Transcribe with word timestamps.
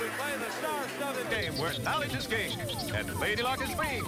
we 0.00 0.08
play 0.18 0.32
the 0.38 0.50
star-studded 0.50 1.30
game 1.30 1.56
where 1.58 1.72
knowledge 1.84 2.14
is 2.14 2.26
king 2.26 2.50
and 2.94 3.20
Lady 3.20 3.42
Luck 3.42 3.62
is 3.62 3.70
free. 3.74 4.02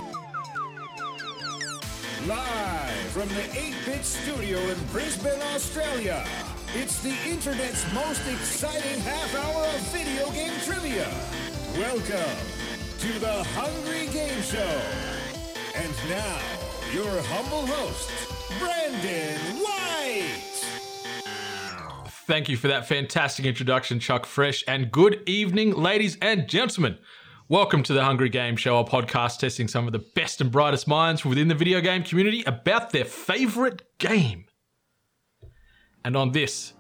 Live 2.27 2.91
from 3.13 3.29
the 3.29 3.47
ATEBIT 3.55 4.03
Studio 4.03 4.59
in 4.59 4.79
Brisbane, 4.91 5.41
Australia, 5.55 6.27
it's 6.75 7.01
the 7.03 7.15
internet's 7.29 7.85
most 7.95 8.27
exciting 8.27 9.01
half 9.01 9.35
hour 9.37 9.65
of 9.65 9.81
video 9.93 10.31
game 10.33 10.53
trivia. 10.65 11.09
Welcome 11.79 12.37
to 12.99 13.19
the 13.21 13.45
Hungry 13.55 14.09
Game 14.13 14.43
Show. 14.43 14.81
And 15.77 15.95
now, 16.09 16.39
your 16.93 17.23
humble 17.23 17.67
host, 17.67 18.11
Brandon. 18.59 19.76
Thank 22.27 22.49
you 22.49 22.57
for 22.57 22.67
that 22.67 22.89
fantastic 22.89 23.45
introduction, 23.45 24.01
Chuck 24.01 24.27
Fresh. 24.27 24.65
And 24.67 24.91
good 24.91 25.23
evening, 25.29 25.71
ladies 25.71 26.19
and 26.21 26.49
gentlemen. 26.49 26.99
Welcome 27.49 27.85
to 27.85 27.93
the 27.93 28.03
Hungry 28.03 28.31
Game 28.31 28.57
Show, 28.57 28.81
a 28.81 28.85
podcast 28.85 29.39
testing 29.39 29.69
some 29.69 29.87
of 29.87 29.93
the 29.93 30.01
best 30.01 30.41
and 30.41 30.51
brightest 30.51 30.89
minds 30.89 31.25
within 31.25 31.47
the 31.47 31.55
video 31.55 31.81
game 31.81 32.03
community 32.03 32.43
about 32.43 32.91
their 32.91 33.05
favorite 33.05 33.97
game. 33.99 34.47
And 36.05 36.17
on 36.17 36.33
this, 36.33 36.73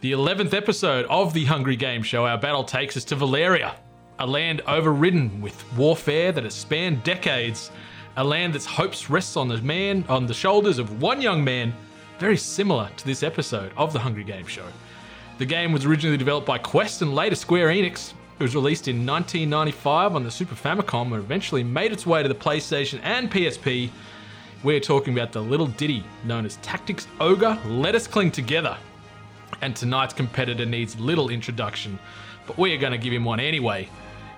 the 0.00 0.12
11th 0.12 0.54
episode 0.54 1.04
of 1.10 1.34
the 1.34 1.44
Hungry 1.44 1.76
Game 1.76 2.02
Show, 2.02 2.24
our 2.24 2.38
battle 2.38 2.64
takes 2.64 2.96
us 2.96 3.04
to 3.04 3.14
Valeria, 3.14 3.76
a 4.20 4.26
land 4.26 4.62
overridden 4.66 5.42
with 5.42 5.70
warfare 5.76 6.32
that 6.32 6.44
has 6.44 6.54
spanned 6.54 7.04
decades, 7.04 7.70
a 8.16 8.24
land 8.24 8.54
that's 8.54 8.64
hopes 8.64 9.10
rests 9.10 9.36
on 9.36 9.48
the 9.48 9.58
man 9.58 10.02
on 10.08 10.24
the 10.24 10.32
shoulders 10.32 10.78
of 10.78 11.02
one 11.02 11.20
young 11.20 11.44
man, 11.44 11.74
very 12.18 12.38
similar 12.38 12.88
to 12.96 13.04
this 13.04 13.22
episode 13.22 13.70
of 13.76 13.92
the 13.92 13.98
Hungry 13.98 14.24
Game 14.24 14.46
Show. 14.46 14.64
The 15.36 15.46
game 15.46 15.72
was 15.72 15.84
originally 15.84 16.16
developed 16.16 16.46
by 16.46 16.58
Quest 16.58 17.02
and 17.02 17.12
later 17.12 17.34
Square 17.34 17.68
Enix. 17.70 18.12
It 18.38 18.42
was 18.42 18.54
released 18.54 18.86
in 18.86 19.04
1995 19.04 20.14
on 20.14 20.22
the 20.22 20.30
Super 20.30 20.54
Famicom 20.54 21.06
and 21.06 21.16
eventually 21.16 21.64
made 21.64 21.90
its 21.90 22.06
way 22.06 22.22
to 22.22 22.28
the 22.28 22.34
PlayStation 22.36 23.00
and 23.02 23.28
PSP. 23.28 23.90
We're 24.62 24.78
talking 24.78 25.12
about 25.12 25.32
the 25.32 25.42
little 25.42 25.66
ditty 25.66 26.04
known 26.22 26.46
as 26.46 26.56
Tactics 26.58 27.08
Ogre 27.18 27.58
Let 27.66 27.96
Us 27.96 28.06
Cling 28.06 28.30
Together. 28.30 28.76
And 29.60 29.74
tonight's 29.74 30.14
competitor 30.14 30.64
needs 30.66 30.98
little 31.00 31.30
introduction, 31.30 31.98
but 32.46 32.56
we 32.56 32.72
are 32.72 32.78
going 32.78 32.92
to 32.92 32.98
give 32.98 33.12
him 33.12 33.24
one 33.24 33.40
anyway. 33.40 33.88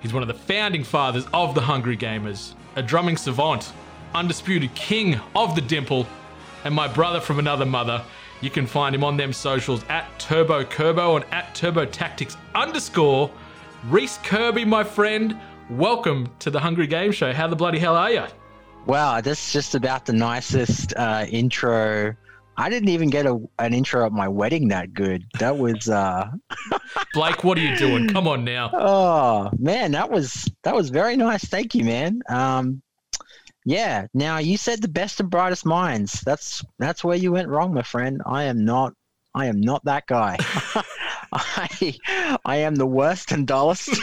He's 0.00 0.14
one 0.14 0.22
of 0.22 0.28
the 0.28 0.34
founding 0.34 0.82
fathers 0.82 1.26
of 1.34 1.54
the 1.54 1.60
Hungry 1.60 1.98
Gamers, 1.98 2.54
a 2.74 2.82
drumming 2.82 3.18
savant, 3.18 3.70
undisputed 4.14 4.74
king 4.74 5.20
of 5.34 5.54
the 5.54 5.60
dimple, 5.60 6.06
and 6.64 6.74
my 6.74 6.88
brother 6.88 7.20
from 7.20 7.38
another 7.38 7.66
mother. 7.66 8.02
You 8.42 8.50
can 8.50 8.66
find 8.66 8.94
him 8.94 9.02
on 9.02 9.16
them 9.16 9.32
socials 9.32 9.82
at 9.88 10.06
Turbo 10.18 10.62
Kerbo 10.64 11.16
and 11.16 11.24
at 11.32 11.54
Turbo 11.54 11.86
Tactics 11.86 12.36
underscore. 12.54 13.30
Reece 13.88 14.18
Kirby, 14.18 14.64
my 14.64 14.84
friend, 14.84 15.38
welcome 15.70 16.28
to 16.40 16.50
the 16.50 16.60
Hungry 16.60 16.86
Game 16.86 17.12
Show. 17.12 17.32
How 17.32 17.46
the 17.46 17.56
bloody 17.56 17.78
hell 17.78 17.96
are 17.96 18.10
you? 18.10 18.24
Wow, 18.84 19.20
that's 19.20 19.52
just 19.52 19.74
about 19.74 20.04
the 20.06 20.12
nicest 20.12 20.94
uh, 20.96 21.24
intro. 21.30 22.14
I 22.58 22.68
didn't 22.70 22.90
even 22.90 23.10
get 23.10 23.26
a, 23.26 23.38
an 23.58 23.74
intro 23.74 24.04
at 24.06 24.12
my 24.12 24.28
wedding 24.28 24.68
that 24.68 24.94
good. 24.94 25.24
That 25.38 25.58
was 25.58 25.88
uh 25.88 26.30
Blake, 27.14 27.44
what 27.44 27.58
are 27.58 27.62
you 27.62 27.76
doing? 27.76 28.08
Come 28.08 28.28
on 28.28 28.44
now. 28.44 28.70
oh 28.72 29.50
man, 29.58 29.92
that 29.92 30.10
was 30.10 30.50
that 30.62 30.74
was 30.74 30.88
very 30.88 31.16
nice. 31.16 31.44
Thank 31.44 31.74
you, 31.74 31.84
man. 31.84 32.22
Um 32.30 32.80
yeah, 33.66 34.06
now 34.14 34.38
you 34.38 34.56
said 34.56 34.80
the 34.80 34.86
best 34.86 35.18
and 35.18 35.28
brightest 35.28 35.66
minds. 35.66 36.20
That's 36.20 36.64
that's 36.78 37.02
where 37.02 37.16
you 37.16 37.32
went 37.32 37.48
wrong, 37.48 37.74
my 37.74 37.82
friend. 37.82 38.22
I 38.24 38.44
am 38.44 38.64
not 38.64 38.94
I 39.34 39.46
am 39.46 39.60
not 39.60 39.84
that 39.86 40.06
guy. 40.06 40.36
I 41.32 41.96
I 42.44 42.56
am 42.58 42.76
the 42.76 42.86
worst 42.86 43.32
and 43.32 43.44
dullest. 43.44 43.90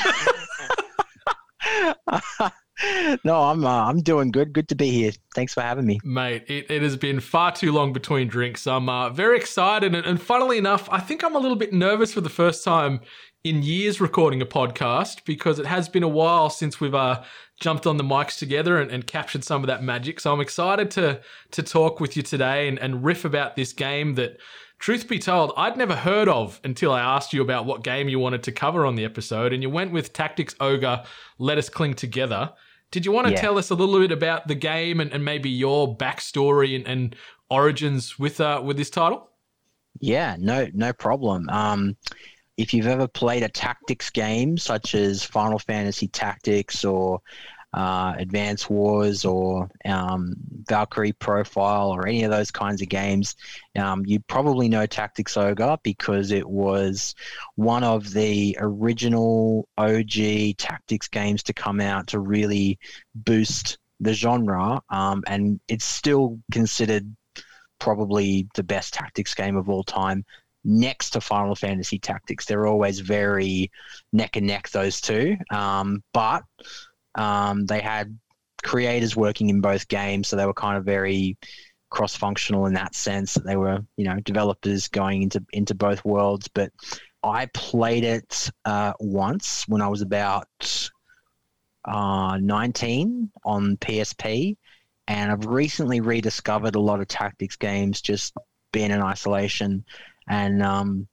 no, 3.23 3.41
I'm 3.43 3.65
uh, 3.65 3.85
I'm 3.85 4.01
doing 4.01 4.31
good. 4.31 4.51
Good 4.51 4.67
to 4.69 4.75
be 4.75 4.91
here. 4.91 5.11
Thanks 5.33 5.53
for 5.53 5.61
having 5.61 5.85
me. 5.85 5.99
Mate, 6.03 6.43
it, 6.47 6.69
it 6.69 6.81
has 6.81 6.97
been 6.97 7.19
far 7.19 7.51
too 7.51 7.71
long 7.71 7.93
between 7.93 8.27
drinks. 8.27 8.67
I'm 8.67 8.89
uh, 8.89 9.11
very 9.11 9.37
excited. 9.37 9.95
And, 9.95 10.05
and 10.05 10.21
funnily 10.21 10.57
enough, 10.57 10.89
I 10.91 10.99
think 10.99 11.23
I'm 11.23 11.35
a 11.35 11.39
little 11.39 11.55
bit 11.55 11.71
nervous 11.73 12.13
for 12.13 12.21
the 12.21 12.29
first 12.29 12.63
time 12.63 12.99
in 13.43 13.61
years 13.61 13.99
recording 13.99 14.41
a 14.41 14.45
podcast 14.45 15.25
because 15.25 15.59
it 15.59 15.65
has 15.65 15.89
been 15.89 16.03
a 16.03 16.07
while 16.07 16.49
since 16.49 16.79
we've 16.79 16.95
uh, 16.95 17.21
jumped 17.59 17.85
on 17.87 17.97
the 17.97 18.03
mics 18.03 18.37
together 18.37 18.81
and, 18.81 18.91
and, 18.91 19.05
captured 19.07 19.43
some 19.43 19.61
of 19.61 19.67
that 19.67 19.83
magic. 19.83 20.19
So 20.19 20.33
I'm 20.33 20.41
excited 20.41 20.91
to 20.91 21.21
to 21.51 21.63
talk 21.63 21.99
with 21.99 22.17
you 22.17 22.23
today 22.23 22.67
and, 22.67 22.79
and 22.79 23.03
riff 23.03 23.25
about 23.25 23.55
this 23.55 23.73
game 23.73 24.15
that, 24.15 24.37
truth 24.79 25.07
be 25.07 25.17
told, 25.17 25.53
I'd 25.55 25.77
never 25.77 25.95
heard 25.95 26.27
of 26.27 26.59
until 26.65 26.91
I 26.91 26.99
asked 26.99 27.31
you 27.31 27.41
about 27.41 27.65
what 27.65 27.85
game 27.85 28.09
you 28.09 28.19
wanted 28.19 28.43
to 28.43 28.51
cover 28.51 28.85
on 28.85 28.95
the 28.95 29.05
episode. 29.05 29.53
And 29.53 29.63
you 29.63 29.69
went 29.69 29.93
with 29.93 30.11
Tactics 30.11 30.55
Ogre, 30.59 31.03
Let 31.37 31.57
Us 31.57 31.69
Cling 31.69 31.93
Together. 31.93 32.51
Did 32.91 33.05
you 33.05 33.13
want 33.13 33.27
to 33.27 33.33
Yeah. 33.33 33.39
tell 33.39 33.57
us 33.57 33.69
a 33.69 33.75
little 33.75 33.97
bit 33.99 34.11
about 34.11 34.49
the 34.49 34.55
game 34.55 34.99
and, 34.99 35.11
and 35.13 35.23
maybe 35.23 35.49
your 35.49 35.97
backstory 35.97 36.75
and, 36.75 36.85
and 36.85 37.15
origins 37.49 38.19
with 38.19 38.41
uh, 38.41 38.61
with 38.61 38.75
this 38.75 38.89
title? 38.89 39.29
Yeah, 40.01 40.35
no, 40.37 40.67
no 40.73 40.91
problem. 40.91 41.47
Um, 41.49 41.95
if 42.57 42.73
you've 42.73 42.87
ever 42.87 43.07
played 43.07 43.43
a 43.43 43.49
tactics 43.49 44.09
game 44.09 44.57
such 44.57 44.95
as 44.95 45.23
Final 45.23 45.59
Fantasy 45.59 46.07
Tactics 46.07 46.85
or 46.85 47.21
uh, 47.73 48.13
Advance 48.17 48.69
Wars 48.69 49.25
or 49.25 49.69
um, 49.85 50.35
Valkyrie 50.67 51.13
Profile 51.13 51.89
or 51.89 52.07
any 52.07 52.23
of 52.23 52.29
those 52.29 52.51
kinds 52.51 52.81
of 52.83 52.89
games, 52.89 53.35
um, 53.75 54.05
you 54.05 54.19
probably 54.19 54.69
know 54.69 54.85
Tactics 54.85 55.35
Ogre 55.37 55.77
because 55.81 56.31
it 56.31 56.47
was 56.47 57.15
one 57.55 57.83
of 57.83 58.11
the 58.13 58.55
original 58.59 59.67
OG 59.77 60.57
tactics 60.57 61.07
games 61.07 61.41
to 61.43 61.53
come 61.53 61.81
out 61.81 62.07
to 62.07 62.19
really 62.19 62.77
boost 63.15 63.79
the 63.99 64.13
genre, 64.13 64.81
um, 64.89 65.23
and 65.27 65.59
it's 65.67 65.85
still 65.85 66.39
considered 66.51 67.15
probably 67.79 68.47
the 68.55 68.63
best 68.63 68.93
tactics 68.93 69.33
game 69.33 69.57
of 69.57 69.67
all 69.67 69.83
time 69.83 70.23
next 70.63 71.11
to 71.11 71.21
Final 71.21 71.55
Fantasy 71.55 71.99
Tactics. 71.99 72.45
They're 72.45 72.67
always 72.67 72.99
very 72.99 73.71
neck 74.11 74.35
and 74.35 74.47
neck, 74.47 74.69
those 74.69 75.01
two. 75.01 75.37
Um, 75.51 76.03
but 76.13 76.43
um, 77.15 77.65
they 77.65 77.81
had 77.81 78.17
creators 78.63 79.15
working 79.15 79.49
in 79.49 79.61
both 79.61 79.87
games, 79.87 80.27
so 80.27 80.35
they 80.35 80.45
were 80.45 80.53
kind 80.53 80.77
of 80.77 80.85
very 80.85 81.37
cross 81.89 82.15
functional 82.15 82.65
in 82.65 82.73
that 82.73 82.95
sense 82.95 83.35
that 83.35 83.45
they 83.45 83.55
were, 83.55 83.79
you 83.97 84.05
know, 84.05 84.19
developers 84.21 84.87
going 84.87 85.23
into, 85.23 85.43
into 85.53 85.75
both 85.75 86.03
worlds. 86.03 86.47
But 86.47 86.71
I 87.23 87.47
played 87.53 88.03
it 88.03 88.49
uh, 88.65 88.93
once 88.99 89.67
when 89.67 89.81
I 89.81 89.87
was 89.87 90.01
about 90.01 90.89
uh, 91.85 92.37
19 92.41 93.31
on 93.45 93.77
PSP. 93.77 94.57
And 95.07 95.31
I've 95.31 95.45
recently 95.45 95.99
rediscovered 95.99 96.75
a 96.75 96.79
lot 96.79 97.01
of 97.01 97.07
tactics 97.07 97.57
games 97.57 98.01
just 98.01 98.33
being 98.71 98.91
in 98.91 99.01
isolation 99.01 99.85
and 100.27 100.61
um, 100.63 101.07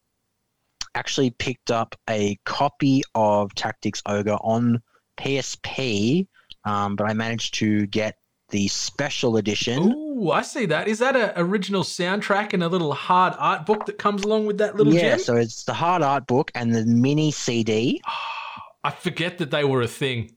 actually 0.94 1.30
picked 1.30 1.70
up 1.70 1.94
a 2.08 2.38
copy 2.44 3.02
of 3.14 3.54
Tactics 3.54 4.02
Ogre 4.06 4.38
on 4.40 4.82
PSP, 5.16 6.26
um, 6.64 6.96
but 6.96 7.08
I 7.08 7.14
managed 7.14 7.54
to 7.54 7.86
get 7.86 8.16
the 8.50 8.68
special 8.68 9.36
edition. 9.36 9.92
Ooh, 9.92 10.30
I 10.30 10.42
see 10.42 10.66
that. 10.66 10.88
Is 10.88 10.98
that 10.98 11.16
an 11.16 11.32
original 11.36 11.82
soundtrack 11.82 12.52
and 12.52 12.62
a 12.62 12.68
little 12.68 12.92
hard 12.92 13.34
art 13.38 13.64
book 13.64 13.86
that 13.86 13.98
comes 13.98 14.24
along 14.24 14.46
with 14.46 14.58
that 14.58 14.76
little 14.76 14.92
yeah, 14.92 15.10
gem? 15.10 15.18
so 15.20 15.36
it's 15.36 15.64
the 15.64 15.72
hard 15.74 16.02
art 16.02 16.26
book 16.26 16.50
and 16.54 16.74
the 16.74 16.84
mini 16.84 17.30
CD. 17.30 18.00
I 18.84 18.90
forget 18.90 19.38
that 19.38 19.50
they 19.50 19.64
were 19.64 19.82
a 19.82 19.88
thing. 19.88 20.34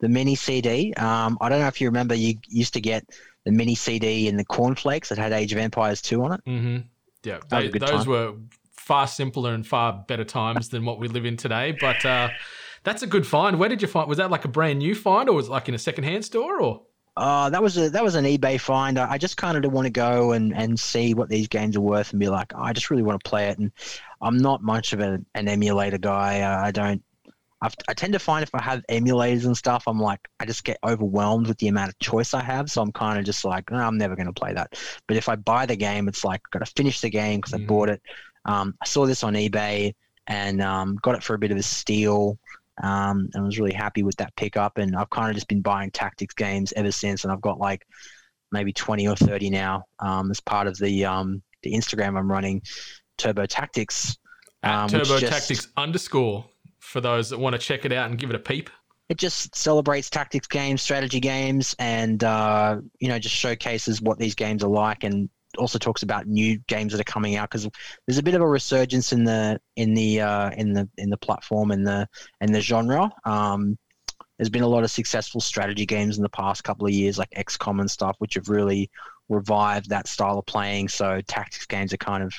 The 0.00 0.08
mini 0.08 0.36
CD. 0.36 0.94
Um, 0.94 1.36
I 1.40 1.48
don't 1.48 1.60
know 1.60 1.66
if 1.66 1.80
you 1.80 1.88
remember, 1.88 2.14
you 2.14 2.34
used 2.46 2.72
to 2.74 2.80
get 2.80 3.04
the 3.44 3.50
mini 3.50 3.74
CD 3.74 4.28
in 4.28 4.36
the 4.36 4.44
cornflakes 4.44 5.08
that 5.08 5.18
had 5.18 5.32
Age 5.32 5.52
of 5.52 5.58
Empires 5.58 6.00
2 6.00 6.22
on 6.22 6.32
it. 6.34 6.40
hmm 6.46 6.76
Yeah, 7.24 7.40
they, 7.50 7.68
those 7.68 7.90
time. 7.90 8.06
were 8.06 8.34
far 8.72 9.06
simpler 9.06 9.52
and 9.52 9.66
far 9.66 10.04
better 10.08 10.24
times 10.24 10.68
than 10.70 10.84
what 10.84 10.98
we 10.98 11.08
live 11.08 11.26
in 11.26 11.36
today. 11.36 11.76
But 11.78 12.04
uh, 12.04 12.28
that's 12.84 13.02
a 13.02 13.06
good 13.06 13.26
find. 13.26 13.58
Where 13.58 13.68
did 13.68 13.82
you 13.82 13.88
find? 13.88 14.08
Was 14.08 14.18
that 14.18 14.30
like 14.30 14.44
a 14.44 14.48
brand 14.48 14.78
new 14.78 14.94
find, 14.94 15.28
or 15.28 15.34
was 15.34 15.48
it 15.48 15.50
like 15.50 15.68
in 15.68 15.74
a 15.74 15.78
secondhand 15.78 16.24
store? 16.24 16.60
Or 16.60 16.82
Uh, 17.16 17.50
that 17.50 17.62
was 17.62 17.76
a 17.76 17.90
that 17.90 18.04
was 18.04 18.14
an 18.14 18.24
eBay 18.24 18.60
find. 18.60 18.98
I, 18.98 19.12
I 19.12 19.18
just 19.18 19.36
kind 19.36 19.62
of 19.62 19.72
want 19.72 19.86
to 19.86 19.90
go 19.90 20.32
and, 20.32 20.54
and 20.54 20.78
see 20.78 21.14
what 21.14 21.28
these 21.28 21.48
games 21.48 21.76
are 21.76 21.80
worth 21.80 22.12
and 22.12 22.20
be 22.20 22.28
like, 22.28 22.52
"Oh, 22.54 22.62
I 22.62 22.72
just 22.72 22.90
really 22.90 23.02
want 23.02 23.22
to 23.22 23.28
play 23.28 23.48
it. 23.48 23.58
And 23.58 23.72
I'm 24.20 24.38
not 24.38 24.62
much 24.62 24.92
of 24.92 25.00
a, 25.00 25.18
an 25.34 25.48
emulator 25.48 25.98
guy. 25.98 26.40
Uh, 26.40 26.66
I 26.66 26.70
don't. 26.70 27.02
I've, 27.60 27.74
I 27.88 27.94
tend 27.94 28.12
to 28.12 28.18
find 28.18 28.42
if 28.42 28.54
I 28.54 28.62
have 28.62 28.82
emulators 28.88 29.44
and 29.44 29.56
stuff, 29.56 29.84
I'm 29.86 29.98
like, 29.98 30.20
I 30.38 30.46
just 30.46 30.62
get 30.64 30.78
overwhelmed 30.84 31.48
with 31.48 31.58
the 31.58 31.68
amount 31.68 31.88
of 31.90 31.98
choice 31.98 32.32
I 32.34 32.42
have. 32.42 32.70
So 32.70 32.80
I'm 32.82 32.92
kind 32.92 33.18
of 33.18 33.24
just 33.24 33.44
like, 33.44 33.70
no, 33.70 33.78
I'm 33.78 33.98
never 33.98 34.14
going 34.14 34.26
to 34.26 34.32
play 34.32 34.52
that. 34.52 34.74
But 35.08 35.16
if 35.16 35.28
I 35.28 35.34
buy 35.36 35.66
the 35.66 35.74
game, 35.76 36.06
it's 36.08 36.24
like, 36.24 36.40
I've 36.46 36.50
got 36.60 36.64
to 36.66 36.72
finish 36.76 37.00
the 37.00 37.10
game 37.10 37.40
because 37.40 37.58
Mhm. 37.58 37.64
I 37.64 37.66
bought 37.66 37.88
it. 37.88 38.02
Um, 38.44 38.74
I 38.80 38.86
saw 38.86 39.06
this 39.06 39.24
on 39.24 39.34
eBay 39.34 39.94
and 40.28 40.62
um, 40.62 40.96
got 41.02 41.16
it 41.16 41.22
for 41.24 41.34
a 41.34 41.38
bit 41.38 41.50
of 41.50 41.56
a 41.56 41.62
steal. 41.62 42.38
Um, 42.80 43.28
and 43.34 43.44
was 43.44 43.58
really 43.58 43.74
happy 43.74 44.04
with 44.04 44.14
that 44.18 44.36
pickup. 44.36 44.78
And 44.78 44.94
I've 44.94 45.10
kind 45.10 45.28
of 45.30 45.34
just 45.34 45.48
been 45.48 45.60
buying 45.62 45.90
tactics 45.90 46.34
games 46.34 46.72
ever 46.76 46.92
since. 46.92 47.24
And 47.24 47.32
I've 47.32 47.40
got 47.40 47.58
like 47.58 47.84
maybe 48.52 48.72
20 48.72 49.08
or 49.08 49.16
30 49.16 49.50
now 49.50 49.82
um, 49.98 50.30
as 50.30 50.38
part 50.40 50.68
of 50.68 50.78
the 50.78 51.04
um, 51.04 51.42
the 51.64 51.72
Instagram 51.72 52.16
I'm 52.16 52.30
running, 52.30 52.62
Turbo 53.16 53.46
Tactics. 53.46 54.16
um, 54.62 54.88
Turbo 54.88 55.18
just- 55.18 55.32
Tactics 55.32 55.68
underscore. 55.76 56.46
For 56.78 57.00
those 57.00 57.30
that 57.30 57.38
want 57.38 57.54
to 57.54 57.58
check 57.58 57.84
it 57.84 57.92
out 57.92 58.10
and 58.10 58.18
give 58.18 58.30
it 58.30 58.36
a 58.36 58.40
peep? 58.40 58.70
It 59.08 59.16
just 59.16 59.56
celebrates 59.56 60.10
tactics 60.10 60.46
games, 60.46 60.82
strategy 60.82 61.20
games, 61.20 61.74
and 61.78 62.22
uh, 62.22 62.80
you 62.98 63.08
know 63.08 63.18
just 63.18 63.34
showcases 63.34 64.02
what 64.02 64.18
these 64.18 64.34
games 64.34 64.62
are 64.62 64.70
like, 64.70 65.04
and 65.04 65.30
also 65.56 65.78
talks 65.78 66.02
about 66.02 66.26
new 66.26 66.58
games 66.66 66.92
that 66.92 67.00
are 67.00 67.04
coming 67.04 67.36
out 67.36 67.50
because 67.50 67.68
there's 68.06 68.18
a 68.18 68.22
bit 68.22 68.34
of 68.34 68.42
a 68.42 68.46
resurgence 68.46 69.12
in 69.12 69.24
the 69.24 69.60
in 69.76 69.94
the 69.94 70.20
uh, 70.20 70.50
in 70.50 70.74
the 70.74 70.88
in 70.98 71.08
the 71.08 71.16
platform 71.16 71.70
and 71.70 71.86
the 71.86 72.06
and 72.40 72.54
the 72.54 72.60
genre. 72.60 73.10
Um, 73.24 73.78
there's 74.38 74.50
been 74.50 74.62
a 74.62 74.68
lot 74.68 74.84
of 74.84 74.90
successful 74.90 75.40
strategy 75.40 75.84
games 75.84 76.16
in 76.16 76.22
the 76.22 76.28
past 76.28 76.62
couple 76.62 76.86
of 76.86 76.92
years, 76.92 77.18
like 77.18 77.30
XCOM 77.30 77.80
and 77.80 77.90
stuff, 77.90 78.14
which 78.18 78.34
have 78.34 78.48
really 78.48 78.88
revived 79.28 79.90
that 79.90 80.06
style 80.06 80.38
of 80.38 80.46
playing. 80.46 80.88
So 80.88 81.20
tactics 81.26 81.66
games 81.66 81.92
are 81.92 81.98
kind 81.98 82.22
of 82.22 82.32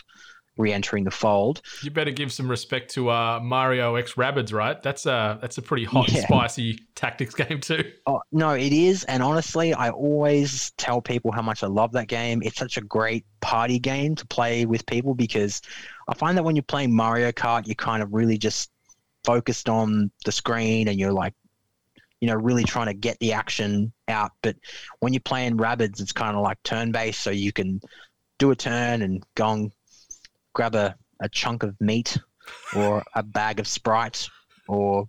re-entering 0.59 1.05
the 1.05 1.11
fold. 1.11 1.61
You 1.81 1.89
better 1.89 2.11
give 2.11 2.31
some 2.31 2.47
respect 2.49 2.91
to 2.95 3.09
uh, 3.09 3.39
Mario 3.41 3.95
X 3.95 4.13
Rabbids, 4.13 4.53
right? 4.53 4.79
That's 4.83 5.05
a 5.07 5.39
that's 5.41 5.57
a 5.57 5.61
pretty 5.61 5.85
hot, 5.85 6.11
Yeah. 6.11 6.25
spicy 6.25 6.79
tactics 6.95 7.33
game 7.43 7.61
too. 7.61 7.91
Oh, 8.05 8.21
no, 8.31 8.51
it 8.51 8.73
is. 8.73 9.05
And 9.05 9.23
honestly, 9.23 9.73
I 9.73 9.89
always 9.89 10.71
tell 10.71 11.01
people 11.01 11.31
how 11.31 11.41
much 11.41 11.63
I 11.63 11.67
love 11.67 11.93
that 11.93 12.07
game. 12.07 12.41
It's 12.43 12.57
such 12.57 12.77
a 12.77 12.81
great 12.81 13.25
party 13.39 13.79
game 13.79 14.13
to 14.15 14.27
play 14.27 14.65
with 14.65 14.85
people 14.85 15.15
because 15.15 15.61
I 16.07 16.13
find 16.13 16.37
that 16.37 16.43
when 16.43 16.55
you're 16.55 16.63
playing 16.63 16.93
Mario 16.93 17.31
Kart, 17.31 17.65
you're 17.65 17.75
kind 17.75 18.03
of 18.03 18.13
really 18.13 18.37
just 18.37 18.69
focused 19.23 19.69
on 19.69 20.11
the 20.25 20.31
screen 20.31 20.87
and 20.89 20.99
you're 20.99 21.13
like, 21.13 21.33
you 22.19 22.27
know, 22.27 22.35
really 22.35 22.65
trying 22.65 22.87
to 22.87 22.93
get 22.93 23.17
the 23.19 23.31
action 23.31 23.93
out. 24.09 24.31
But 24.41 24.57
when 24.99 25.13
you're 25.13 25.21
playing 25.21 25.55
Rabbids, 25.57 26.01
it's 26.01 26.11
kind 26.11 26.35
of 26.35 26.43
like 26.43 26.61
turn 26.63 26.91
based. 26.91 27.21
So 27.21 27.29
you 27.31 27.53
can 27.53 27.79
do 28.39 28.51
a 28.51 28.55
turn 28.57 29.01
and 29.01 29.23
go 29.35 29.51
and 29.51 29.71
grab 30.53 30.75
a, 30.75 30.95
a 31.21 31.29
chunk 31.29 31.63
of 31.63 31.75
meat 31.79 32.17
or 32.75 33.03
a 33.15 33.23
bag 33.23 33.59
of 33.59 33.67
Sprite 33.67 34.27
or, 34.67 35.07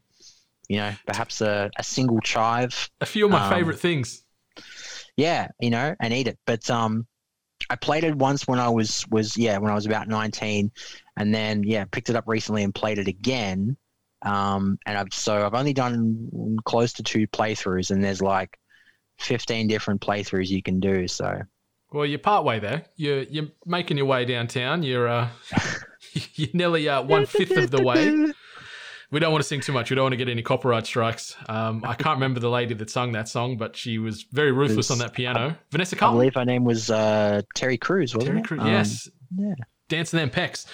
you 0.68 0.76
know, 0.76 0.92
perhaps 1.06 1.40
a, 1.40 1.70
a 1.78 1.82
single 1.82 2.20
chive 2.20 2.90
A 3.00 3.06
few 3.06 3.26
of 3.26 3.32
my 3.32 3.44
Um, 3.44 3.50
favorite 3.50 3.78
things. 3.78 4.24
yeah, 5.16 5.48
you 5.60 5.70
know, 5.70 5.94
and 6.00 6.12
eat 6.12 6.28
it. 6.28 6.38
But 6.46 6.68
um, 6.70 7.06
I 7.68 7.76
played 7.76 8.04
it 8.04 8.16
once 8.16 8.46
when 8.46 8.58
I 8.58 8.68
was 8.68 9.06
was 9.10 9.36
yeah 9.36 9.58
when 9.58 9.70
I 9.70 9.74
was 9.74 9.86
about 9.86 10.08
nineteen, 10.08 10.70
and 11.16 11.34
then 11.34 11.62
yeah 11.62 11.84
picked 11.84 12.10
it 12.10 12.16
up 12.16 12.24
recently 12.26 12.62
and 12.64 12.74
played 12.74 12.98
it 12.98 13.08
again. 13.08 13.76
Um, 14.22 14.78
and 14.86 14.98
I've 14.98 15.12
so 15.12 15.44
I've 15.46 15.54
only 15.54 15.72
done 15.72 16.56
close 16.64 16.92
to 16.94 17.02
two 17.02 17.26
playthroughs, 17.26 17.90
and 17.90 18.02
there's 18.02 18.22
like 18.22 18.58
fifteen 19.18 19.66
different 19.66 20.00
playthroughs 20.00 20.48
you 20.48 20.62
can 20.62 20.80
do. 20.80 21.06
So 21.08 21.42
Well, 21.92 22.06
you're 22.06 22.18
part 22.20 22.44
way 22.44 22.58
there. 22.60 22.84
You're 22.96 23.22
you're 23.22 23.48
making 23.66 23.96
your 23.96 24.06
way 24.06 24.24
downtown. 24.24 24.82
You're 24.82 25.08
uh, 25.08 25.28
you're 26.34 26.48
nearly 26.52 26.88
uh, 26.88 27.02
one 27.02 27.26
fifth 27.26 27.56
of 27.56 27.70
the 27.70 27.82
way. 27.82 28.32
We 29.12 29.18
don't 29.18 29.32
want 29.32 29.42
to 29.42 29.48
sing 29.48 29.60
too 29.60 29.72
much. 29.72 29.90
We 29.90 29.96
don't 29.96 30.04
want 30.04 30.12
to 30.12 30.16
get 30.16 30.28
any 30.28 30.40
copyright 30.42 30.86
strikes. 30.86 31.34
Um, 31.48 31.82
I 31.84 31.94
can't 31.94 32.14
remember 32.16 32.38
the 32.38 32.48
lady 32.48 32.74
that 32.74 32.90
sung 32.90 33.10
that 33.12 33.28
song, 33.28 33.56
but 33.56 33.74
she 33.76 33.98
was 33.98 34.22
very 34.30 34.52
ruthless 34.52 34.76
was- 34.88 34.90
on 34.92 34.98
that 34.98 35.14
piano. 35.14 35.56
Vanessa 35.72 35.96
Carlton. 35.96 36.16
I 36.16 36.20
believe 36.20 36.34
her 36.34 36.44
name 36.44 36.62
was 36.64 36.90
uh, 36.90 37.42
Terry 37.56 37.76
Crews, 37.76 38.14
wasn't 38.14 38.28
Terry 38.28 38.40
it? 38.40 38.46
Crews. 38.46 38.60
Um, 38.60 38.66
yes. 38.68 39.08
yeah. 39.36 39.54
Dancing 39.88 40.18
them 40.18 40.30
pecs. 40.30 40.66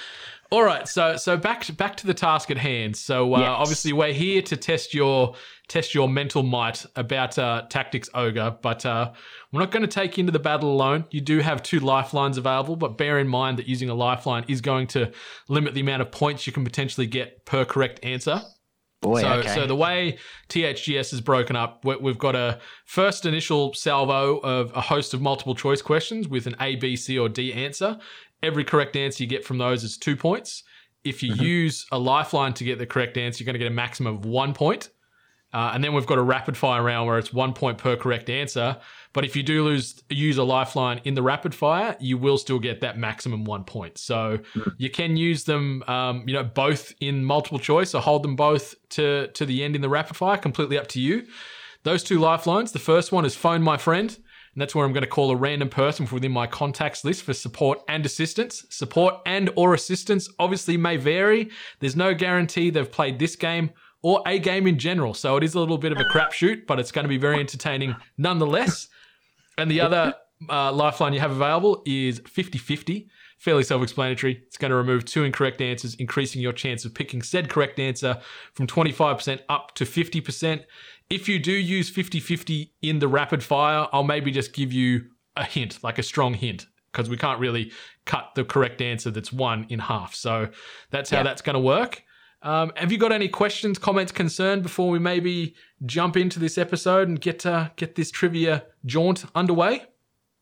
All 0.50 0.62
right, 0.62 0.86
so 0.86 1.16
so 1.16 1.36
back 1.36 1.64
to, 1.64 1.72
back 1.72 1.96
to 1.96 2.06
the 2.06 2.14
task 2.14 2.50
at 2.52 2.58
hand. 2.58 2.94
So 2.96 3.34
uh, 3.34 3.40
Yes. 3.40 3.48
obviously 3.56 3.92
we're 3.94 4.12
here 4.12 4.42
to 4.42 4.56
test 4.56 4.92
your 4.94 5.34
test 5.68 5.94
your 5.94 6.08
mental 6.08 6.42
might 6.42 6.86
about 6.94 7.38
uh, 7.38 7.62
tactics 7.68 8.08
ogre, 8.14 8.56
but 8.62 8.86
uh, 8.86 9.10
we're 9.52 9.60
not 9.60 9.70
going 9.70 9.82
to 9.82 9.88
take 9.88 10.16
you 10.16 10.22
into 10.22 10.32
the 10.32 10.38
battle 10.38 10.70
alone. 10.72 11.04
You 11.10 11.20
do 11.20 11.40
have 11.40 11.62
two 11.62 11.80
lifelines 11.80 12.38
available, 12.38 12.76
but 12.76 12.96
bear 12.96 13.18
in 13.18 13.26
mind 13.28 13.58
that 13.58 13.66
using 13.66 13.88
a 13.88 13.94
lifeline 13.94 14.44
is 14.48 14.60
going 14.60 14.86
to 14.88 15.10
limit 15.48 15.74
the 15.74 15.80
amount 15.80 16.02
of 16.02 16.10
points 16.12 16.46
you 16.46 16.52
can 16.52 16.64
potentially 16.64 17.06
get 17.06 17.44
per 17.44 17.64
correct 17.64 18.00
answer. 18.04 18.42
Boy, 19.02 19.20
So, 19.20 19.28
okay. 19.34 19.54
so 19.54 19.66
the 19.66 19.76
way 19.76 20.18
THGS 20.48 21.12
is 21.12 21.20
broken 21.20 21.54
up, 21.56 21.84
we- 21.84 21.96
we've 21.96 22.18
got 22.18 22.34
a 22.34 22.60
first 22.86 23.26
initial 23.26 23.74
salvo 23.74 24.38
of 24.38 24.72
a 24.74 24.80
host 24.80 25.14
of 25.14 25.20
multiple 25.20 25.54
choice 25.54 25.82
questions 25.82 26.28
with 26.28 26.46
an 26.46 26.56
A, 26.60 26.76
B, 26.76 26.96
C, 26.96 27.18
or 27.18 27.28
D 27.28 27.52
answer. 27.52 27.98
Every 28.42 28.64
correct 28.64 28.96
answer 28.96 29.22
you 29.22 29.28
get 29.28 29.44
from 29.44 29.58
those 29.58 29.82
is 29.84 29.98
two 29.98 30.16
points. 30.16 30.62
If 31.04 31.22
you 31.22 31.34
use 31.34 31.86
a 31.92 31.98
lifeline 31.98 32.52
to 32.54 32.64
get 32.64 32.78
the 32.78 32.86
correct 32.86 33.16
answer, 33.16 33.42
you're 33.42 33.46
going 33.46 33.54
to 33.54 33.58
get 33.64 33.70
a 33.70 33.74
maximum 33.74 34.16
of 34.16 34.24
one 34.24 34.54
point. 34.54 34.90
Uh, 35.52 35.70
and 35.72 35.82
then 35.82 35.94
we've 35.94 36.06
got 36.06 36.18
a 36.18 36.22
rapid 36.22 36.56
fire 36.56 36.82
round 36.82 37.06
where 37.06 37.18
it's 37.18 37.32
one 37.32 37.52
point 37.52 37.78
per 37.78 37.96
correct 37.96 38.28
answer. 38.28 38.76
But 39.12 39.24
if 39.24 39.34
you 39.34 39.42
do 39.42 39.64
lose 39.64 40.02
use 40.10 40.36
a 40.36 40.42
lifeline 40.42 41.00
in 41.04 41.14
the 41.14 41.22
rapid 41.22 41.54
fire, 41.54 41.96
you 41.98 42.18
will 42.18 42.36
still 42.36 42.58
get 42.58 42.80
that 42.82 42.98
maximum 42.98 43.44
one 43.44 43.64
point. 43.64 43.96
So 43.96 44.40
you 44.76 44.90
can 44.90 45.16
use 45.16 45.44
them, 45.44 45.82
um, 45.86 46.24
you 46.26 46.34
know, 46.34 46.44
both 46.44 46.92
in 47.00 47.24
multiple 47.24 47.58
choice 47.58 47.94
or 47.94 48.02
hold 48.02 48.22
them 48.22 48.36
both 48.36 48.74
to 48.90 49.28
to 49.28 49.46
the 49.46 49.64
end 49.64 49.74
in 49.76 49.82
the 49.82 49.88
rapid 49.88 50.16
fire. 50.16 50.36
Completely 50.36 50.76
up 50.76 50.88
to 50.88 51.00
you. 51.00 51.24
Those 51.84 52.02
two 52.02 52.18
lifelines. 52.18 52.72
The 52.72 52.78
first 52.78 53.12
one 53.12 53.24
is 53.24 53.34
phone 53.34 53.62
my 53.62 53.76
friend. 53.76 54.14
And 54.56 54.62
that's 54.62 54.74
where 54.74 54.86
I'm 54.86 54.92
going 54.94 55.02
to 55.02 55.08
call 55.08 55.30
a 55.30 55.36
random 55.36 55.68
person 55.68 56.06
from 56.06 56.16
within 56.16 56.32
my 56.32 56.46
contacts 56.46 57.04
list 57.04 57.24
for 57.24 57.34
support 57.34 57.78
and 57.88 58.06
assistance. 58.06 58.64
Support 58.70 59.16
and 59.26 59.50
or 59.54 59.74
assistance 59.74 60.30
obviously 60.38 60.78
may 60.78 60.96
vary. 60.96 61.50
There's 61.80 61.94
no 61.94 62.14
guarantee 62.14 62.70
they've 62.70 62.90
played 62.90 63.18
this 63.18 63.36
game 63.36 63.70
or 64.06 64.22
a 64.24 64.38
game 64.38 64.68
in 64.68 64.78
general. 64.78 65.14
So 65.14 65.36
it 65.36 65.42
is 65.42 65.54
a 65.56 65.58
little 65.60 65.78
bit 65.78 65.90
of 65.90 65.98
a 65.98 66.04
crapshoot, 66.04 66.64
but 66.68 66.78
it's 66.78 66.92
going 66.92 67.02
to 67.04 67.08
be 67.08 67.18
very 67.18 67.40
entertaining 67.40 67.96
nonetheless. 68.16 68.88
And 69.58 69.68
the 69.68 69.80
other 69.80 70.14
uh, 70.48 70.70
lifeline 70.72 71.12
you 71.12 71.18
have 71.18 71.32
available 71.32 71.82
is 71.84 72.20
50 72.28 72.56
50. 72.58 73.08
Fairly 73.38 73.64
self 73.64 73.82
explanatory. 73.82 74.42
It's 74.46 74.56
going 74.56 74.70
to 74.70 74.76
remove 74.76 75.04
two 75.04 75.24
incorrect 75.24 75.60
answers, 75.60 75.94
increasing 75.96 76.40
your 76.40 76.52
chance 76.52 76.84
of 76.84 76.94
picking 76.94 77.20
said 77.20 77.50
correct 77.50 77.80
answer 77.80 78.18
from 78.54 78.66
25% 78.68 79.40
up 79.48 79.74
to 79.74 79.84
50%. 79.84 80.62
If 81.10 81.28
you 81.28 81.38
do 81.40 81.52
use 81.52 81.90
50 81.90 82.20
50 82.20 82.72
in 82.82 83.00
the 83.00 83.08
rapid 83.08 83.42
fire, 83.42 83.88
I'll 83.92 84.04
maybe 84.04 84.30
just 84.30 84.52
give 84.52 84.72
you 84.72 85.06
a 85.36 85.44
hint, 85.44 85.82
like 85.82 85.98
a 85.98 86.02
strong 86.04 86.34
hint, 86.34 86.66
because 86.92 87.10
we 87.10 87.16
can't 87.16 87.40
really 87.40 87.72
cut 88.04 88.30
the 88.36 88.44
correct 88.44 88.80
answer 88.80 89.10
that's 89.10 89.32
one 89.32 89.66
in 89.68 89.80
half. 89.80 90.14
So 90.14 90.48
that's 90.90 91.10
how 91.10 91.18
Yeah. 91.18 91.22
that's 91.24 91.42
going 91.42 91.54
to 91.54 91.60
work. 91.60 92.04
Um, 92.42 92.72
have 92.76 92.92
you 92.92 92.98
got 92.98 93.12
any 93.12 93.28
questions, 93.28 93.78
comments, 93.78 94.12
concern 94.12 94.62
before 94.62 94.90
we 94.90 94.98
maybe 94.98 95.54
jump 95.84 96.16
into 96.16 96.38
this 96.38 96.58
episode 96.58 97.08
and 97.08 97.20
get 97.20 97.44
uh, 97.44 97.70
get 97.76 97.94
this 97.94 98.10
trivia 98.10 98.64
jaunt 98.84 99.24
underway? 99.34 99.82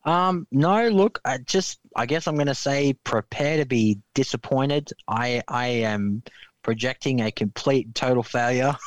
Um, 0.04 0.46
no, 0.50 0.88
look, 0.88 1.20
I 1.24 1.38
just 1.38 1.80
I 1.96 2.06
guess 2.06 2.26
I'm 2.26 2.36
gonna 2.36 2.54
say 2.54 2.94
prepare 3.04 3.58
to 3.58 3.66
be 3.66 4.00
disappointed. 4.14 4.90
I 5.08 5.42
I 5.48 5.68
am 5.68 6.22
projecting 6.62 7.20
a 7.20 7.30
complete 7.30 7.94
total 7.94 8.22
failure. 8.22 8.76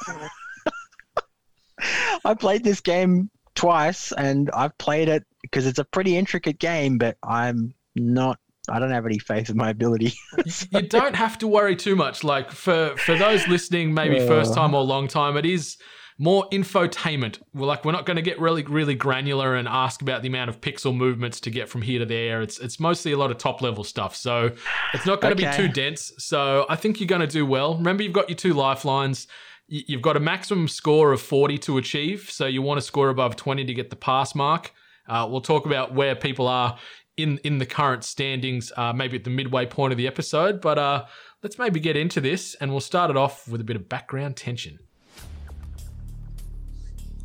I 2.25 2.33
played 2.33 2.63
this 2.63 2.81
game 2.81 3.29
twice 3.55 4.11
and 4.11 4.49
I've 4.51 4.77
played 4.77 5.09
it 5.09 5.23
because 5.41 5.65
it's 5.65 5.79
a 5.79 5.85
pretty 5.85 6.17
intricate 6.17 6.59
game, 6.59 6.97
but 6.97 7.17
I'm 7.23 7.73
not 7.95 8.39
I 8.69 8.79
don't 8.79 8.91
have 8.91 9.05
any 9.05 9.19
faith 9.19 9.49
in 9.49 9.57
my 9.57 9.69
ability. 9.69 10.13
you 10.71 10.81
don't 10.81 11.15
have 11.15 11.37
to 11.39 11.47
worry 11.47 11.75
too 11.75 11.95
much. 11.95 12.23
Like 12.23 12.51
for 12.51 12.95
for 12.97 13.17
those 13.17 13.47
listening, 13.47 13.93
maybe 13.93 14.19
first 14.19 14.53
time 14.53 14.73
or 14.73 14.83
long 14.83 15.07
time, 15.07 15.37
it 15.37 15.45
is 15.45 15.77
more 16.19 16.49
infotainment. 16.49 17.39
We're 17.53 17.67
like 17.67 17.85
we're 17.85 17.91
not 17.91 18.05
going 18.05 18.15
to 18.15 18.21
get 18.21 18.39
really 18.39 18.63
really 18.63 18.95
granular 18.95 19.55
and 19.55 19.67
ask 19.67 20.01
about 20.01 20.21
the 20.21 20.27
amount 20.27 20.49
of 20.49 20.59
pixel 20.61 20.95
movements 20.95 21.39
to 21.41 21.49
get 21.49 21.69
from 21.69 21.81
here 21.81 21.99
to 21.99 22.05
there. 22.05 22.41
It's 22.41 22.59
it's 22.59 22.79
mostly 22.79 23.11
a 23.11 23.17
lot 23.17 23.31
of 23.31 23.37
top 23.37 23.61
level 23.61 23.83
stuff. 23.83 24.15
So 24.15 24.51
it's 24.93 25.05
not 25.05 25.21
going 25.21 25.35
to 25.35 25.41
be 25.41 25.51
too 25.55 25.67
dense. 25.67 26.11
So 26.17 26.65
I 26.69 26.75
think 26.75 26.99
you're 26.99 27.07
going 27.07 27.21
to 27.21 27.27
do 27.27 27.45
well. 27.45 27.75
Remember, 27.77 28.03
you've 28.03 28.13
got 28.13 28.29
your 28.29 28.37
two 28.37 28.53
lifelines. 28.53 29.27
You've 29.69 30.01
got 30.01 30.15
a 30.15 30.21
maximum 30.21 30.69
score 30.69 31.11
of 31.11 31.21
40 31.21 31.57
to 31.59 31.77
achieve. 31.77 32.29
So 32.31 32.45
you 32.45 32.61
want 32.61 32.77
to 32.77 32.81
score 32.81 33.09
above 33.09 33.35
20 33.35 33.65
to 33.65 33.73
get 33.73 33.89
the 33.89 33.97
pass 33.97 34.33
mark. 34.33 34.71
Uh, 35.09 35.27
we'll 35.29 35.41
talk 35.41 35.65
about 35.65 35.93
where 35.93 36.15
people 36.15 36.47
are 36.47 36.77
in 37.17 37.39
in 37.39 37.57
the 37.57 37.65
current 37.65 38.03
standings, 38.03 38.71
uh, 38.77 38.93
maybe 38.93 39.17
at 39.17 39.23
the 39.23 39.29
midway 39.29 39.65
point 39.65 39.91
of 39.91 39.97
the 39.97 40.07
episode. 40.07 40.61
But 40.61 40.77
uh, 40.77 41.05
let's 41.43 41.57
maybe 41.57 41.79
get 41.79 41.97
into 41.97 42.21
this, 42.21 42.55
and 42.55 42.71
we'll 42.71 42.79
start 42.79 43.09
it 43.11 43.17
off 43.17 43.47
with 43.47 43.59
a 43.59 43.63
bit 43.63 43.75
of 43.75 43.89
background 43.89 44.37
tension. 44.37 44.79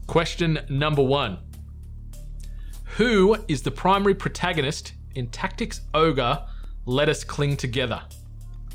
Question 0.06 0.58
number 0.68 1.02
one: 1.02 1.38
Who 2.96 3.36
is 3.48 3.62
the 3.62 3.70
primary 3.70 4.14
protagonist 4.14 4.94
in 5.14 5.28
Tactics 5.28 5.82
Ogre? 5.94 6.44
Let 6.84 7.08
us 7.08 7.22
cling 7.22 7.56
together. 7.56 8.02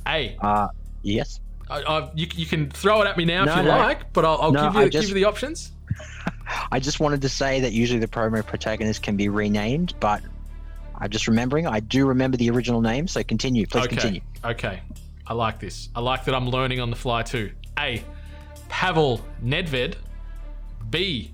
A. 0.07 0.37
Uh 0.39 0.67
yes. 1.03 1.41
I, 1.69 1.81
I, 1.81 2.11
you, 2.15 2.27
you 2.33 2.45
can 2.45 2.69
throw 2.69 3.01
it 3.01 3.07
at 3.07 3.17
me 3.17 3.25
now 3.25 3.43
No, 3.43 3.51
if 3.51 3.57
you 3.57 3.63
no. 3.63 3.77
like, 3.77 4.13
but 4.13 4.23
I'll, 4.23 4.37
I'll 4.41 4.51
No, 4.53 4.67
give 4.67 4.73
you 4.75 4.79
I 4.79 4.87
give 4.87 5.07
you 5.09 5.13
the 5.13 5.25
options. 5.25 5.73
I 6.71 6.79
just 6.79 7.01
wanted 7.01 7.21
to 7.23 7.27
say 7.29 7.59
that 7.59 7.73
usually 7.73 7.99
the 7.99 8.07
primary 8.07 8.41
protagonist 8.43 9.03
can 9.03 9.17
be 9.17 9.27
renamed, 9.27 9.93
but 9.99 10.21
I'm 10.99 11.09
just 11.09 11.27
remembering 11.27 11.67
I 11.67 11.79
do 11.79 12.05
remember 12.05 12.37
the 12.37 12.49
original 12.49 12.81
name, 12.81 13.07
so 13.07 13.23
continue. 13.23 13.65
Please 13.67 13.85
okay. 13.85 13.95
continue. 13.95 14.21
Okay. 14.43 14.81
I 15.27 15.33
like 15.33 15.59
this. 15.59 15.89
I 15.95 15.99
like 15.99 16.25
that 16.25 16.35
I'm 16.35 16.49
learning 16.49 16.79
on 16.79 16.89
the 16.89 16.95
fly 16.95 17.23
too. 17.23 17.51
A. 17.77 18.03
Pavel 18.69 19.21
Nedved. 19.43 19.95
B. 20.89 21.31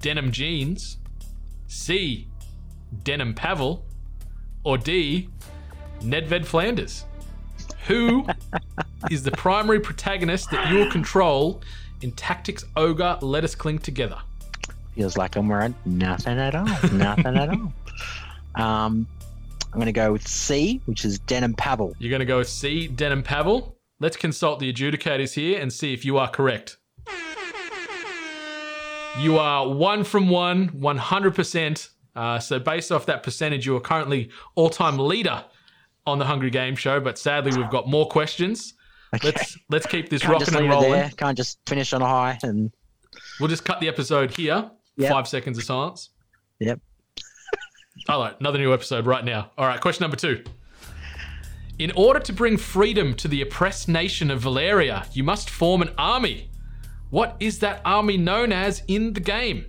Denim 0.00 0.32
Jeans. 0.32 0.98
C. 1.66 2.26
Denim 3.04 3.34
Pavel. 3.34 3.84
Or 4.64 4.78
D. 4.78 5.28
Nedved 6.00 6.46
Flanders. 6.46 7.04
Who 7.86 8.26
is 9.10 9.22
the 9.22 9.32
primary 9.32 9.80
protagonist 9.80 10.50
that 10.50 10.70
you 10.70 10.78
will 10.78 10.90
control 10.90 11.62
in 12.00 12.12
Tactics 12.12 12.64
Ogre 12.76 13.18
Let 13.20 13.44
Us 13.44 13.54
Cling 13.54 13.80
Together? 13.80 14.18
Feels 14.94 15.16
like 15.16 15.36
I'm 15.36 15.48
wearing 15.48 15.74
nothing 15.84 16.38
at 16.38 16.54
all. 16.54 16.66
Nothing 16.92 17.36
at 17.36 17.48
all. 17.50 17.72
Um, 18.54 19.06
I'm 19.72 19.78
going 19.78 19.86
to 19.86 19.92
go 19.92 20.12
with 20.12 20.26
C, 20.28 20.80
which 20.86 21.04
is 21.04 21.18
Denim 21.20 21.54
Pavel. 21.54 21.94
You're 21.98 22.10
going 22.10 22.20
to 22.20 22.26
go 22.26 22.38
with 22.38 22.48
C, 22.48 22.88
Denim 22.88 23.22
Pavel. 23.22 23.76
Let's 24.00 24.16
consult 24.16 24.58
the 24.58 24.72
adjudicators 24.72 25.32
here 25.32 25.60
and 25.60 25.72
see 25.72 25.94
if 25.94 26.04
you 26.04 26.18
are 26.18 26.28
correct. 26.28 26.76
You 29.18 29.38
are 29.38 29.68
one 29.68 30.04
from 30.04 30.28
one, 30.28 30.70
100%. 30.70 31.88
Uh, 32.14 32.38
so, 32.38 32.58
based 32.58 32.90
off 32.92 33.06
that 33.06 33.22
percentage, 33.22 33.66
you 33.66 33.76
are 33.76 33.80
currently 33.80 34.30
all 34.54 34.70
time 34.70 34.98
leader 34.98 35.44
on 36.06 36.18
the 36.18 36.24
Hungry 36.24 36.50
Game 36.50 36.76
Show. 36.76 37.00
But 37.00 37.18
sadly, 37.18 37.56
we've 37.56 37.70
got 37.70 37.88
more 37.88 38.08
questions. 38.08 38.74
Okay. 39.14 39.28
Let's 39.28 39.58
let's 39.70 39.86
keep 39.86 40.08
this 40.08 40.22
Can't 40.22 40.32
rocking 40.34 40.54
and 40.56 40.68
rolling. 40.70 41.10
Can't 41.10 41.36
just 41.36 41.58
finish 41.66 41.92
on 41.92 42.02
a 42.02 42.06
high. 42.06 42.38
And 42.42 42.72
We'll 43.38 43.48
just 43.48 43.64
cut 43.64 43.80
the 43.80 43.88
episode 43.88 44.30
here. 44.30 44.70
Yep. 44.96 45.10
Five 45.10 45.28
seconds 45.28 45.58
of 45.58 45.64
silence. 45.64 46.10
yep. 46.58 46.80
All 48.08 48.20
right, 48.20 48.34
another 48.40 48.58
new 48.58 48.74
episode 48.74 49.06
right 49.06 49.24
now. 49.24 49.50
All 49.56 49.66
right, 49.66 49.80
question 49.80 50.02
number 50.02 50.16
two. 50.16 50.42
In 51.78 51.92
order 51.92 52.20
to 52.20 52.32
bring 52.32 52.56
freedom 52.56 53.14
to 53.14 53.28
the 53.28 53.42
oppressed 53.42 53.88
nation 53.88 54.30
of 54.30 54.40
Valeria, 54.40 55.06
you 55.12 55.22
must 55.24 55.48
form 55.48 55.82
an 55.82 55.90
army. 55.96 56.50
What 57.10 57.36
is 57.40 57.60
that 57.60 57.80
army 57.84 58.16
known 58.16 58.52
as 58.52 58.82
in 58.88 59.12
the 59.12 59.20
game? 59.20 59.66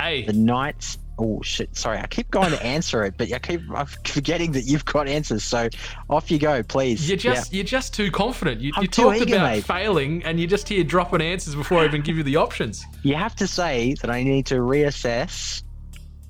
A. 0.00 0.24
The 0.24 0.32
Knights. 0.32 0.98
Oh 1.16 1.40
shit! 1.42 1.76
Sorry, 1.76 1.98
I 1.98 2.06
keep 2.08 2.30
going 2.30 2.50
to 2.50 2.62
answer 2.66 3.04
it, 3.04 3.14
but 3.16 3.32
I 3.32 3.38
keep 3.38 3.60
I'm 3.72 3.86
forgetting 4.04 4.52
that 4.52 4.62
you've 4.62 4.84
got 4.84 5.06
answers. 5.06 5.44
So 5.44 5.68
off 6.10 6.30
you 6.30 6.38
go, 6.38 6.62
please. 6.64 7.08
You're 7.08 7.16
just 7.16 7.52
you're 7.52 7.64
just 7.64 7.94
too 7.94 8.10
confident. 8.10 8.60
You, 8.60 8.72
I'm 8.76 8.82
you 8.82 8.88
too 8.88 9.02
talked 9.02 9.20
eager, 9.20 9.36
about 9.36 9.52
mate. 9.52 9.64
failing, 9.64 10.24
and 10.24 10.40
you're 10.40 10.48
just 10.48 10.68
here 10.68 10.82
dropping 10.82 11.22
answers 11.22 11.54
before 11.54 11.78
I 11.78 11.84
even 11.84 12.02
give 12.02 12.16
you 12.16 12.24
the 12.24 12.36
options. 12.36 12.84
You 13.02 13.14
have 13.14 13.36
to 13.36 13.46
say 13.46 13.94
that 14.00 14.10
I 14.10 14.24
need 14.24 14.46
to 14.46 14.56
reassess 14.56 15.62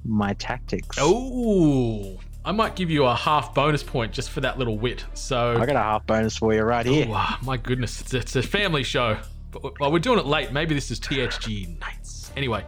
my 0.04 0.34
tactics. 0.34 0.96
Oh, 1.00 2.18
I 2.44 2.52
might 2.52 2.76
give 2.76 2.90
you 2.90 3.04
a 3.04 3.14
half 3.14 3.54
bonus 3.54 3.82
point 3.82 4.12
just 4.12 4.30
for 4.30 4.40
that 4.40 4.58
little 4.58 4.78
wit. 4.78 5.04
So, 5.14 5.56
I 5.58 5.66
got 5.66 5.76
a 5.76 5.80
half 5.80 6.06
bonus 6.06 6.36
for 6.36 6.52
you 6.52 6.62
right 6.62 6.84
here. 6.84 7.06
Wow, 7.06 7.16
ah, 7.18 7.38
my 7.42 7.56
goodness, 7.56 8.00
it's, 8.00 8.14
it's 8.14 8.36
a 8.36 8.42
family 8.42 8.82
show. 8.82 9.18
But 9.50 9.80
well, 9.80 9.92
we're 9.92 10.00
doing 10.00 10.18
it 10.18 10.26
late. 10.26 10.52
Maybe 10.52 10.74
this 10.74 10.90
is 10.90 11.00
THG 11.00 11.78
nights. 11.80 12.32
Anyway, 12.36 12.64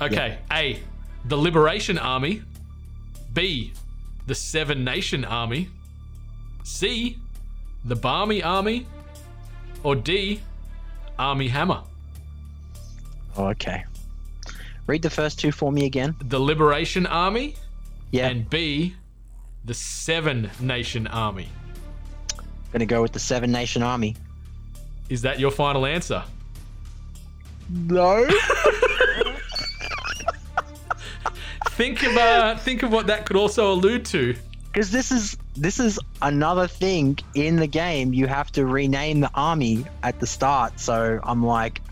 okay. 0.00 0.38
A, 0.50 0.80
the 1.24 1.36
Liberation 1.36 1.98
Army. 1.98 2.42
B, 3.32 3.72
the 4.26 4.34
Seven 4.34 4.84
Nation 4.84 5.24
Army. 5.24 5.68
C, 6.64 7.18
the 7.84 7.96
Barmy 7.96 8.42
Army. 8.42 8.86
Or 9.82 9.94
D, 9.94 10.40
Army 11.18 11.48
Hammer. 11.48 11.82
Oh, 13.36 13.48
okay. 13.48 13.84
Read 14.86 15.02
the 15.02 15.10
first 15.10 15.38
two 15.40 15.52
for 15.52 15.72
me 15.72 15.84
again. 15.84 16.14
The 16.20 16.38
Liberation 16.38 17.06
Army 17.06 17.56
Yeah, 18.12 18.28
and 18.28 18.48
B, 18.48 18.94
the 19.64 19.74
Seven 19.74 20.50
Nation 20.60 21.06
Army. 21.08 21.48
gonna 22.72 22.86
go 22.86 23.02
with 23.02 23.12
the 23.12 23.18
Seven 23.18 23.50
Nation 23.50 23.82
Army. 23.82 24.16
Is 25.08 25.22
that 25.22 25.38
your 25.40 25.50
final 25.50 25.86
answer? 25.86 26.22
No. 27.70 28.28
Think 31.70 32.02
of 32.04 32.16
uh, 32.16 32.56
think 32.56 32.82
of 32.82 32.90
what 32.90 33.06
that 33.08 33.26
could 33.26 33.36
also 33.36 33.70
allude 33.72 34.06
to. 34.06 34.34
Because 34.72 34.90
this 34.90 35.12
is 35.12 35.36
this 35.56 35.78
is 35.78 35.98
another 36.22 36.66
thing 36.66 37.18
in 37.34 37.56
the 37.56 37.66
game. 37.66 38.14
You 38.14 38.26
have 38.28 38.50
to 38.52 38.64
rename 38.64 39.20
the 39.20 39.30
army 39.34 39.84
at 40.02 40.18
the 40.18 40.26
start. 40.26 40.80
So 40.80 41.20
I'm 41.22 41.44
like, 41.44 41.82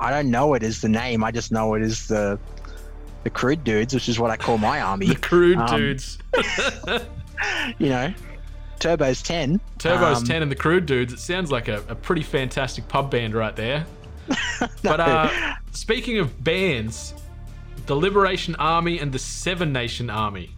I 0.00 0.10
don't 0.10 0.30
know 0.30 0.54
it 0.54 0.62
as 0.62 0.80
the 0.80 0.88
name. 0.88 1.24
I 1.24 1.30
just 1.30 1.50
know 1.52 1.74
it 1.74 1.82
is 1.82 2.08
the 2.08 2.38
the 3.24 3.30
crude 3.30 3.64
dudes, 3.64 3.92
which 3.94 4.08
is 4.08 4.18
what 4.18 4.30
I 4.30 4.36
call 4.36 4.58
my 4.58 4.80
army. 4.80 5.06
The 5.08 5.16
crude 5.16 5.58
Um, 5.58 5.76
dudes. 5.76 6.18
you 7.78 7.88
know, 7.88 8.12
Turbo's 8.78 9.22
ten. 9.22 9.60
Turbo's 9.78 10.18
Um, 10.18 10.24
10 10.24 10.42
and 10.42 10.50
the 10.50 10.56
Crude 10.56 10.86
Dudes. 10.86 11.12
It 11.12 11.18
sounds 11.18 11.50
like 11.50 11.68
a, 11.68 11.82
a 11.88 11.94
pretty 11.94 12.22
fantastic 12.22 12.86
pub 12.88 13.10
band 13.10 13.34
right 13.34 13.54
there. 13.56 13.86
But 14.82 15.00
uh, 15.00 15.30
speaking 15.72 16.18
of 16.18 16.42
bands, 16.44 17.14
the 17.86 17.94
Liberation 17.96 18.54
Army 18.56 18.98
and 19.00 19.10
the 19.12 19.18
Seven 19.18 19.72
Nation 19.72 20.10
Army. 20.10 20.54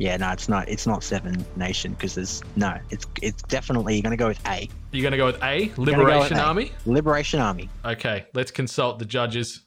Yeah, 0.00 0.16
no, 0.16 0.30
it's 0.30 0.48
not. 0.48 0.66
It's 0.66 0.86
not 0.86 1.04
Seven 1.04 1.44
Nation 1.56 1.92
because 1.92 2.14
there's 2.14 2.42
no. 2.56 2.78
It's 2.88 3.06
it's 3.20 3.42
definitely 3.42 3.96
you're 3.96 4.02
gonna 4.02 4.16
go 4.16 4.28
with 4.28 4.40
A. 4.48 4.66
You're 4.92 5.02
going 5.02 5.12
to 5.12 5.18
go 5.18 5.26
with 5.26 5.42
A, 5.42 5.66
Gonna 5.66 5.76
go 5.76 5.82
with 5.82 5.88
Liberation 5.98 6.36
A. 6.38 6.40
Army? 6.40 6.72
Liberation 6.86 7.40
Army. 7.40 7.68
Okay, 7.84 8.26
let's 8.32 8.50
consult 8.50 8.98
the 8.98 9.04
judges. 9.04 9.66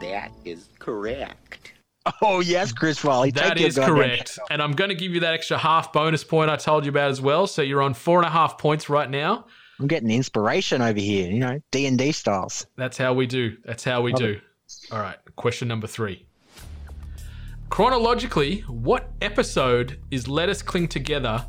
That 0.00 0.32
is 0.44 0.68
correct. 0.80 1.74
Oh 2.20 2.40
yes, 2.40 2.72
Chris 2.72 2.98
Farley. 2.98 3.30
That 3.30 3.56
take 3.56 3.68
is 3.68 3.76
goddamn 3.76 3.94
correct. 3.94 4.38
And 4.50 4.60
I'm 4.60 4.72
going 4.72 4.88
to 4.88 4.96
give 4.96 5.14
you 5.14 5.20
that 5.20 5.32
extra 5.32 5.56
half 5.56 5.92
bonus 5.92 6.24
point 6.24 6.50
I 6.50 6.56
told 6.56 6.84
you 6.84 6.90
about 6.90 7.12
as 7.12 7.20
well. 7.20 7.46
So 7.46 7.62
you're 7.62 7.82
on 7.82 7.94
four 7.94 8.18
and 8.18 8.26
a 8.26 8.30
half 8.30 8.58
points 8.58 8.90
right 8.90 9.08
now. 9.08 9.46
I'm 9.78 9.86
getting 9.86 10.10
inspiration 10.10 10.82
over 10.82 10.98
here. 10.98 11.30
You 11.30 11.38
know, 11.38 11.60
D 11.70 11.86
and 11.86 11.96
D 11.96 12.10
styles. 12.10 12.66
That's 12.76 12.98
how 12.98 13.14
we 13.14 13.28
do. 13.28 13.56
That's 13.64 13.84
how 13.84 14.02
we 14.02 14.10
Love 14.10 14.20
do. 14.20 14.40
All 14.90 14.98
right, 14.98 15.18
question 15.36 15.68
number 15.68 15.86
three. 15.86 16.26
Chronologically, 17.72 18.60
what 18.68 19.08
episode 19.22 19.98
is 20.10 20.28
Let 20.28 20.50
Us 20.50 20.60
Cling 20.60 20.88
Together 20.88 21.46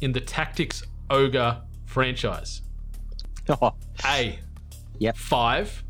in 0.00 0.12
the 0.12 0.20
Tactics 0.22 0.82
Ogre 1.10 1.60
franchise? 1.84 2.62
Oh, 3.50 3.74
A. 4.06 4.38
Yep. 4.98 5.14
5. 5.18 5.84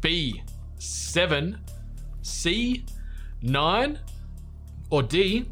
B. 0.00 0.42
7. 0.78 1.60
C. 2.22 2.86
9. 3.42 3.98
Or 4.88 5.02
D. 5.02 5.50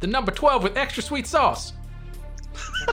The 0.00 0.08
number 0.08 0.32
12 0.32 0.64
with 0.64 0.76
extra 0.76 1.04
sweet 1.04 1.28
sauce. 1.28 1.74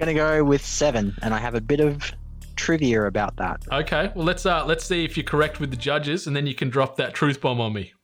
gonna 0.00 0.14
go 0.14 0.42
with 0.42 0.66
seven, 0.66 1.14
and 1.22 1.32
I 1.32 1.38
have 1.38 1.54
a 1.54 1.60
bit 1.60 1.78
of 1.78 2.12
trivia 2.58 3.06
about 3.06 3.36
that. 3.36 3.62
Okay, 3.72 4.12
well 4.14 4.24
let's 4.24 4.44
uh 4.44 4.64
let's 4.66 4.84
see 4.84 5.04
if 5.04 5.16
you're 5.16 5.24
correct 5.24 5.60
with 5.60 5.70
the 5.70 5.76
judges, 5.76 6.26
and 6.26 6.36
then 6.36 6.46
you 6.46 6.54
can 6.54 6.68
drop 6.68 6.96
that 6.96 7.14
truth 7.14 7.40
bomb 7.40 7.60
on 7.60 7.72
me. 7.72 7.94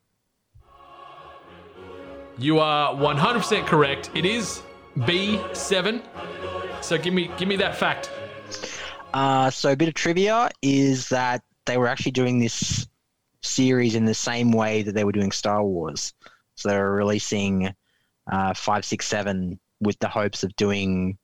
You 2.38 2.58
are 2.58 2.92
100% 2.94 3.66
correct. 3.66 4.10
It 4.14 4.24
is 4.24 4.62
B7. 4.96 6.02
So 6.80 6.98
give 6.98 7.14
me 7.14 7.30
give 7.36 7.48
me 7.48 7.56
that 7.56 7.76
fact. 7.76 8.10
Uh, 9.12 9.50
so 9.50 9.72
a 9.72 9.76
bit 9.76 9.88
of 9.88 9.94
trivia 9.94 10.50
is 10.62 11.08
that 11.10 11.42
they 11.66 11.76
were 11.76 11.86
actually 11.86 12.12
doing 12.12 12.40
this 12.40 12.86
series 13.42 13.94
in 13.94 14.04
the 14.04 14.14
same 14.14 14.50
way 14.50 14.82
that 14.82 14.94
they 14.94 15.04
were 15.04 15.12
doing 15.12 15.30
Star 15.30 15.62
Wars. 15.62 16.12
So 16.56 16.68
they 16.68 16.78
were 16.78 16.94
releasing 16.94 17.74
uh, 18.30 18.54
five, 18.54 18.84
six, 18.84 19.06
seven 19.06 19.60
with 19.80 19.98
the 20.00 20.08
hopes 20.08 20.42
of 20.42 20.54
doing 20.56 21.18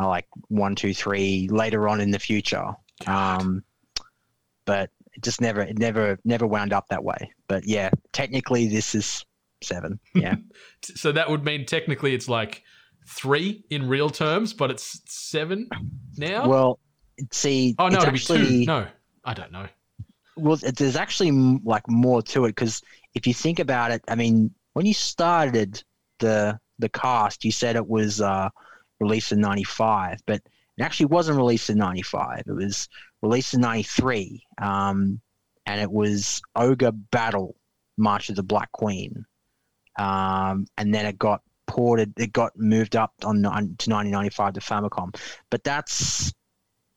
uh, 0.00 0.06
like 0.06 0.26
one, 0.48 0.74
two, 0.74 0.92
three 0.94 1.48
later 1.50 1.88
on 1.88 2.00
in 2.00 2.10
the 2.10 2.18
future. 2.18 2.72
Um, 3.06 3.62
but 4.64 4.90
it 5.14 5.22
just 5.22 5.40
never, 5.40 5.62
it 5.62 5.78
never, 5.78 6.18
never 6.24 6.46
wound 6.46 6.72
up 6.72 6.88
that 6.88 7.02
way. 7.02 7.32
But 7.48 7.64
yeah, 7.66 7.90
technically 8.12 8.68
this 8.68 8.94
is 8.94 9.24
seven. 9.62 9.98
Yeah. 10.14 10.36
So 10.82 11.12
that 11.12 11.28
would 11.30 11.44
mean 11.44 11.64
technically 11.66 12.14
it's 12.14 12.28
like 12.28 12.62
three 13.08 13.64
in 13.70 13.88
real 13.88 14.10
terms, 14.10 14.52
but 14.52 14.70
it's 14.70 15.00
seven 15.06 15.68
now. 16.16 16.46
well, 16.48 16.78
see, 17.32 17.74
oh 17.78 17.88
no, 17.88 17.98
it's 17.98 18.04
it'd 18.04 18.12
be 18.14 18.18
actually, 18.18 18.60
two. 18.60 18.66
No, 18.66 18.86
I 19.24 19.34
don't 19.34 19.50
know. 19.52 19.66
well 20.36 20.58
it- 20.62 20.76
there's 20.76 20.96
actually 20.96 21.30
like 21.64 21.88
more 21.88 22.22
to 22.22 22.44
it 22.44 22.48
because 22.50 22.82
if 23.14 23.26
you 23.26 23.34
think 23.34 23.58
about 23.58 23.90
it 23.90 24.00
i 24.08 24.14
mean 24.14 24.48
when 24.74 24.86
you 24.86 24.94
started 24.94 25.82
the 26.20 26.56
the 26.78 26.88
cast 26.90 27.44
you 27.44 27.50
said 27.50 27.74
it 27.74 27.88
was 27.88 28.20
uh 28.20 28.48
released 29.00 29.32
in 29.32 29.40
95 29.40 30.20
but 30.26 30.40
it 30.76 30.82
actually 30.82 31.06
wasn't 31.06 31.36
released 31.36 31.70
in 31.70 31.78
95 31.78 32.42
it 32.46 32.52
was 32.52 32.88
released 33.22 33.54
in 33.54 33.60
93 33.60 34.42
um 34.60 35.20
and 35.66 35.80
it 35.80 35.90
was 35.90 36.40
ogre 36.56 36.92
battle 36.92 37.54
march 37.96 38.28
of 38.30 38.36
the 38.36 38.42
black 38.42 38.70
queen. 38.72 39.24
Um 39.98 40.66
and 40.76 40.94
then 40.94 41.04
it 41.06 41.18
got 41.18 41.42
ported 41.66 42.14
it 42.18 42.32
got 42.32 42.56
moved 42.56 42.96
up 42.96 43.12
on, 43.24 43.44
on 43.44 43.74
to 43.78 43.90
1995 43.90 44.54
to 44.54 44.60
famicom. 44.60 45.14
But 45.50 45.64
that's 45.64 46.32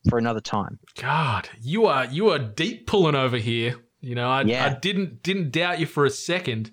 for 0.10 0.17
another 0.17 0.41
time. 0.41 0.79
God, 1.00 1.50
you 1.62 1.86
are 1.88 2.05
you 2.05 2.29
are 2.29 2.39
deep 2.39 2.88
pulling 2.88 3.15
over 3.15 3.38
here. 3.38 3.75
You 4.00 4.15
know, 4.15 4.29
I, 4.29 4.41
Yeah. 4.43 4.65
I 4.65 4.79
didn't 4.79 5.24
didn't 5.24 5.51
doubt 5.51 5.79
you 5.79 5.86
for 5.86 6.05
a 6.05 6.10
second, 6.10 6.72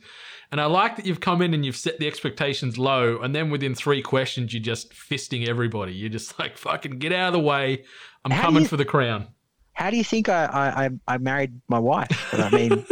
and 0.51 0.61
I 0.61 0.67
like 0.67 0.97
that 0.97 1.07
you've 1.07 1.21
come 1.21 1.43
in 1.43 1.55
and 1.55 1.65
you've 1.65 1.77
set 1.77 1.99
the 1.99 2.07
expectations 2.07 2.79
low, 2.79 3.19
and 3.21 3.35
then 3.35 3.51
within 3.51 3.75
three 3.75 4.03
questions 4.03 4.53
you're 4.55 4.63
just 4.63 4.93
fisting 4.93 5.47
everybody. 5.49 5.93
You're 5.93 6.09
just 6.11 6.39
like 6.39 6.57
fucking 6.59 6.99
get 6.99 7.13
out 7.13 7.29
of 7.29 7.33
the 7.35 7.41
way. 7.41 7.85
I'm 8.25 8.31
How 8.31 8.43
coming 8.45 8.63
you- 8.63 8.69
for 8.69 8.77
the 8.77 8.85
crown. 8.85 9.29
how 9.73 9.91
do 9.91 9.97
you 9.97 10.05
think 10.05 10.29
I, 10.29 10.45
I, 10.47 10.85
I, 10.87 10.91
I 11.15 11.19
married 11.19 11.61
my 11.69 11.79
wife? 11.79 12.29
But 12.31 12.41
I 12.41 12.51
mean, 12.51 12.85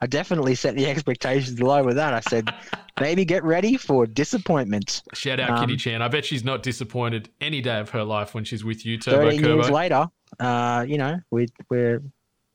I 0.00 0.06
definitely 0.06 0.54
set 0.54 0.74
the 0.76 0.86
expectations 0.86 1.60
low 1.60 1.82
with 1.84 1.96
that. 1.96 2.12
I 2.14 2.20
said, 2.20 2.52
Baby, 2.96 3.24
get 3.24 3.42
ready 3.44 3.76
for 3.76 4.06
disappointment. 4.06 5.02
Shout 5.14 5.40
out 5.40 5.50
Um, 5.50 5.60
Kitty 5.60 5.76
Chan. 5.76 6.02
I 6.02 6.08
bet 6.08 6.24
she's 6.24 6.44
not 6.44 6.62
disappointed 6.62 7.28
any 7.40 7.60
day 7.60 7.78
of 7.80 7.90
her 7.90 8.04
life 8.04 8.34
when 8.34 8.44
she's 8.44 8.64
with 8.64 8.84
you, 8.84 8.98
Turbo 8.98 9.30
13 9.30 9.44
years 9.44 9.70
later, 9.70 10.08
uh, 10.40 10.84
you 10.88 10.98
know, 10.98 11.18
we, 11.30 11.46
we're 11.70 12.02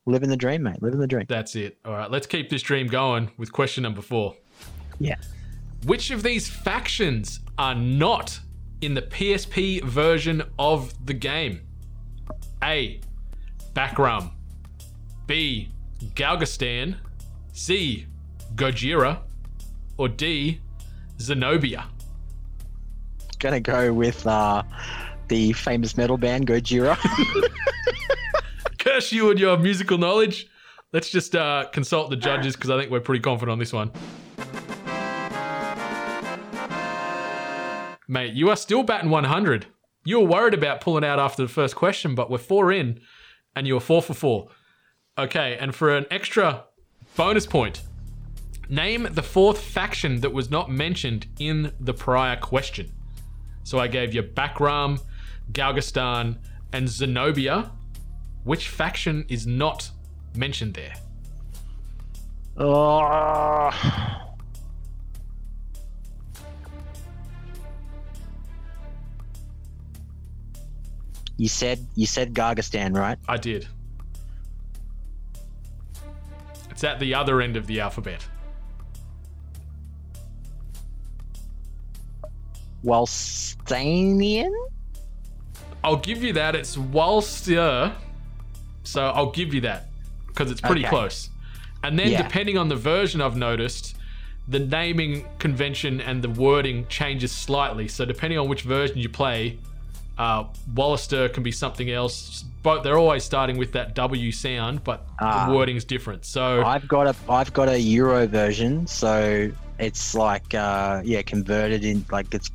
living 0.07 0.29
the 0.29 0.37
dream, 0.37 0.63
mate. 0.63 0.81
Living 0.81 0.99
the 0.99 1.07
dream. 1.07 1.25
That's 1.27 1.55
it. 1.55 1.77
All 1.85 1.93
right, 1.93 2.09
let's 2.09 2.25
keep 2.25 2.49
this 2.49 2.61
dream 2.61 2.87
going 2.87 3.29
with 3.37 3.51
question 3.51 3.83
number 3.83 4.01
four. 4.01 4.35
Yeah. 4.99 5.15
Which 5.85 6.09
of 6.09 6.23
these 6.23 6.47
factions 6.47 7.41
are 7.59 7.75
not 7.75 8.39
in 8.81 8.93
the 8.93 9.01
PSP 9.03 9.83
version 9.83 10.41
of 10.57 10.93
the 11.05 11.13
game? 11.13 11.61
A. 12.63 12.99
Bakram. 13.73 14.31
B. 15.27 15.69
Galgastan. 16.15 16.95
C. 17.53 18.07
Gojira. 18.55 19.19
Or 19.97 20.07
D. 20.07 20.61
Zenobia. 21.19 21.85
Gonna 23.39 23.59
go 23.59 23.93
with 23.93 24.25
uh, 24.25 24.63
the 25.27 25.53
famous 25.53 25.95
metal 25.97 26.17
band 26.17 26.47
Gojira. 26.47 26.97
Curse 28.87 29.11
you 29.11 29.29
and 29.31 29.37
your 29.37 29.57
musical 29.57 29.97
knowledge. 29.97 30.47
Let's 30.93 31.09
just 31.09 31.35
uh, 31.35 31.65
consult 31.73 32.09
the 32.09 32.15
judges 32.15 32.55
because 32.55 32.69
I 32.69 32.79
think 32.79 32.89
we're 32.89 33.01
pretty 33.01 33.21
confident 33.21 33.51
on 33.51 33.59
this 33.59 33.73
one. 33.73 33.91
Mate, 38.07 38.31
you 38.31 38.49
are 38.49 38.55
still 38.55 38.83
batting 38.83 39.09
100. 39.09 39.65
You 40.05 40.21
were 40.21 40.27
worried 40.27 40.53
about 40.53 40.79
pulling 40.79 41.03
out 41.03 41.19
after 41.19 41.41
the 41.41 41.49
first 41.49 41.75
question, 41.75 42.15
but 42.15 42.31
we're 42.31 42.37
four 42.37 42.71
in 42.71 43.01
and 43.57 43.67
you 43.67 43.73
were 43.73 43.81
four 43.81 44.01
for 44.01 44.13
four. 44.13 44.47
Okay, 45.17 45.57
and 45.59 45.75
for 45.75 45.93
an 45.93 46.05
extra 46.09 46.63
bonus 47.17 47.45
point, 47.45 47.81
name 48.69 49.05
the 49.11 49.21
fourth 49.21 49.59
faction 49.59 50.21
that 50.21 50.31
was 50.31 50.49
not 50.49 50.71
mentioned 50.71 51.27
in 51.37 51.73
the 51.77 51.93
prior 51.93 52.37
question. 52.37 52.93
So 53.63 53.79
I 53.79 53.87
gave 53.87 54.13
you 54.13 54.23
Bakram, 54.23 55.01
Galgastan, 55.51 56.37
and 56.71 56.87
Zenobia. 56.87 57.73
Which 58.47 58.69
faction 58.69 59.25
is 59.27 59.45
not 59.45 59.91
mentioned 60.33 60.73
there? 60.73 60.93
oh. 62.55 63.69
You 71.35 71.49
said 71.49 71.85
you 71.95 72.05
said 72.05 72.33
Gargastan, 72.33 72.95
right? 72.95 73.17
I 73.27 73.35
did. 73.35 73.67
It's 76.71 76.85
at 76.85 77.01
the 77.01 77.13
other 77.15 77.41
end 77.41 77.57
of 77.57 77.67
the 77.67 77.81
alphabet. 77.81 78.25
Walstanian? 82.85 84.53
I'll 85.83 85.97
give 85.97 86.23
you 86.23 86.31
that. 86.31 86.55
It's 86.55 86.77
Walster. 86.77 87.93
So 88.87 89.07
I'll 89.09 89.31
give 89.31 89.53
you 89.53 89.61
that 89.61 89.89
because 90.27 90.49
it's 90.51 90.61
pretty 90.61 90.81
Okay. 90.81 90.89
close. 90.89 91.29
And 91.83 91.97
then, 91.99 92.11
Yeah. 92.11 92.21
depending 92.23 92.57
on 92.57 92.67
the 92.69 92.75
version 92.75 93.21
I've 93.21 93.35
noticed, 93.37 93.95
the 94.47 94.59
naming 94.59 95.25
convention 95.39 95.99
and 96.01 96.23
the 96.23 96.29
wording 96.29 96.87
changes 96.87 97.31
slightly. 97.31 97.87
So, 97.87 98.05
depending 98.05 98.39
on 98.39 98.47
which 98.47 98.61
version 98.61 98.97
you 98.97 99.09
play, 99.09 99.57
uh, 100.17 100.45
Walister 100.73 101.29
can 101.29 101.43
be 101.43 101.51
something 101.51 101.91
else. 101.91 102.45
But 102.63 102.81
they're 102.83 102.97
always 102.97 103.23
starting 103.23 103.57
with 103.57 103.73
that 103.73 103.93
W 103.93 104.31
sound, 104.31 104.83
but 104.83 105.05
Ah. 105.19 105.45
the 105.45 105.53
wording's 105.53 105.83
different. 105.85 106.25
So, 106.25 106.63
I've 106.65 106.87
got 106.87 107.07
a 107.07 107.15
I've 107.29 107.53
got 107.53 107.67
a 107.69 107.79
Euro 107.79 108.25
version, 108.27 108.87
so 108.87 109.49
it's 109.79 110.15
like 110.15 110.53
uh, 110.55 111.01
yeah, 111.03 111.21
converted 111.21 111.83
in 111.83 112.05
like 112.11 112.33
it's. 112.33 112.49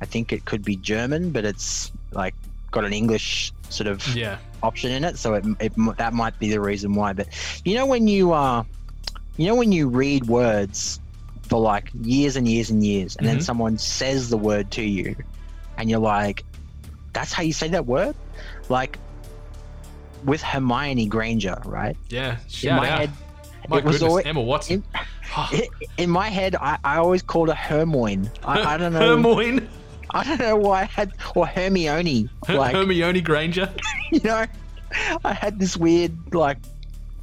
I 0.00 0.04
think 0.04 0.32
it 0.32 0.44
could 0.44 0.62
be 0.64 0.76
German, 0.76 1.30
but 1.30 1.44
it's 1.44 1.90
like 2.12 2.34
got 2.70 2.84
an 2.84 2.92
English 2.92 3.52
sort 3.70 3.86
of 3.86 4.06
yeah. 4.16 4.38
option 4.62 4.90
in 4.92 5.04
it, 5.04 5.18
so 5.18 5.34
it, 5.34 5.44
it 5.60 5.72
that 5.96 6.12
might 6.14 6.38
be 6.38 6.50
the 6.50 6.60
reason 6.60 6.94
why. 6.94 7.12
But 7.12 7.28
you 7.64 7.74
know 7.74 7.86
when 7.86 8.08
you 8.08 8.32
uh, 8.32 8.64
you 9.36 9.46
know 9.46 9.54
when 9.54 9.72
you 9.72 9.88
read 9.88 10.26
words 10.26 11.00
for 11.42 11.60
like 11.60 11.90
years 12.02 12.36
and 12.36 12.48
years 12.48 12.70
and 12.70 12.84
years, 12.84 13.16
and 13.16 13.26
then 13.26 13.38
Mhm. 13.38 13.42
someone 13.42 13.78
says 13.78 14.30
the 14.30 14.36
word 14.38 14.70
to 14.72 14.82
you, 14.82 15.14
and 15.78 15.88
you're 15.90 16.00
like, 16.00 16.44
"That's 17.12 17.32
how 17.32 17.42
you 17.42 17.52
say 17.52 17.68
that 17.68 17.86
word," 17.86 18.14
like 18.68 18.98
with 20.24 20.42
Hermione 20.42 21.06
Granger, 21.06 21.60
right? 21.64 21.96
Yeah. 22.08 22.38
In 22.62 22.74
my 22.76 22.90
out. 22.90 22.98
head, 23.00 23.10
My 23.68 23.78
it 23.78 23.84
was 23.84 24.02
always- 24.02 24.26
Emma 24.26 24.40
Watson. 24.40 24.82
in, 25.52 25.62
in 25.98 26.10
my 26.10 26.28
head, 26.28 26.56
I, 26.56 26.78
I 26.82 26.96
always 26.96 27.22
called 27.22 27.48
her 27.48 27.54
Hermione. 27.54 28.28
I, 28.44 28.74
I 28.74 28.76
don't 28.76 28.92
know. 28.94 29.16
Hermione. 29.16 29.68
I 30.16 30.24
don't 30.24 30.40
know 30.40 30.56
why 30.56 30.82
I 30.82 30.84
had 30.84 31.12
or 31.34 31.46
Hermione. 31.46 32.28
Like 32.48 32.74
Hermione 32.74 33.20
Granger. 33.20 33.72
you 34.10 34.20
know, 34.20 34.46
I 35.24 35.32
had 35.32 35.58
this 35.58 35.76
weird 35.76 36.12
like 36.34 36.58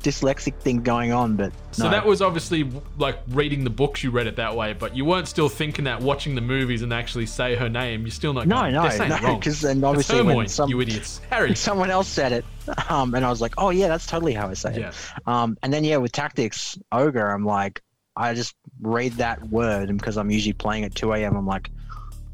dyslexic 0.04 0.54
thing 0.58 0.84
going 0.84 1.12
on, 1.14 1.36
but 1.38 1.54
So 1.72 1.86
no. 1.86 1.90
that 1.92 2.06
was 2.06 2.22
obviously 2.22 2.70
like 2.98 3.18
reading 3.30 3.64
the 3.64 3.70
books 3.70 4.04
you 4.04 4.12
read 4.12 4.28
it 4.28 4.36
that 4.36 4.56
way, 4.56 4.74
but 4.74 4.96
you 4.96 5.06
weren't 5.06 5.28
still 5.28 5.50
thinking 5.50 5.86
that 5.86 6.02
watching 6.02 6.36
the 6.36 6.42
movies 6.42 6.82
and 6.82 6.94
actually 6.94 7.26
say 7.26 7.56
her 7.56 7.70
name. 7.70 8.02
You're 8.02 8.12
still 8.12 8.34
not. 8.34 8.46
no, 8.48 8.62
going, 8.62 8.74
no, 8.74 9.18
no, 9.20 9.36
because 9.38 9.62
then 9.62 9.84
obviously 9.84 10.18
Hermione, 10.18 10.38
when 10.38 10.48
some, 10.50 10.70
you 10.70 10.80
idiots. 10.82 11.22
Harry. 11.30 11.56
someone 11.56 11.90
else 11.90 12.10
said 12.10 12.32
it, 12.34 12.46
um, 12.90 13.16
and 13.16 13.26
I 13.26 13.30
was 13.30 13.42
like, 13.42 13.54
oh 13.58 13.70
yeah, 13.70 13.88
that's 13.88 14.06
totally 14.06 14.34
how 14.34 14.50
I 14.50 14.54
say 14.54 14.78
Yeah. 14.80 14.90
it. 14.90 15.28
Um, 15.28 15.58
and 15.64 15.74
then 15.74 15.84
yeah, 15.84 15.98
with 15.98 16.12
tactics 16.12 16.78
ogre, 16.92 17.30
I'm 17.32 17.46
like, 17.46 17.82
I 18.16 18.34
just 18.34 18.56
read 18.82 19.14
that 19.14 19.42
word, 19.50 19.90
and 19.90 19.98
because 19.98 20.18
I'm 20.18 20.30
usually 20.30 20.54
playing 20.54 20.84
at 20.84 20.94
2 20.94 21.14
a.m., 21.14 21.36
I'm 21.36 21.48
like, 21.48 21.72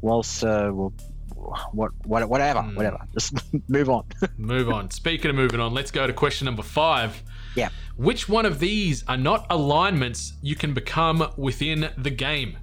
well, 0.02 0.22
sir, 0.22 0.72
well, 0.72 0.92
what, 1.72 1.92
what, 2.04 2.28
whatever, 2.28 2.62
Hmm. 2.62 2.74
whatever, 2.76 2.98
just 3.14 3.34
move 3.68 3.88
on. 3.88 4.04
Move 4.36 4.68
on. 4.70 4.90
Speaking 4.90 5.30
of 5.30 5.36
moving 5.36 5.60
on, 5.60 5.72
let's 5.74 5.90
go 5.90 6.06
to 6.06 6.12
question 6.12 6.44
number 6.44 6.62
five. 6.62 7.22
Yeah. 7.56 7.70
Which 7.96 8.28
one 8.28 8.46
of 8.46 8.58
these 8.60 9.04
are 9.08 9.16
not 9.16 9.46
alignments 9.50 10.34
you 10.42 10.54
can 10.54 10.72
become 10.74 11.32
within 11.36 11.90
the 11.98 12.10
game? 12.10 12.58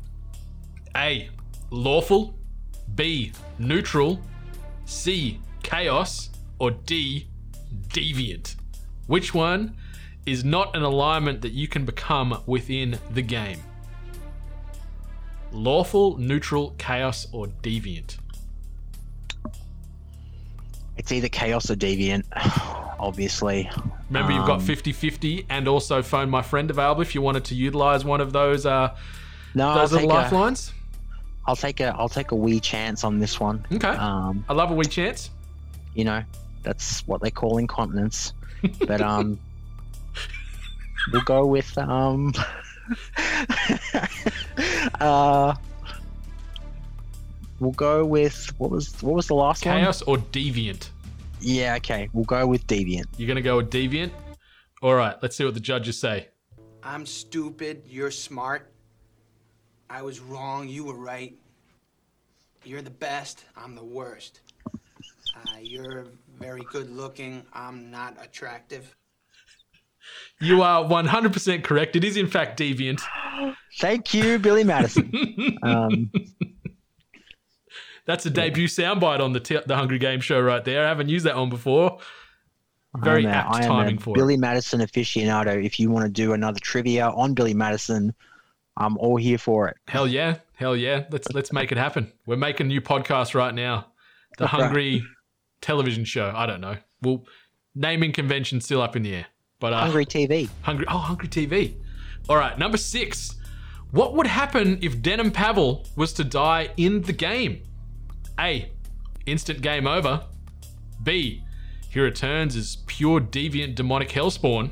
A. 0.95 1.29
Lawful. 1.71 2.37
B. 2.95 3.33
Neutral. 3.59 4.19
C. 4.85 5.39
Chaos. 5.63 6.29
Or 6.59 6.71
D. 6.71 7.27
Deviant. 7.89 8.55
Which 9.07 9.33
one 9.33 9.75
is 10.25 10.43
not 10.43 10.75
an 10.75 10.83
alignment 10.83 11.41
that 11.41 11.51
you 11.53 11.67
can 11.67 11.83
become 11.85 12.41
within 12.45 12.97
the 13.11 13.21
game? 13.21 13.59
Lawful, 15.51 16.17
neutral, 16.17 16.75
chaos, 16.77 17.27
or 17.31 17.47
deviant? 17.63 18.17
It's 20.97 21.11
either 21.11 21.29
chaos 21.29 21.69
or 21.69 21.75
deviant, 21.75 22.23
obviously. 22.99 23.69
Remember, 24.09 24.31
you've 24.31 24.45
got 24.47 24.59
Um, 24.59 24.65
50 24.65 24.91
50 24.91 25.45
and 25.49 25.67
also 25.67 26.01
phone 26.01 26.29
my 26.29 26.41
friend 26.41 26.69
available 26.69 27.01
if 27.01 27.13
you 27.13 27.21
wanted 27.21 27.45
to 27.45 27.55
utilize 27.55 28.03
one 28.03 28.19
of 28.21 28.33
those 28.33 28.65
uh, 28.65 28.95
No, 29.53 29.69
I'll 29.69 29.75
those 29.79 29.93
little 29.93 30.09
lifelines. 30.09 30.73
I'll 31.45 31.55
take 31.55 31.79
a 31.79 31.95
I'll 31.97 32.09
take 32.09 32.31
a 32.31 32.35
wee 32.35 32.59
chance 32.59 33.03
on 33.03 33.19
this 33.19 33.39
one. 33.39 33.65
Okay. 33.71 33.87
Um, 33.87 34.43
I 34.49 34.53
love 34.53 34.71
a 34.71 34.73
wee 34.73 34.85
chance. 34.85 35.29
you 35.93 36.03
know, 36.03 36.23
that's 36.63 37.07
what 37.07 37.21
they 37.21 37.31
call 37.31 37.57
incontinence. 37.57 38.33
But 38.85 39.01
um, 39.01 39.39
we'll 41.13 41.21
go 41.21 41.45
with 41.45 41.77
um, 41.77 42.33
uh, 44.99 45.55
we'll 47.59 47.71
go 47.71 48.05
with 48.05 48.51
what 48.57 48.71
was 48.71 49.01
what 49.01 49.15
was 49.15 49.27
the 49.27 49.35
last 49.35 49.65
one? 49.65 49.79
Chaos 49.79 50.01
or 50.03 50.17
deviant? 50.17 50.89
Yeah, 51.39 51.75
okay, 51.75 52.09
we'll 52.13 52.25
go 52.25 52.47
with 52.47 52.65
deviant. 52.67 53.05
You're 53.17 53.27
going 53.27 53.35
to 53.35 53.41
go 53.41 53.57
with 53.57 53.69
deviant? 53.69 54.11
All 54.81 54.95
right, 54.95 55.15
let's 55.21 55.35
see 55.35 55.45
what 55.45 55.53
the 55.53 55.59
judges 55.59 55.99
say. 55.99 56.29
I'm 56.83 57.05
stupid, 57.05 57.83
you're 57.87 58.11
smart. 58.11 58.71
I 59.89 60.01
was 60.01 60.19
wrong, 60.19 60.67
you 60.67 60.85
were 60.85 60.95
right. 60.95 61.37
You're 62.63 62.81
the 62.81 62.89
best, 62.89 63.45
I'm 63.55 63.75
the 63.75 63.83
worst. 63.83 64.41
Uh, 65.35 65.59
you're 65.61 66.07
very 66.39 66.63
good 66.71 66.89
looking, 66.89 67.45
I'm 67.53 67.91
not 67.91 68.17
attractive. 68.21 68.95
You 70.39 70.61
are 70.61 70.83
100% 70.83 71.63
correct. 71.63 71.95
It 71.95 72.03
is, 72.03 72.15
in 72.17 72.27
fact, 72.27 72.59
deviant. 72.59 73.01
Thank 73.79 74.13
you, 74.13 74.37
Billy 74.39 74.63
Madison. 74.63 75.11
um, 75.63 76.11
That's 78.05 78.25
a 78.25 78.29
debut 78.29 78.67
soundbite 78.67 79.19
on 79.19 79.33
the, 79.33 79.39
t- 79.39 79.59
the 79.65 79.75
Hungry 79.75 79.97
Game 79.99 80.21
Show 80.21 80.39
right 80.39 80.63
there. 80.63 80.85
I 80.85 80.87
haven't 80.87 81.09
used 81.09 81.25
that 81.25 81.35
one 81.35 81.49
before. 81.49 81.99
Very 82.97 83.25
a- 83.25 83.29
apt 83.29 83.55
I 83.55 83.63
am 83.63 83.67
timing 83.67 83.97
a 83.97 83.99
for 83.99 84.13
Billy 84.15 84.35
it. 84.35 84.39
Madison 84.39 84.79
aficionado. 84.79 85.63
If 85.63 85.79
you 85.79 85.91
want 85.91 86.05
to 86.05 86.11
do 86.11 86.33
another 86.33 86.59
trivia 86.59 87.09
on 87.09 87.33
Billy 87.33 87.53
Madison, 87.53 88.13
I'm 88.77 88.97
all 88.97 89.17
here 89.17 89.37
for 89.37 89.67
it. 89.67 89.77
Hell 89.87 90.07
yeah, 90.07 90.37
hell 90.55 90.75
yeah. 90.75 91.05
Let's 91.11 91.27
let's 91.33 91.51
make 91.51 91.71
it 91.71 91.77
happen. 91.77 92.11
We're 92.25 92.37
making 92.37 92.67
a 92.67 92.69
new 92.69 92.81
podcast 92.81 93.35
right 93.35 93.53
now. 93.53 93.87
The 94.37 94.45
Right. 94.45 94.51
Hungry 94.51 95.03
television 95.61 96.05
show. 96.05 96.31
I 96.35 96.45
don't 96.45 96.61
know. 96.61 96.77
Well, 97.01 97.25
naming 97.75 98.13
convention 98.13 98.61
still 98.61 98.81
up 98.81 98.95
in 98.95 99.03
the 99.03 99.15
air. 99.15 99.25
But 99.59 99.73
uh, 99.73 99.79
Hungry 99.81 100.05
TV. 100.05 100.49
Hungry. 100.61 100.85
Oh, 100.87 100.97
Hungry 100.97 101.27
TV. 101.27 101.73
All 102.29 102.37
right, 102.37 102.57
number 102.57 102.77
six. 102.77 103.35
What 103.91 104.13
would 104.15 104.27
happen 104.27 104.79
if 104.81 105.01
Denim 105.01 105.31
Pavel 105.31 105.85
was 105.95 106.13
to 106.13 106.23
die 106.23 106.69
in 106.77 107.01
the 107.01 107.13
game? 107.13 107.63
A. 108.39 108.69
Instant 109.25 109.61
game 109.61 109.87
over. 109.87 110.23
B. 111.01 111.43
He 111.89 111.99
returns 111.99 112.55
as 112.55 112.77
pure 112.85 113.19
deviant 113.19 113.75
demonic 113.75 114.09
hellspawn. 114.09 114.71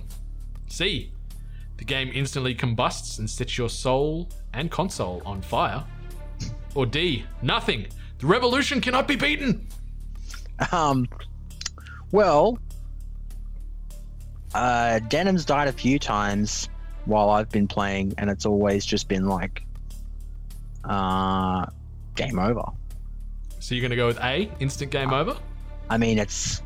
C. 0.68 1.12
The 1.78 1.86
game 1.86 2.12
instantly 2.14 2.54
combusts 2.54 3.20
and 3.20 3.30
sets 3.30 3.58
your 3.58 3.70
soul 3.70 4.30
and 4.54 4.70
console 4.70 5.22
on 5.26 5.42
fire. 5.42 5.84
Or 6.76 6.86
D. 6.86 7.26
Nothing. 7.42 7.88
The 8.20 8.28
revolution 8.28 8.82
cannot 8.82 9.08
be 9.08 9.16
beaten. 9.16 9.66
Um, 10.72 11.08
well, 12.12 12.60
uh, 14.56 15.00
Denim's 15.00 15.46
died 15.46 15.68
a 15.68 15.74
few 15.74 16.00
times 16.00 16.70
while 17.06 17.30
I've 17.30 17.50
been 17.50 17.68
playing, 17.68 18.14
and 18.18 18.30
it's 18.30 18.46
always 18.46 18.86
just 18.86 19.08
been 19.08 19.28
like, 19.28 19.62
uh, 20.84 21.66
game 22.16 22.40
over. 22.40 22.64
So 23.60 23.76
you're 23.76 23.82
going 23.82 23.92
to 23.92 23.98
go 23.98 24.08
with 24.08 24.20
A. 24.20 24.50
Instant 24.60 24.92
game 24.92 25.12
over. 25.12 25.38
I 25.90 25.98
mean, 25.98 26.20
it's 26.20 26.62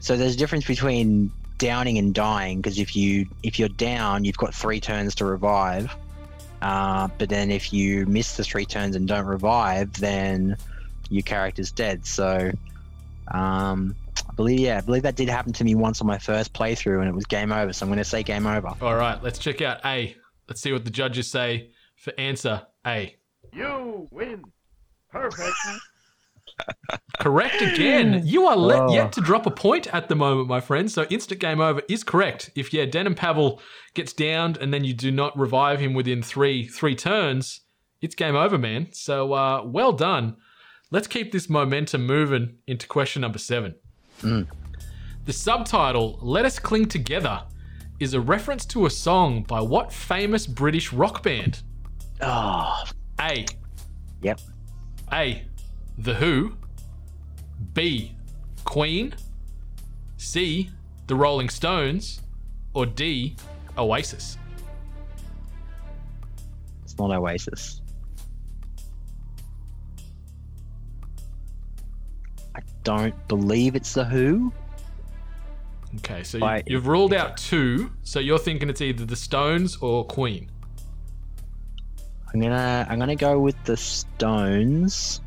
so 0.00 0.16
there's 0.16 0.34
a 0.34 0.38
difference 0.38 0.66
between 0.66 1.30
downing 1.58 1.98
and 1.98 2.14
dying 2.14 2.60
because 2.60 2.78
if 2.78 2.96
you 2.96 3.26
if 3.42 3.58
you're 3.58 3.68
down, 3.68 4.24
you've 4.24 4.36
got 4.36 4.54
three 4.54 4.80
turns 4.80 5.14
to 5.16 5.24
revive. 5.24 5.94
Uh, 6.62 7.08
but 7.18 7.28
then 7.28 7.50
if 7.50 7.72
you 7.72 8.06
miss 8.06 8.36
the 8.36 8.44
three 8.44 8.64
turns 8.64 8.96
and 8.96 9.06
don't 9.06 9.26
revive, 9.26 9.92
then 10.00 10.56
your 11.10 11.22
character's 11.22 11.70
dead. 11.70 12.06
So 12.06 12.52
um, 13.28 13.94
I 14.28 14.32
believe 14.34 14.60
yeah, 14.60 14.78
I 14.78 14.80
believe 14.80 15.02
that 15.02 15.16
did 15.16 15.28
happen 15.28 15.52
to 15.54 15.64
me 15.64 15.74
once 15.74 16.00
on 16.00 16.06
my 16.06 16.18
first 16.18 16.52
playthrough, 16.52 17.00
and 17.00 17.08
it 17.08 17.14
was 17.14 17.24
game 17.24 17.52
over. 17.52 17.72
So 17.72 17.84
I'm 17.84 17.90
going 17.90 17.98
to 17.98 18.04
say 18.04 18.22
game 18.22 18.46
over. 18.46 18.68
All 18.80 18.96
right, 18.96 19.22
let's 19.22 19.38
check 19.38 19.60
out 19.62 19.78
A. 19.84 20.16
Let's 20.48 20.60
see 20.60 20.72
what 20.72 20.84
the 20.84 20.90
judges 20.90 21.30
say 21.30 21.70
for 21.96 22.12
answer 22.18 22.62
A. 22.86 23.16
You 23.52 24.08
win. 24.10 24.42
Perfect. 25.10 25.52
Correct 27.20 27.60
again. 27.62 28.22
You 28.24 28.46
are 28.46 28.56
let, 28.56 28.80
Oh. 28.82 28.92
yet 28.94 29.12
to 29.12 29.20
drop 29.20 29.46
a 29.46 29.50
point 29.50 29.86
at 29.94 30.08
the 30.08 30.14
moment, 30.14 30.48
my 30.48 30.60
friend. 30.60 30.90
So 30.90 31.04
instant 31.10 31.40
game 31.40 31.60
over 31.60 31.80
is 31.88 32.04
correct. 32.04 32.50
If 32.54 32.72
yeah, 32.72 32.84
Denim 32.84 33.14
Pavel 33.14 33.60
gets 33.94 34.12
downed 34.12 34.56
and 34.58 34.72
then 34.72 34.84
you 34.84 34.92
do 34.94 35.10
not 35.10 35.36
revive 35.38 35.80
him 35.80 35.94
within 35.94 36.22
three 36.22 36.66
three 36.68 36.94
turns, 36.94 37.60
it's 38.00 38.14
game 38.14 38.36
over, 38.36 38.58
man. 38.58 38.88
So 38.92 39.32
uh, 39.32 39.62
well 39.64 39.92
done. 39.92 40.36
Let's 40.90 41.06
keep 41.06 41.32
this 41.32 41.48
momentum 41.48 42.06
moving 42.06 42.58
into 42.66 42.86
question 42.86 43.22
number 43.22 43.38
seven. 43.38 43.74
Mm. 44.22 44.46
The 45.24 45.32
subtitle 45.32 46.18
"Let 46.22 46.44
Us 46.44 46.58
Cling 46.58 46.86
Together" 46.88 47.42
is 48.00 48.14
a 48.14 48.20
reference 48.20 48.64
to 48.66 48.86
a 48.86 48.90
song 48.90 49.42
by 49.42 49.60
what 49.60 49.92
famous 49.92 50.46
British 50.46 50.92
rock 50.92 51.22
band? 51.22 51.62
Oh, 52.20 52.82
A. 53.20 53.46
yep. 54.22 54.40
A. 55.12 55.44
The 55.98 56.14
Who. 56.14 56.56
B. 57.72 58.16
Queen. 58.64 59.14
C. 60.16 60.70
The 61.06 61.14
Rolling 61.14 61.48
Stones. 61.48 62.20
Or 62.74 62.84
D. 62.86 63.36
Oasis. 63.78 64.38
It's 66.82 66.98
not 66.98 67.10
Oasis. 67.10 67.80
Don't 72.84 73.14
believe 73.28 73.74
it's 73.74 73.94
the 73.94 74.04
Who. 74.04 74.52
Okay, 75.96 76.22
so 76.22 76.38
you, 76.38 76.62
you've 76.66 76.86
ruled 76.86 77.14
out 77.14 77.36
two. 77.36 77.90
So 78.02 78.20
you're 78.20 78.38
thinking 78.38 78.68
it's 78.68 78.80
either 78.80 79.04
the 79.04 79.16
Stones 79.16 79.76
or 79.80 80.04
Queen. 80.04 80.50
I'm 82.32 82.40
gonna 82.40 82.86
I'm 82.88 82.98
gonna 82.98 83.16
go 83.16 83.38
with 83.38 83.62
the 83.64 83.76
Stones. 83.76 85.20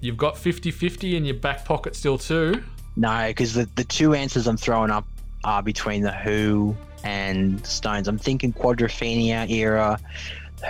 You've 0.00 0.16
got 0.16 0.36
50 0.36 0.70
50 0.70 1.16
in 1.16 1.24
your 1.24 1.36
back 1.36 1.64
pocket 1.64 1.96
still, 1.96 2.18
too. 2.18 2.62
No, 2.96 3.24
because 3.28 3.54
the, 3.54 3.68
the 3.74 3.84
two 3.84 4.14
answers 4.14 4.46
I'm 4.46 4.56
throwing 4.56 4.90
up 4.90 5.06
are 5.44 5.62
between 5.62 6.02
the 6.02 6.12
Who 6.12 6.76
and 7.02 7.64
Stones. 7.66 8.06
I'm 8.06 8.18
thinking 8.18 8.52
Quadrophenia 8.52 9.50
era, 9.50 9.98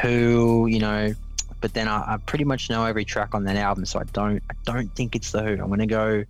Who, 0.01 0.69
you 0.69 0.79
know, 0.79 1.15
but 1.65 1.73
then 1.73 1.89
I, 1.89 2.13
I 2.13 2.17
pretty 2.19 2.45
much 2.45 2.69
know 2.69 2.85
every 2.85 3.07
track 3.07 3.35
on 3.35 3.43
that 3.45 3.57
album, 3.57 3.87
so 3.87 3.99
I 3.99 4.05
don't 4.13 4.43
I 4.51 4.55
don't 4.67 4.95
think 4.95 5.17
it's 5.17 5.31
the 5.31 5.43
Who. 5.43 5.53
I'm 5.53 5.71
gonna 5.71 5.87
go 5.87 6.23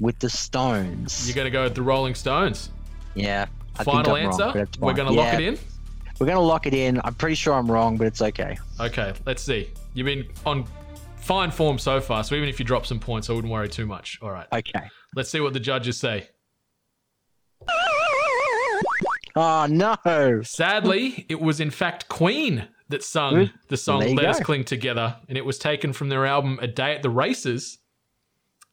with 0.00 0.18
the 0.18 0.30
Stones. 0.30 1.28
You're 1.28 1.34
going 1.34 1.44
to 1.44 1.50
go 1.50 1.64
with 1.64 1.74
the 1.74 1.82
Rolling 1.82 2.14
Stones. 2.14 2.70
yeah. 3.14 3.44
I 3.78 3.84
Final 3.84 4.16
answer? 4.16 4.44
Wrong, 4.54 4.66
We're 4.80 4.94
going 4.94 5.08
to 5.08 5.12
lock 5.14 5.34
it 5.34 5.40
in. 5.42 5.58
We're 6.18 6.26
gonna 6.26 6.40
lock 6.40 6.66
it 6.66 6.72
in. 6.72 7.02
I'm 7.04 7.14
pretty 7.14 7.34
sure 7.34 7.52
I'm 7.52 7.70
wrong, 7.70 7.98
but 7.98 8.06
it's 8.06 8.22
okay. 8.22 8.56
Okay, 8.80 9.12
let's 9.26 9.42
see. 9.42 9.68
You've 9.92 10.06
been 10.06 10.26
on 10.46 10.64
fine 11.16 11.50
form 11.50 11.78
so 11.78 12.00
far, 12.00 12.24
so 12.24 12.34
even 12.34 12.48
if 12.48 12.58
you 12.58 12.64
drop 12.64 12.86
some 12.86 12.98
points, 12.98 13.28
I 13.28 13.34
wouldn't 13.34 13.52
worry 13.52 13.68
too 13.68 13.84
much. 13.84 14.18
All 14.22 14.30
right, 14.30 14.46
Okay. 14.54 14.88
let's 15.14 15.28
see 15.28 15.40
what 15.40 15.52
the 15.52 15.60
judges 15.60 15.98
say. 15.98 16.28
Oh 19.36 19.66
no! 19.68 20.40
Sadly, 20.42 21.26
it 21.28 21.40
was 21.42 21.60
in 21.60 21.70
fact 21.70 22.08
Queen 22.08 22.68
that 22.92 23.02
sung 23.02 23.34
Good. 23.34 23.52
the 23.68 23.76
song 23.76 24.14
Let 24.14 24.24
Us 24.24 24.38
go. 24.38 24.44
Cling 24.44 24.64
Together, 24.64 25.16
and 25.28 25.36
it 25.36 25.44
was 25.44 25.58
taken 25.58 25.92
from 25.92 26.08
their 26.08 26.24
album 26.24 26.58
A 26.62 26.66
Day 26.66 26.94
at 26.94 27.02
the 27.02 27.10
Races. 27.10 27.78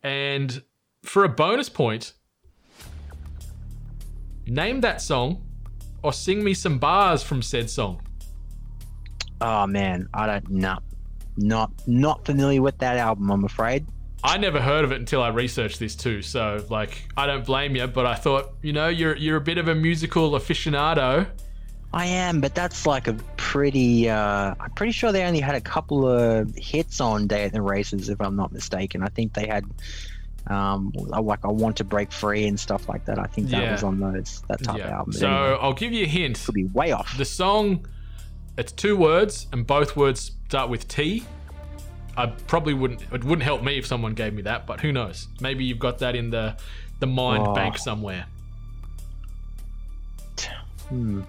And 0.03 0.61
for 1.03 1.25
a 1.25 1.29
bonus 1.29 1.67
point, 1.67 2.13
name 4.45 4.81
that 4.81 5.01
song 5.01 5.43
or 6.03 6.13
sing 6.13 6.43
me 6.43 6.53
some 6.53 6.79
bars 6.79 7.23
from 7.23 7.41
said 7.41 7.69
song. 7.69 8.01
Oh 9.41 9.67
man, 9.67 10.07
I 10.13 10.27
don't 10.27 10.49
know. 10.49 10.77
Not 11.37 11.71
not 11.87 12.25
familiar 12.25 12.61
with 12.61 12.77
that 12.79 12.97
album, 12.97 13.31
I'm 13.31 13.43
afraid. 13.45 13.87
I 14.23 14.37
never 14.37 14.59
heard 14.59 14.83
of 14.83 14.91
it 14.91 14.99
until 14.99 15.23
I 15.23 15.29
researched 15.29 15.79
this 15.79 15.95
too. 15.95 16.21
So, 16.21 16.65
like, 16.69 17.07
I 17.15 17.25
don't 17.25 17.45
blame 17.45 17.77
you, 17.77 17.87
but 17.87 18.05
I 18.05 18.15
thought, 18.15 18.51
you 18.61 18.73
know, 18.73 18.89
you're 18.89 19.15
you're 19.15 19.37
a 19.37 19.41
bit 19.41 19.57
of 19.57 19.69
a 19.69 19.75
musical 19.75 20.31
aficionado. 20.31 21.27
I 21.91 22.05
am, 22.05 22.39
but 22.39 22.53
that's 22.53 22.85
like 22.85 23.07
a 23.07 23.13
pretty. 23.37 24.09
Uh, 24.09 24.53
I'm 24.59 24.71
pretty 24.75 24.91
sure 24.91 25.11
they 25.11 25.23
only 25.23 25.39
had 25.39 25.55
a 25.55 25.61
couple 25.61 26.07
of 26.07 26.53
hits 26.55 27.01
on 27.01 27.25
Day 27.27 27.45
at 27.45 27.51
the 27.53 27.61
Races, 27.63 28.09
if 28.09 28.21
I'm 28.21 28.35
not 28.35 28.51
mistaken. 28.51 29.01
I 29.01 29.07
think 29.07 29.33
they 29.33 29.47
had, 29.47 29.63
um, 30.47 30.91
like 30.95 31.43
I 31.43 31.47
Want 31.47 31.77
to 31.77 31.83
Break 31.83 32.11
Free 32.11 32.45
and 32.45 32.59
stuff 32.59 32.87
like 32.87 33.05
that. 33.05 33.17
I 33.17 33.25
think 33.25 33.49
that 33.49 33.63
Yeah. 33.63 33.71
was 33.71 33.83
on 33.83 33.99
those 33.99 34.43
that 34.49 34.63
type 34.63 34.75
of 34.81 34.89
album. 34.91 35.13
So 35.13 35.27
anyway, 35.27 35.57
I'll 35.59 35.73
give 35.73 35.91
you 35.91 36.03
a 36.05 36.07
hint. 36.07 36.39
could 36.45 36.53
be 36.53 36.65
way 36.65 36.91
off. 36.91 37.17
The 37.17 37.25
song, 37.25 37.87
it's 38.55 38.71
two 38.71 38.95
words, 38.95 39.47
and 39.51 39.65
both 39.65 39.95
words 39.95 40.31
start 40.47 40.69
with 40.69 40.87
T. 40.87 41.23
I 42.15 42.27
probably 42.27 42.75
wouldn't. 42.75 43.01
It 43.11 43.23
wouldn't 43.23 43.43
help 43.43 43.63
me 43.63 43.79
if 43.79 43.87
someone 43.87 44.13
gave 44.13 44.33
me 44.35 44.43
that, 44.43 44.67
but 44.67 44.81
who 44.81 44.91
knows? 44.91 45.27
Maybe 45.41 45.63
you've 45.65 45.79
got 45.79 45.97
that 45.99 46.15
in 46.15 46.29
the 46.29 46.55
the 46.99 47.07
mind 47.07 47.47
Oh. 47.47 47.55
bank 47.55 47.77
somewhere. 47.79 48.25
Hmm. 50.89 51.21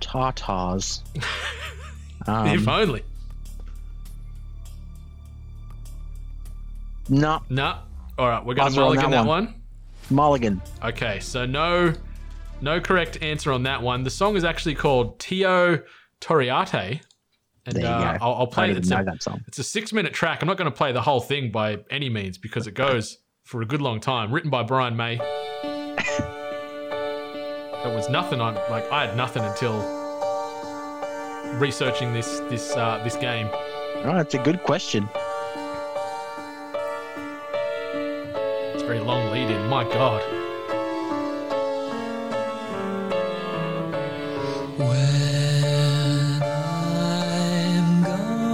Tartars. 0.00 1.02
if 1.14 2.28
um, 2.28 2.68
only. 2.68 3.02
no, 7.08 7.42
No. 7.48 7.78
All 8.18 8.28
right, 8.28 8.44
we're 8.44 8.54
gonna 8.54 8.70
Buzzer 8.70 8.80
on 8.80 8.86
mulligan 8.86 9.10
that 9.10 9.22
that 9.22 9.28
one. 9.28 9.44
one. 9.46 9.54
Mulligan. 10.08 10.62
Okay, 10.82 11.20
so 11.20 11.44
no, 11.44 11.92
no 12.60 12.80
correct 12.80 13.22
answer 13.22 13.52
on 13.52 13.64
that 13.64 13.82
one. 13.82 14.04
The 14.04 14.10
song 14.10 14.36
is 14.36 14.44
actually 14.44 14.74
called 14.74 15.18
Teo 15.18 15.82
Torriatte, 16.20 17.00
and 17.66 17.84
uh. 17.84 18.18
I'll, 18.20 18.34
I'll 18.34 18.46
play 18.46 18.70
it. 18.70 18.76
It's 18.76 18.88
know 18.88 19.00
a, 19.00 19.04
that 19.04 19.22
song. 19.22 19.42
it's 19.46 19.58
a 19.58 19.64
six-minute 19.64 20.14
track. 20.14 20.40
I'm 20.40 20.48
not 20.48 20.56
going 20.56 20.70
to 20.70 20.76
play 20.76 20.92
the 20.92 21.02
whole 21.02 21.20
thing 21.20 21.50
by 21.50 21.78
any 21.90 22.08
means 22.08 22.38
because 22.38 22.66
it 22.66 22.72
goes 22.72 23.18
for 23.44 23.60
a 23.60 23.66
good 23.66 23.82
long 23.82 24.00
time. 24.00 24.32
Written 24.32 24.50
by 24.50 24.62
Brian 24.62 24.96
May. 24.96 25.20
There 28.06 28.12
was 28.12 28.24
nothing 28.24 28.40
on 28.40 28.54
like 28.70 28.90
I 28.92 29.06
had 29.06 29.16
nothing 29.16 29.42
until 29.42 29.80
researching 31.58 32.12
this 32.12 32.38
this 32.50 32.70
uh, 32.76 33.00
this 33.02 33.16
game. 33.16 33.48
Oh, 33.52 34.12
that's 34.14 34.34
a 34.34 34.38
good 34.38 34.62
question. 34.62 35.08
It's 38.74 38.82
a 38.82 38.86
very 38.86 39.00
long 39.00 39.32
lead 39.32 39.50
in. 39.50 39.66
My 39.66 39.82
God. 39.82 40.22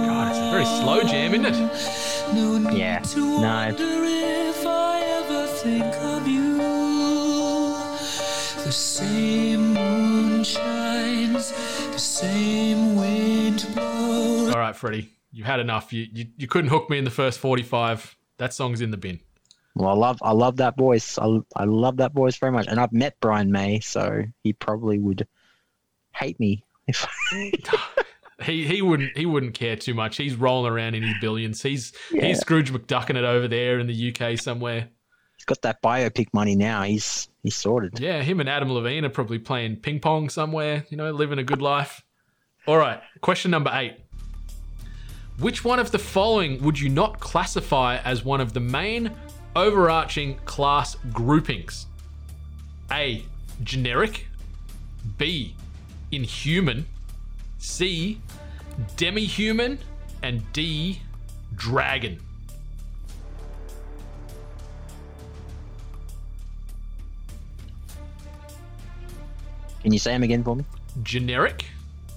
God, 0.07 0.29
it's 0.29 0.39
a 0.39 0.49
very 0.49 0.65
slow 0.65 1.03
jam, 1.03 1.33
isn't 1.35 1.45
it? 1.45 2.75
Yeah. 2.75 3.03
No. 3.15 3.71
The 8.63 8.71
same 8.71 9.73
moon 9.73 10.43
shines, 10.43 11.51
the 11.91 11.97
same 11.99 12.95
wind 12.95 13.67
blows. 13.73 14.49
All 14.53 14.59
right, 14.59 14.75
Freddie, 14.75 15.09
you 15.31 15.43
had 15.43 15.59
enough. 15.59 15.91
You, 15.91 16.07
you 16.11 16.25
you 16.37 16.47
couldn't 16.47 16.69
hook 16.69 16.89
me 16.89 16.97
in 16.97 17.03
the 17.03 17.11
first 17.11 17.39
45. 17.39 18.15
That 18.37 18.53
song's 18.53 18.81
in 18.81 18.91
the 18.91 18.97
bin. 18.97 19.19
Well, 19.75 19.89
I 19.89 19.93
love 19.93 20.19
I 20.21 20.31
love 20.31 20.57
that 20.57 20.77
voice. 20.77 21.17
I, 21.17 21.39
I 21.55 21.65
love 21.65 21.97
that 21.97 22.13
voice 22.13 22.37
very 22.37 22.51
much, 22.51 22.67
and 22.67 22.79
I've 22.79 22.93
met 22.93 23.17
Brian 23.19 23.51
May, 23.51 23.79
so 23.79 24.23
he 24.43 24.53
probably 24.53 24.99
would 24.99 25.27
hate 26.13 26.39
me 26.39 26.63
If 26.87 27.05
He 28.43 28.65
he 28.65 28.81
wouldn't 28.81 29.17
he 29.17 29.25
wouldn't 29.25 29.53
care 29.53 29.75
too 29.75 29.93
much. 29.93 30.17
He's 30.17 30.35
rolling 30.35 30.71
around 30.71 30.95
in 30.95 31.03
his 31.03 31.15
billions. 31.21 31.61
He's 31.61 31.93
Yeah. 32.11 32.25
he's 32.27 32.39
Scrooge 32.39 32.71
McDucking 32.71 33.15
it 33.17 33.23
over 33.23 33.47
there 33.47 33.79
in 33.79 33.87
the 33.87 34.13
UK 34.15 34.39
somewhere. 34.39 34.89
Got 35.45 35.61
that 35.63 35.81
biopic 35.81 36.27
money 36.33 36.55
now, 36.55 36.83
he's 36.83 37.29
he's 37.43 37.55
sorted. 37.55 37.99
Yeah, 37.99 38.21
him 38.21 38.39
and 38.39 38.49
Adam 38.49 38.71
Levine 38.71 39.05
are 39.05 39.09
probably 39.09 39.39
playing 39.39 39.77
ping 39.77 39.99
pong 39.99 40.29
somewhere, 40.29 40.85
you 40.89 40.97
know, 40.97 41.11
living 41.11 41.39
a 41.39 41.43
good 41.43 41.61
life. 41.61 42.03
All 42.67 42.77
right, 42.77 43.01
question 43.21 43.51
number 43.51 43.71
eight. 43.73 43.97
Which 45.39 45.65
one 45.65 45.79
of 45.79 45.91
the 45.91 45.99
following 45.99 46.61
would 46.61 46.79
you 46.79 46.89
not 46.89 47.19
classify 47.19 47.97
as 47.97 48.23
one 48.23 48.39
of 48.39 48.53
the 48.53 48.59
main 48.59 49.11
overarching 49.55 50.37
class 50.45 50.95
groupings? 51.11 51.87
A. 52.91 53.25
Generic. 53.63 54.27
B. 55.17 55.55
Inhuman. 56.11 56.85
C. 57.57 58.21
Demi 58.95 59.25
human. 59.25 59.79
And 60.21 60.43
D. 60.53 61.01
Dragon. 61.55 62.19
Can 69.83 69.93
you 69.93 69.99
say 69.99 70.11
them 70.13 70.23
again 70.23 70.43
for 70.43 70.55
me? 70.55 70.65
Generic 71.03 71.65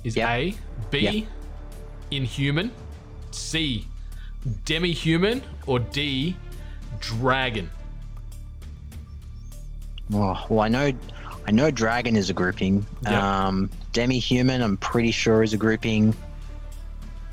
is 0.04 0.16
Yeah. 0.16 0.32
A. 0.32 0.54
B. 0.90 0.98
Yeah. 1.00 1.24
Inhuman. 2.10 2.70
C. 3.32 3.86
Demi 4.64 4.92
human. 4.92 5.42
Or 5.66 5.78
D. 5.80 6.36
Dragon. 7.00 7.68
Oh, 10.14 10.46
well, 10.48 10.60
I 10.60 10.68
know, 10.68 10.92
I 11.46 11.50
know, 11.50 11.70
dragon 11.70 12.14
is 12.16 12.30
a 12.30 12.32
grouping. 12.32 12.86
Yeah. 13.02 13.46
Um, 13.46 13.68
demi-human, 13.92 14.62
I'm 14.62 14.76
pretty 14.76 15.10
sure 15.10 15.42
is 15.42 15.52
a 15.52 15.56
grouping. 15.56 16.14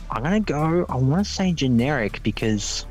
I'm 0.10 0.24
gonna 0.24 0.40
go. 0.40 0.86
I 0.90 0.96
want 0.96 1.24
to 1.26 1.32
say 1.32 1.54
generic 1.54 2.22
because 2.24 2.86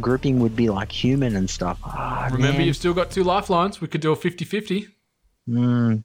grouping 0.00 0.38
would 0.40 0.56
be 0.56 0.70
like 0.70 0.90
human 0.90 1.36
and 1.36 1.48
stuff. 1.48 1.78
Ah, 1.84 2.28
Remember, 2.32 2.58
man. 2.58 2.66
you've 2.66 2.76
still 2.76 2.94
got 2.94 3.10
two 3.10 3.22
lifelines. 3.24 3.80
We 3.80 3.88
could 3.88 4.00
do 4.00 4.12
a 4.12 4.16
50 4.16 4.44
50. 4.44 4.86
Hmm. 5.46 5.96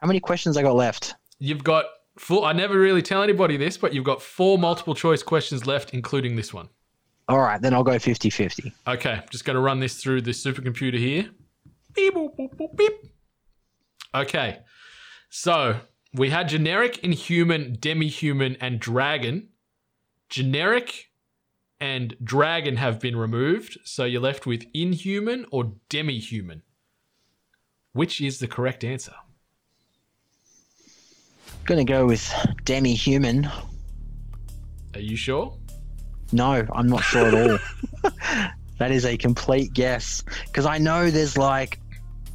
How 0.00 0.06
many 0.06 0.20
questions 0.20 0.56
I 0.56 0.62
got 0.62 0.74
left? 0.74 1.14
You've 1.38 1.62
got 1.62 1.84
four. 2.18 2.44
I 2.46 2.52
never 2.52 2.78
really 2.78 3.02
tell 3.02 3.22
anybody 3.22 3.56
this, 3.56 3.76
but 3.76 3.92
you've 3.92 4.04
got 4.04 4.22
four 4.22 4.58
multiple 4.58 4.94
choice 4.94 5.22
questions 5.22 5.66
left, 5.66 5.90
including 5.92 6.36
this 6.36 6.54
one. 6.54 6.68
All 7.28 7.38
right, 7.38 7.60
then 7.60 7.74
I'll 7.74 7.84
go 7.84 7.92
50-50. 7.92 8.72
Okay, 8.88 9.20
just 9.30 9.44
going 9.44 9.54
to 9.54 9.60
run 9.60 9.78
this 9.78 10.02
through 10.02 10.22
the 10.22 10.32
supercomputer 10.32 10.98
here. 10.98 11.30
Beep, 11.94 12.14
boop, 12.14 12.36
boop, 12.36 12.56
boop, 12.56 12.76
beep. 12.76 12.92
Okay, 14.14 14.58
so 15.28 15.80
we 16.14 16.30
had 16.30 16.48
generic, 16.48 16.98
inhuman, 17.04 17.76
demi-human, 17.78 18.56
and 18.56 18.80
dragon. 18.80 19.48
Generic 20.28 21.10
and 21.78 22.16
dragon 22.24 22.76
have 22.76 22.98
been 22.98 23.16
removed, 23.16 23.78
so 23.84 24.04
you're 24.04 24.20
left 24.20 24.46
with 24.46 24.66
inhuman 24.74 25.46
or 25.52 25.74
demi-human. 25.88 26.62
Which 27.92 28.20
is 28.20 28.38
the 28.38 28.48
correct 28.48 28.82
answer? 28.82 29.14
Gonna 31.70 31.84
go 31.84 32.04
with 32.04 32.34
demi-human. 32.64 33.48
Are 34.92 35.00
you 35.00 35.14
sure? 35.14 35.56
No, 36.32 36.66
I'm 36.72 36.88
not 36.88 37.04
sure 37.04 37.26
at 37.28 37.32
all. 37.32 37.58
that 38.80 38.90
is 38.90 39.04
a 39.06 39.16
complete 39.16 39.72
guess 39.72 40.24
because 40.46 40.66
I 40.66 40.78
know 40.78 41.12
there's 41.12 41.38
like, 41.38 41.78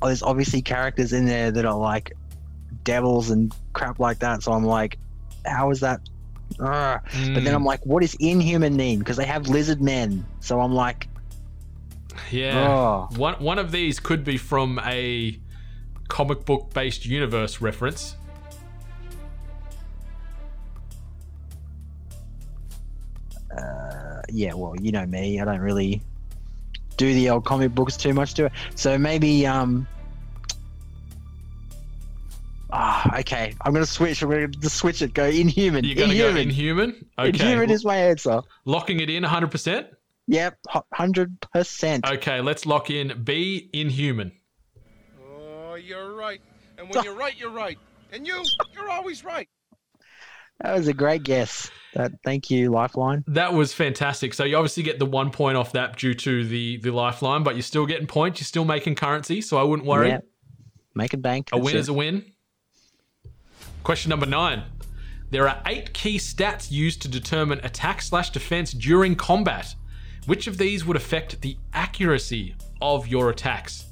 oh, 0.01 0.07
there's 0.07 0.23
obviously 0.23 0.61
characters 0.61 1.11
in 1.11 1.25
there 1.25 1.51
that 1.51 1.65
are 1.65 1.77
like 1.77 2.13
devils 2.85 3.29
and 3.29 3.53
crap 3.73 3.99
like 3.99 4.19
that. 4.19 4.41
So 4.41 4.53
I'm 4.53 4.63
like, 4.63 4.97
how 5.45 5.69
is 5.69 5.81
that? 5.81 5.99
Ugh. 6.61 7.01
But 7.03 7.11
then 7.11 7.43
Mm, 7.43 7.55
I'm 7.55 7.65
like, 7.65 7.85
what 7.85 8.03
does 8.03 8.15
inhuman 8.21 8.77
mean? 8.77 8.99
Because 8.99 9.17
they 9.17 9.25
have 9.25 9.49
lizard 9.49 9.81
men. 9.81 10.25
So 10.39 10.61
I'm 10.61 10.73
like, 10.73 11.09
yeah. 12.31 12.69
oh, 12.69 13.09
One 13.17 13.33
one 13.43 13.59
of 13.59 13.73
these 13.73 13.99
could 13.99 14.23
be 14.23 14.37
from 14.37 14.79
a 14.85 15.37
comic 16.07 16.45
book 16.45 16.73
based 16.73 17.05
universe 17.05 17.59
reference. 17.59 18.15
Yeah. 24.29 24.53
Well, 24.53 24.75
you 24.81 24.91
know 24.91 25.05
me. 25.05 25.39
I 25.39 25.45
don't 25.45 25.59
really 25.59 26.01
do 26.97 27.13
the 27.13 27.29
old 27.29 27.45
comic 27.45 27.73
books 27.73 27.97
too 27.97 28.13
much 28.13 28.33
to 28.35 28.45
it. 28.45 28.51
So 28.75 28.97
maybe, 28.97 29.45
um. 29.45 29.87
Ah, 32.71 33.19
okay. 33.19 33.53
I'm 33.61 33.73
gonna 33.73 33.85
switch. 33.85 34.21
I'm 34.21 34.29
gonna 34.29 34.47
just 34.47 34.75
switch 34.75 35.01
it. 35.01 35.13
Go 35.13 35.25
inhuman. 35.25 35.85
You're 35.85 35.95
going 35.95 36.09
to 36.09 36.17
go 36.17 36.27
inhuman. 36.29 36.49
inhuman? 36.49 37.05
Okay. 37.17 37.29
Inhuman 37.29 37.69
is 37.69 37.85
my 37.85 37.95
answer. 37.95 38.41
Locking 38.65 38.99
it 38.99 39.09
in 39.09 39.23
100%? 39.23 39.87
Yep, 40.27 40.57
hundred 40.91 41.39
percent. 41.39 42.09
Okay, 42.09 42.41
let's 42.41 42.65
lock 42.65 42.89
in 42.89 43.21
B 43.23 43.69
inhuman. 43.73 44.31
Oh, 45.21 45.75
you're 45.75 46.15
right. 46.15 46.41
And 46.77 46.89
when 46.89 47.03
you're 47.03 47.15
right, 47.15 47.37
you're 47.37 47.51
right. 47.51 47.77
And 48.11 48.25
you, 48.25 48.43
you're 48.73 48.89
always 48.89 49.23
right. 49.23 49.47
That 50.61 50.75
was 50.75 50.87
a 50.87 50.93
great 50.93 51.23
guess. 51.23 51.69
That 51.93 52.11
thank 52.23 52.49
you, 52.49 52.71
Lifeline. 52.71 53.23
That 53.27 53.53
was 53.53 53.73
fantastic. 53.73 54.33
So 54.33 54.43
you 54.43 54.55
obviously 54.57 54.83
get 54.83 54.99
the 54.99 55.05
one 55.05 55.31
point 55.31 55.57
off 55.57 55.73
that 55.73 55.97
due 55.97 56.13
to 56.13 56.45
the 56.45 56.77
the 56.77 56.91
lifeline, 56.91 57.43
but 57.43 57.55
you're 57.55 57.61
still 57.61 57.85
getting 57.85 58.07
points. 58.07 58.39
You're 58.39 58.45
still 58.45 58.65
making 58.65 58.95
currency, 58.95 59.41
so 59.41 59.57
I 59.57 59.63
wouldn't 59.63 59.87
worry. 59.87 60.09
Yep. 60.09 60.25
Make 60.93 61.13
a 61.13 61.17
bank. 61.17 61.49
A 61.51 61.57
win 61.57 61.75
it. 61.75 61.79
is 61.79 61.89
a 61.89 61.93
win. 61.93 62.25
Question 63.83 64.09
number 64.09 64.25
nine. 64.25 64.63
There 65.29 65.47
are 65.49 65.61
eight 65.65 65.93
key 65.93 66.17
stats 66.17 66.71
used 66.71 67.01
to 67.01 67.07
determine 67.07 67.59
attack 67.63 68.01
slash 68.01 68.29
defense 68.29 68.71
during 68.71 69.15
combat. 69.15 69.75
Which 70.25 70.47
of 70.47 70.57
these 70.57 70.85
would 70.85 70.97
affect 70.97 71.41
the 71.41 71.57
accuracy 71.73 72.55
of 72.81 73.07
your 73.07 73.29
attacks? 73.29 73.85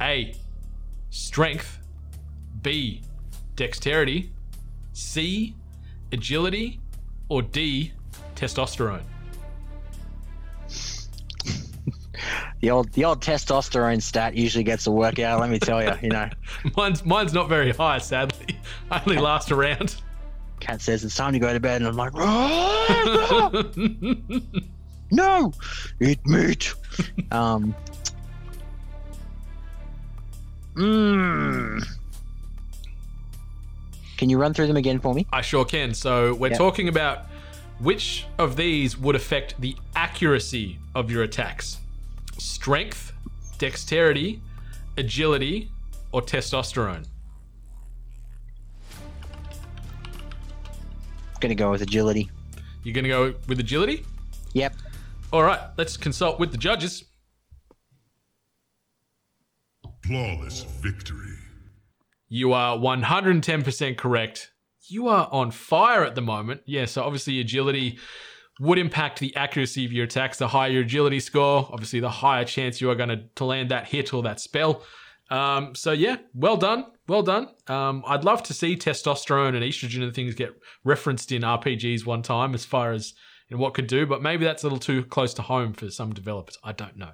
A. 0.00 0.34
Strength. 1.10 1.78
B. 2.62 3.02
Dexterity. 3.56 4.32
C. 4.92 5.56
Agility. 6.12 6.80
Or 7.28 7.42
D. 7.42 7.92
Testosterone. 8.36 9.02
The 12.60 12.70
old 12.72 12.90
the 12.92 13.04
old 13.04 13.20
testosterone 13.22 14.02
stat 14.02 14.34
usually 14.34 14.64
gets 14.64 14.88
a 14.88 14.90
workout. 14.90 15.38
Let 15.38 15.48
me 15.48 15.60
tell 15.60 15.80
you. 15.80 15.92
You 16.02 16.08
know, 16.08 16.28
Mine's 16.76 17.04
mine's 17.04 17.32
not 17.32 17.48
very 17.48 17.70
high, 17.72 17.98
sadly. 17.98 18.58
I 18.90 19.00
only 19.06 19.18
last 19.22 19.52
around. 19.52 19.94
cat 20.58 20.80
says 20.82 21.04
it's 21.04 21.14
time 21.14 21.32
to 21.34 21.38
go 21.38 21.52
to 21.52 21.60
bed, 21.60 21.82
and 21.82 21.86
I'm 21.86 21.94
like, 21.96 22.10
"Ah, 22.16 23.50
no, 23.52 24.40
no, 25.12 25.52
eat 26.00 26.18
meat. 26.26 26.74
um. 27.30 27.76
Mmm. 30.74 31.80
Can 34.18 34.28
you 34.28 34.36
run 34.36 34.52
through 34.52 34.66
them 34.66 34.76
again 34.76 34.98
for 34.98 35.14
me? 35.14 35.26
I 35.32 35.40
sure 35.40 35.64
can. 35.64 35.94
So 35.94 36.34
we're 36.34 36.50
Yeah. 36.50 36.58
talking 36.58 36.88
about 36.88 37.26
which 37.78 38.26
of 38.36 38.56
these 38.56 38.98
would 38.98 39.14
affect 39.14 39.58
the 39.60 39.76
accuracy 39.94 40.78
of 40.94 41.10
your 41.10 41.22
attacks: 41.22 41.78
strength, 42.36 43.12
dexterity, 43.58 44.42
agility, 44.96 45.70
or 46.12 46.20
testosterone. 46.20 47.06
Gonna 51.40 51.54
go 51.54 51.70
with 51.70 51.82
agility. 51.82 52.28
You're 52.82 52.94
going 52.94 53.04
to 53.04 53.10
go 53.10 53.34
with 53.46 53.60
agility. 53.60 54.04
Yep. 54.54 54.74
All 55.32 55.42
right, 55.42 55.60
let's 55.76 55.96
consult 55.96 56.40
with 56.40 56.52
the 56.52 56.56
judges. 56.56 57.04
Flawless 60.04 60.62
victory. 60.80 61.36
You 62.28 62.52
are 62.52 62.76
110% 62.76 63.96
correct. 63.96 64.52
You 64.88 65.08
are 65.08 65.28
on 65.30 65.50
fire 65.50 66.04
at 66.04 66.14
the 66.14 66.20
moment. 66.20 66.62
Yeah, 66.66 66.84
so 66.84 67.02
obviously 67.02 67.40
agility 67.40 67.98
would 68.60 68.78
impact 68.78 69.20
the 69.20 69.34
accuracy 69.36 69.84
of 69.84 69.92
your 69.92 70.04
attacks. 70.04 70.38
The 70.38 70.48
higher 70.48 70.70
your 70.70 70.82
agility 70.82 71.20
score, 71.20 71.68
obviously 71.72 72.00
the 72.00 72.10
higher 72.10 72.44
chance 72.44 72.80
you 72.80 72.90
are 72.90 72.94
going 72.94 73.28
to, 73.36 73.44
land 73.44 73.70
that 73.70 73.88
hit 73.88 74.12
or 74.12 74.22
that 74.24 74.40
spell. 74.40 74.82
Um, 75.30 75.74
so 75.74 75.92
yeah, 75.92 76.16
well 76.34 76.56
done, 76.56 76.86
well 77.06 77.22
done. 77.22 77.48
Um, 77.66 78.02
I'd 78.06 78.24
love 78.24 78.42
to 78.44 78.54
see 78.54 78.76
testosterone 78.76 79.54
and 79.54 79.62
estrogen 79.62 80.02
and 80.02 80.14
things 80.14 80.34
get 80.34 80.54
referenced 80.84 81.32
in 81.32 81.42
RPGs 81.42 82.06
one 82.06 82.22
time 82.22 82.54
as 82.54 82.64
far 82.64 82.92
as 82.92 83.14
in 83.50 83.58
what 83.58 83.74
could 83.74 83.86
do, 83.86 84.06
but 84.06 84.22
maybe 84.22 84.44
that's 84.44 84.62
a 84.62 84.66
little 84.66 84.78
too 84.78 85.04
close 85.04 85.34
to 85.34 85.42
home 85.42 85.72
for 85.72 85.90
some 85.90 86.12
developers. 86.12 86.58
I 86.62 86.72
don't 86.72 86.96
know. 86.96 87.12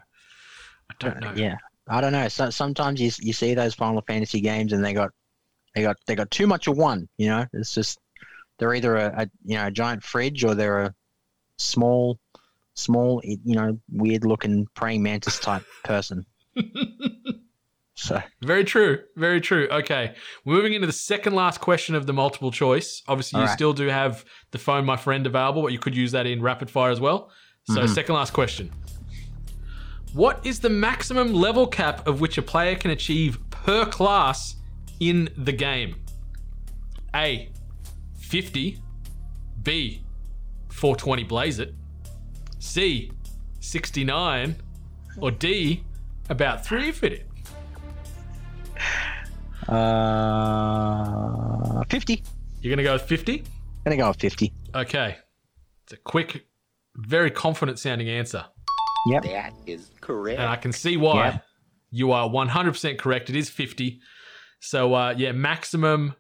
I 0.90 0.94
don't 0.98 1.20
know. 1.20 1.32
Yeah, 1.34 1.56
I 1.88 2.00
don't 2.00 2.12
know. 2.12 2.28
So, 2.28 2.50
sometimes 2.50 3.00
you 3.00 3.10
you 3.20 3.32
see 3.32 3.54
those 3.54 3.74
Final 3.74 4.02
Fantasy 4.06 4.40
games 4.40 4.72
and 4.72 4.84
they 4.84 4.92
got 4.94 5.10
they 5.74 5.82
got 5.82 5.96
they 6.06 6.14
got 6.14 6.30
too 6.30 6.46
much 6.46 6.66
of 6.66 6.76
one. 6.76 7.08
You 7.18 7.28
know, 7.28 7.46
it's 7.52 7.74
just 7.74 7.98
they're 8.58 8.74
either 8.74 8.96
a, 8.96 9.22
a 9.22 9.30
you 9.44 9.56
know 9.56 9.66
a 9.66 9.70
giant 9.70 10.02
fridge 10.02 10.44
or 10.44 10.54
they're 10.54 10.80
a 10.80 10.94
small 11.58 12.18
small 12.74 13.20
you 13.24 13.54
know 13.54 13.78
weird 13.92 14.24
looking 14.24 14.66
praying 14.74 15.02
mantis 15.02 15.38
type 15.38 15.62
person. 15.84 16.24
So 17.96 18.20
Very 18.42 18.64
true. 18.64 18.98
Very 19.16 19.40
true. 19.40 19.68
Okay. 19.70 20.14
Moving 20.44 20.74
into 20.74 20.86
the 20.86 20.92
second 20.92 21.34
last 21.34 21.60
question 21.60 21.94
of 21.94 22.06
the 22.06 22.12
multiple 22.12 22.50
choice. 22.50 23.02
Obviously, 23.06 23.38
you 23.38 23.42
All 23.42 23.46
right. 23.48 23.54
still 23.54 23.72
do 23.72 23.86
have 23.86 24.24
the 24.50 24.58
phone, 24.58 24.84
my 24.84 24.96
friend, 24.96 25.24
available, 25.26 25.62
but 25.62 25.72
you 25.72 25.78
could 25.78 25.94
use 25.94 26.10
that 26.12 26.26
in 26.26 26.42
rapid 26.42 26.70
fire 26.70 26.90
as 26.90 26.98
well. 27.00 27.30
So, 27.64 27.82
Mhm. 27.82 27.88
second 27.88 28.14
last 28.16 28.32
question. 28.32 28.70
What 30.14 30.46
is 30.46 30.60
the 30.60 30.70
maximum 30.70 31.34
level 31.34 31.66
cap 31.66 32.06
of 32.06 32.20
which 32.20 32.38
a 32.38 32.42
player 32.42 32.76
can 32.76 32.92
achieve 32.92 33.38
per 33.50 33.84
class 33.84 34.54
in 35.00 35.28
the 35.36 35.50
game? 35.52 35.96
A. 37.16 37.50
50. 38.20 38.78
B. 39.62 40.04
420 40.68 41.24
Blaze 41.24 41.58
It. 41.58 41.74
C. 42.60 43.10
69. 43.58 44.54
Or 45.18 45.32
D. 45.32 45.82
About 46.30 46.64
350. 46.64 47.24
uh, 49.68 51.84
fifty. 51.90 52.22
You're 52.60 52.70
going 52.70 52.78
to 52.78 52.84
go 52.84 52.92
with 52.94 53.02
50? 53.02 53.42
Gonna 53.84 53.96
go 53.96 54.08
with 54.08 54.20
fifty. 54.20 54.52
Okay. 54.74 55.16
It's 55.82 55.92
a 55.92 55.96
quick, 55.98 56.46
very 56.96 57.30
confident 57.30 57.78
sounding 57.78 58.08
answer. 58.08 58.46
Yep. 59.06 59.22
That 59.24 59.54
is 59.66 59.90
correct. 60.00 60.38
And 60.40 60.48
I 60.48 60.56
can 60.56 60.72
see 60.72 60.96
why. 60.96 61.26
Yep. 61.26 61.44
You 61.90 62.10
are 62.12 62.28
100% 62.28 62.98
correct. 62.98 63.30
It 63.30 63.36
is 63.36 63.48
50. 63.50 64.00
So, 64.58 64.94
uh, 64.94 65.14
yeah, 65.16 65.32
maximum 65.32 66.14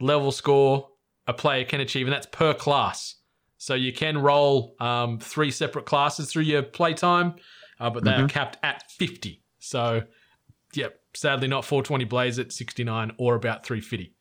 level 0.00 0.32
score 0.32 0.88
a 1.26 1.34
player 1.34 1.64
can 1.64 1.80
achieve, 1.80 2.06
and 2.06 2.12
that's 2.14 2.26
per 2.26 2.54
class. 2.54 3.16
So 3.58 3.74
you 3.74 3.92
can 3.92 4.16
roll 4.16 4.74
um, 4.80 5.18
three 5.18 5.50
separate 5.50 5.84
classes 5.84 6.30
through 6.32 6.44
your 6.44 6.62
playtime, 6.62 7.34
uh, 7.80 7.90
but 7.90 8.04
they 8.04 8.12
are 8.12 8.22
Mhm. 8.22 8.30
capped 8.30 8.56
at 8.62 8.90
50. 8.92 9.42
So, 9.58 10.04
yeah, 10.72 10.88
sadly 11.14 11.48
not 11.48 11.64
420 11.66 12.04
Blaze 12.04 12.38
at 12.38 12.52
69 12.52 13.12
or 13.18 13.34
about 13.34 13.66
350. 13.66 14.14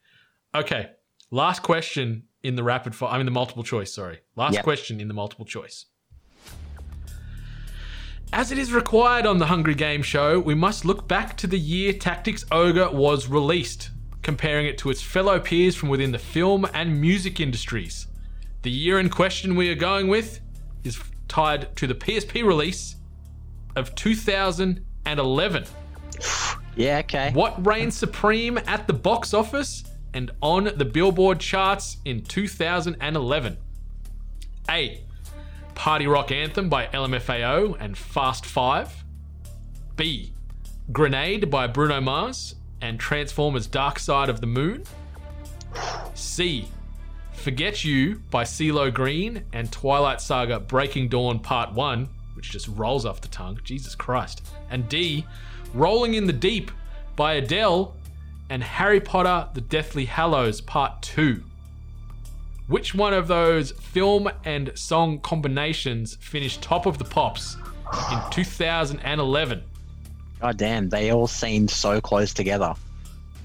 Okay, 0.55 0.89
last 1.31 1.61
question 1.61 2.23
in 2.43 2.55
the 2.55 2.63
rapid 2.63 2.95
fire. 2.95 3.11
I 3.11 3.17
mean, 3.17 3.25
the 3.25 3.31
multiple 3.31 3.63
choice, 3.63 3.93
sorry. 3.93 4.19
Last 4.35 4.55
Yep. 4.55 4.63
question 4.63 4.99
in 4.99 5.07
the 5.07 5.13
multiple 5.13 5.45
choice. 5.45 5.85
As 8.33 8.51
it 8.51 8.57
is 8.57 8.73
required 8.73 9.25
on 9.25 9.37
the 9.37 9.45
Hungry 9.45 9.73
Game 9.73 10.01
Show, 10.01 10.39
we 10.39 10.53
must 10.53 10.83
look 10.83 11.07
back 11.07 11.37
to 11.37 11.47
the 11.47 11.57
year 11.57 11.93
Tactics 11.93 12.45
Ogre 12.51 12.91
was 12.91 13.29
released, 13.29 13.89
comparing 14.21 14.65
it 14.67 14.77
to 14.79 14.89
its 14.89 15.01
fellow 15.01 15.39
peers 15.39 15.75
from 15.75 15.89
within 15.89 16.11
the 16.11 16.19
film 16.19 16.67
and 16.73 16.99
music 16.99 17.39
industries. 17.39 18.07
The 18.63 18.69
year 18.69 18.99
in 18.99 19.09
question 19.09 19.55
we 19.55 19.69
are 19.69 19.75
going 19.75 20.09
with 20.09 20.41
is 20.83 20.99
tied 21.29 21.73
to 21.77 21.87
the 21.87 21.95
PSP 21.95 22.45
release 22.45 22.97
of 23.75 23.95
2011. 23.95 25.65
Yeah. 26.75 26.99
Okay. 26.99 27.31
What 27.33 27.65
reigned 27.65 27.91
supreme 27.91 28.59
at 28.67 28.85
the 28.85 28.93
box 28.93 29.33
office 29.33 29.83
and 30.13 30.29
on 30.43 30.65
the 30.75 30.85
Billboard 30.85 31.39
charts 31.39 31.97
in 32.05 32.21
2011? 32.21 33.57
A. 34.69 35.06
Party 35.77 36.07
Rock 36.07 36.31
Anthem 36.31 36.69
by 36.69 36.87
LMFAO 36.87 37.77
and 37.79 37.95
Fast 37.95 38.47
Five. 38.47 39.05
B. 39.95 40.33
Grenade 40.91 41.51
by 41.51 41.67
Bruno 41.67 42.01
Mars 42.01 42.55
and 42.81 42.99
Transformers 42.99 43.67
Dark 43.67 43.99
Side 43.99 44.27
of 44.27 44.41
the 44.41 44.47
Moon. 44.47 44.83
C. 46.15 46.67
Forget 47.31 47.85
You 47.85 48.23
by 48.31 48.43
CeeLo 48.43 48.91
Green 48.91 49.43
and 49.53 49.71
Twilight 49.71 50.19
Saga 50.19 50.59
Breaking 50.59 51.09
Dawn 51.09 51.39
Part 51.39 51.73
1, 51.73 52.09
which 52.33 52.49
just 52.49 52.67
rolls 52.69 53.05
off 53.05 53.21
the 53.21 53.27
tongue. 53.27 53.59
Jesus 53.63 53.93
Christ. 53.93 54.47
And 54.71 54.89
D. 54.89 55.27
Rolling 55.75 56.15
in 56.15 56.25
the 56.25 56.33
Deep 56.33 56.71
by 57.15 57.33
Adele 57.33 57.95
and 58.49 58.63
Harry 58.63 58.99
Potter 58.99 59.47
The 59.53 59.61
Deathly 59.61 60.05
Hallows 60.05 60.59
Part 60.59 61.03
2. 61.03 61.43
Which 62.67 62.93
one 62.93 63.13
of 63.13 63.27
those 63.27 63.71
film 63.71 64.29
and 64.43 64.71
song 64.75 65.19
combinations 65.19 66.15
finished 66.19 66.61
top 66.61 66.85
of 66.85 66.97
the 66.97 67.05
pops 67.05 67.55
in 68.11 68.19
2011? 68.31 69.63
God 70.41 70.57
damn, 70.57 70.89
they 70.89 71.11
all 71.11 71.27
seemed 71.27 71.69
so 71.71 72.01
close 72.01 72.33
together. 72.33 72.73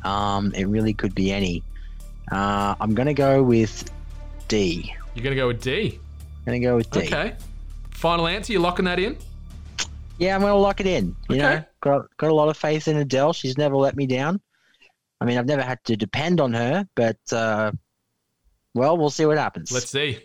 Um, 0.03 0.53
it 0.55 0.65
really 0.65 0.93
could 0.93 1.15
be 1.15 1.33
any. 1.33 1.63
Uh, 2.31 2.75
I'm 2.81 2.95
gonna 2.95 3.15
go 3.15 3.43
with 3.43 3.91
D. 4.49 4.93
You're 5.15 5.23
going 5.23 5.37
to 5.37 5.41
go 5.41 5.47
with 5.49 5.63
D. 5.63 6.01
gonna 6.47 6.59
go 6.59 6.77
with 6.77 6.91
D. 6.91 7.01
Okay. 7.01 7.35
Final 7.91 8.27
answer, 8.27 8.53
you 8.53 8.59
locking 8.59 8.87
that 8.87 8.99
in? 8.99 9.17
Yeah, 10.19 10.35
I'm 10.35 10.41
gonna 10.41 10.57
lock 10.57 10.81
it 10.81 10.87
in. 10.87 11.15
You 11.29 11.37
know, 11.37 11.49
Okay. 11.53 11.65
got 11.81 12.07
got 12.17 12.31
a 12.31 12.35
lot 12.35 12.49
of 12.49 12.57
faith 12.57 12.89
in 12.89 12.97
Adele. 12.97 13.33
She's 13.33 13.57
never 13.59 13.77
let 13.77 13.95
me 13.97 14.07
down. 14.07 14.41
I 15.21 15.25
mean, 15.25 15.39
I've 15.39 15.47
never 15.47 15.63
had 15.63 15.79
to 15.85 15.97
depend 15.97 16.41
on 16.41 16.53
her, 16.55 16.87
but 16.97 17.19
uh, 17.31 17.73
well, 18.75 18.97
we'll 18.97 19.11
see 19.11 19.27
what 19.27 19.39
happens. 19.39 19.71
Let's 19.73 19.91
see. 19.91 20.19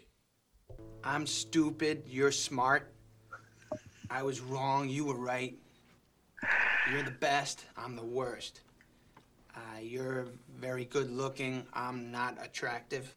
I'm 1.03 1.25
stupid. 1.25 2.03
You're 2.07 2.31
smart. 2.31 2.93
I 4.09 4.23
was 4.23 4.41
wrong. 4.41 4.89
You 4.89 5.05
were 5.05 5.17
right. 5.17 5.57
You're 6.91 7.03
the 7.03 7.11
best. 7.11 7.65
I'm 7.77 7.95
the 7.95 8.05
worst. 8.05 8.61
Uh, 9.55 9.79
you're 9.81 10.27
very 10.59 10.85
good 10.85 11.09
looking. 11.09 11.65
I'm 11.73 12.11
not 12.11 12.37
attractive. 12.41 13.15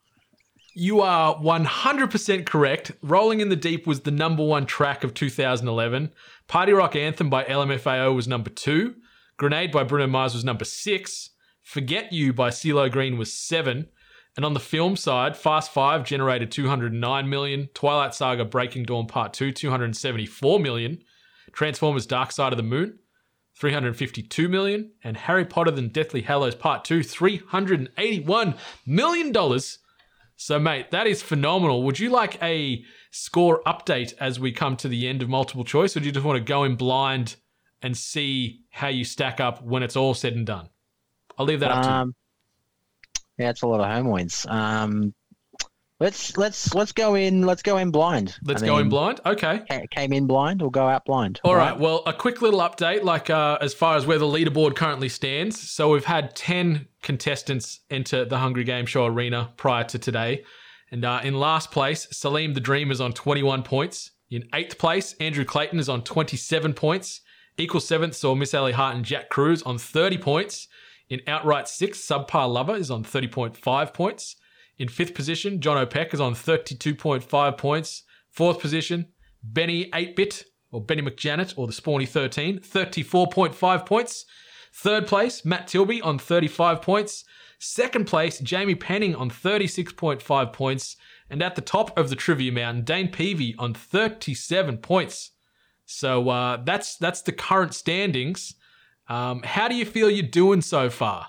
You 0.75 1.01
are 1.01 1.35
100% 1.37 2.47
correct. 2.47 2.93
Rolling 3.03 3.41
in 3.41 3.49
the 3.49 3.57
Deep 3.57 3.87
was 3.87 4.01
the 4.01 4.11
number 4.13 4.45
one 4.45 4.67
track 4.67 5.03
of 5.03 5.15
2011. 5.15 6.13
Party 6.47 6.73
Rock 6.73 6.95
Anthem 6.95 7.29
by 7.29 7.45
LMFAO 7.45 8.15
was 8.15 8.29
number 8.29 8.51
two. 8.51 8.95
Grenade 9.37 9.73
by 9.73 9.83
Bruno 9.83 10.07
Mars 10.07 10.35
was 10.35 10.45
number 10.45 10.65
six. 10.65 11.31
Forget 11.63 12.13
You 12.13 12.33
by 12.33 12.51
CeeLo 12.51 12.91
Green 12.91 13.19
was 13.19 13.33
seven. 13.33 13.89
And 14.41 14.45
on 14.47 14.55
the 14.55 14.59
film 14.59 14.97
side, 14.97 15.37
Fast 15.37 15.71
Five 15.71 16.03
generated 16.03 16.51
209 16.51 17.29
million. 17.29 17.69
Twilight 17.75 18.15
Saga 18.15 18.43
Breaking 18.43 18.85
Dawn 18.85 19.07
Part 19.07 19.35
2, 19.35 19.53
274 19.53 20.59
million. 20.59 21.05
Transformers 21.53 22.07
Dark 22.07 22.33
Side 22.33 22.55
of 22.55 22.57
the 22.57 22.63
Moon, 22.63 22.99
352 23.57 24.49
million. 24.49 24.93
And 25.05 25.19
Harry 25.19 25.45
Potter 25.45 25.75
and 25.75 25.93
Deathly 25.93 26.23
Hallows 26.23 26.55
Part 26.55 26.87
2, 26.87 27.03
381 27.03 28.55
million 28.87 29.31
dollars. 29.31 29.79
So, 30.37 30.59
mate, 30.59 30.91
that 30.91 31.07
is 31.07 31.21
phenomenal. 31.21 31.83
Would 31.83 31.99
you 31.99 32.09
like 32.09 32.43
a 32.43 32.83
score 33.11 33.61
update 33.67 34.15
as 34.19 34.41
we 34.41 34.53
come 34.53 34.75
to 34.79 34.89
the 34.89 35.07
end 35.07 35.21
of 35.21 35.29
multiple 35.29 35.65
choice, 35.65 35.95
or 35.99 36.01
do 36.01 36.07
you 36.07 36.13
just 36.13 36.25
want 36.25 36.39
to 36.39 36.43
go 36.43 36.65
in 36.65 36.77
blind 36.77 37.37
and 37.83 37.95
see 37.95 38.63
how 38.71 38.89
you 38.89 39.05
stack 39.05 39.39
up 39.39 39.63
when 39.63 39.83
it's 39.83 39.97
all 39.97 40.15
said 40.15 40.33
and 40.33 40.47
done? 40.47 40.71
I'll 41.37 41.45
leave 41.45 41.61
that 41.61 41.71
up 41.71 41.83
to 41.83 41.89
you. 41.91 41.95
Um, 41.95 42.15
Yeah, 43.41 43.49
it's 43.49 43.63
a 43.63 43.67
lot 43.67 43.81
of 43.81 43.87
home 43.87 44.11
wins. 44.11 44.45
Um, 44.47 45.15
let's 45.99 46.37
let's 46.37 46.75
let's 46.75 46.93
go 46.93 47.15
in. 47.15 47.41
Let's 47.41 47.63
go 47.63 47.79
in 47.79 47.91
blind. 47.91 48.37
Let's 48.45 48.63
I 48.63 48.67
go 48.67 48.77
in 48.77 48.91
blind. 48.91 49.21
Okay. 49.25 49.63
Came 49.91 50.13
in 50.13 50.27
blind, 50.27 50.61
or 50.61 50.71
go 50.71 50.87
out 50.87 51.07
blind. 51.07 51.41
All 51.43 51.55
right. 51.55 51.79
Well, 51.79 52.03
a 52.07 52.13
quick 52.13 52.43
little 52.43 52.61
update, 52.61 53.03
like 53.03 53.31
uh, 53.31 53.57
as 53.63 53.73
far 53.73 53.97
as 53.97 54.07
where 54.07 54.19
the 54.19 54.27
leaderboard 54.27 54.77
currently 54.77 55.09
stands. 55.09 55.59
So 55.59 55.91
we've 55.91 56.05
had 56.05 56.37
ten 56.37 56.89
contestants 57.03 57.81
enter 57.89 58.27
the 58.27 58.37
Hungry 58.37 58.65
Game 58.65 58.85
Show 58.85 59.07
arena 59.07 59.55
prior 59.57 59.85
to 59.85 59.99
today, 59.99 60.45
and 60.91 61.03
uh, 61.03 61.21
in 61.25 61.33
last 61.33 61.71
place, 61.71 62.09
Salim 62.11 62.53
the 62.53 62.61
Dream 62.61 62.91
is 62.91 63.01
on 63.01 63.15
twenty-one 63.15 63.63
points. 63.63 64.11
In 64.31 64.45
eighth 64.53 64.77
place, 64.77 65.15
Andrew 65.19 65.47
Clayton 65.47 65.79
is 65.79 65.89
on 65.89 66.05
twenty-seven 66.05 66.75
points. 66.75 67.23
Equal 67.57 67.81
seventh 67.81 68.17
saw 68.17 68.35
Miss 68.35 68.53
Ellie 68.53 68.73
Hart 68.73 68.97
and 68.97 69.05
Jack 69.05 69.31
Cruz 69.31 69.63
on 69.63 69.79
thirty 69.79 70.19
points. 70.19 70.69
In 71.11 71.21
outright 71.27 71.69
sixth, 71.69 72.09
Subpar 72.09 72.51
Lover 72.51 72.77
is 72.77 72.91
on 72.91 73.05
thirty 73.05 73.29
point 73.29 73.57
five 73.57 73.93
points. 73.93 74.37
In 74.81 74.89
fifth 74.89 75.13
position, 75.13 75.61
John 75.61 75.77
O'Peck 75.77 76.15
is 76.15 76.21
on 76.21 76.35
32.5 76.35 77.59
points. 77.59 78.05
Fourth 78.31 78.61
position, 78.61 79.09
Benny 79.43 79.91
8-Bit, 79.91 80.45
or 80.73 80.81
Benny 80.81 81.03
McJanet, 81.03 81.53
or 81.59 81.67
the 81.67 81.73
Spawny 81.75 82.09
13, 82.09 82.61
34.5 82.61 83.85
points. 83.85 84.25
Third 84.73 85.07
place, 85.07 85.45
Matt 85.45 85.69
Tilby 85.69 86.01
on 86.01 86.19
35 86.19 86.81
points. 86.81 87.25
Second 87.59 88.07
place, 88.07 88.39
Jamie 88.39 88.75
Penning 88.75 89.15
on 89.15 89.29
36.5 89.29 90.53
points. 90.55 90.97
And 91.29 91.43
at 91.43 91.57
the 91.57 91.61
top 91.61 91.97
of 91.99 92.09
the 92.09 92.17
trivia 92.17 92.51
mountain, 92.51 92.83
Dane 92.83 93.13
Peavy 93.13 93.55
on 93.59 93.75
37 93.75 94.79
points. 94.79 95.33
So 95.85 96.31
uh, 96.31 96.63
that's 96.65 96.97
that's 96.97 97.21
the 97.21 97.33
current 97.33 97.75
standings. 97.75 98.55
Um, 99.11 99.43
how 99.43 99.69
do 99.69 99.75
you 99.75 99.85
feel 99.85 100.09
you're 100.09 100.23
doing 100.27 100.63
so 100.63 100.89
far? 100.89 101.27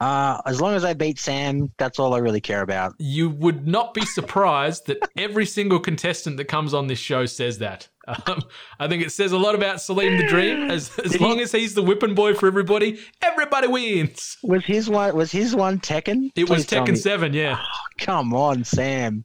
Uh, 0.00 0.40
as 0.46 0.60
long 0.60 0.74
as 0.74 0.84
I 0.84 0.94
beat 0.94 1.18
Sam, 1.18 1.72
that's 1.76 1.98
all 1.98 2.14
I 2.14 2.18
really 2.18 2.40
care 2.40 2.62
about. 2.62 2.94
you 3.00 3.28
would 3.28 3.66
not 3.66 3.94
be 3.94 4.02
surprised 4.06 4.86
that 4.86 4.98
every 5.16 5.44
single 5.44 5.80
contestant 5.80 6.36
that 6.36 6.44
comes 6.44 6.72
on 6.72 6.86
this 6.86 7.00
show 7.00 7.26
says 7.26 7.58
that. 7.58 7.88
Um, 8.26 8.40
I 8.78 8.86
think 8.88 9.02
it 9.02 9.10
says 9.10 9.32
a 9.32 9.38
lot 9.38 9.54
about 9.56 9.80
Salim 9.82 10.16
the 10.16 10.26
Dream. 10.28 10.70
As 10.70 10.96
as 11.00 11.20
long 11.20 11.40
as 11.40 11.50
he's 11.52 11.74
the 11.74 11.82
whipping 11.82 12.14
boy 12.14 12.32
for 12.32 12.46
everybody, 12.46 13.00
everybody 13.20 13.66
wins. 13.66 14.38
Was 14.44 14.64
his 14.64 14.88
one? 14.88 15.14
Was 15.16 15.30
his 15.32 15.54
one 15.54 15.78
Tekken? 15.80 16.30
It 16.36 16.48
was 16.48 16.60
Please 16.60 16.66
tell 16.66 16.86
Tekken. 16.86 16.96
Seven, 16.96 17.34
yeah. 17.34 17.60
Come 17.98 18.32
on, 18.32 18.62
Sam. 18.64 19.24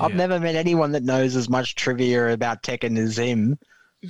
I've 0.00 0.10
Yeah. 0.12 0.16
never 0.16 0.40
met 0.40 0.56
anyone 0.56 0.92
that 0.92 1.04
knows 1.04 1.36
as 1.36 1.48
much 1.50 1.74
trivia 1.76 2.32
about 2.32 2.62
Tekken 2.64 2.98
as 2.98 3.16
him. 3.18 3.56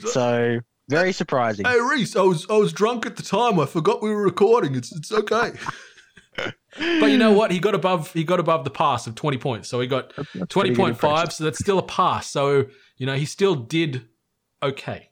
So 0.07 0.61
Very 0.89 1.13
surprising. 1.13 1.65
Hey 1.65 1.81
Reece, 1.81 2.15
I 2.17 2.23
was 2.23 2.47
I 2.51 2.57
was 2.57 2.73
drunk 2.73 3.07
at 3.07 3.17
the 3.17 3.23
time. 3.23 3.59
I 3.59 3.67
forgot 3.67 4.03
we 4.03 4.11
were 4.11 4.23
recording. 4.23 4.75
It's 4.75 4.93
it's 4.95 5.11
okay. 5.13 5.53
but 7.01 7.11
you 7.11 7.17
know 7.17 7.33
what? 7.33 7.51
He 7.51 7.59
got 7.59 7.75
above 7.75 8.13
he 8.13 8.25
got 8.25 8.39
above 8.41 8.65
the 8.65 8.71
pass 8.71 9.07
of 9.07 9.15
20 9.15 9.39
points. 9.39 9.69
So 9.69 9.81
he 9.81 9.87
got 9.87 10.13
20.5, 10.37 11.33
so 11.33 11.45
that's 11.45 11.59
still 11.59 11.79
a 11.79 11.83
pass. 11.83 12.27
So, 12.29 12.67
you 12.97 13.07
know, 13.07 13.15
he 13.15 13.25
still 13.25 13.55
did 13.55 14.07
okay. 14.63 15.11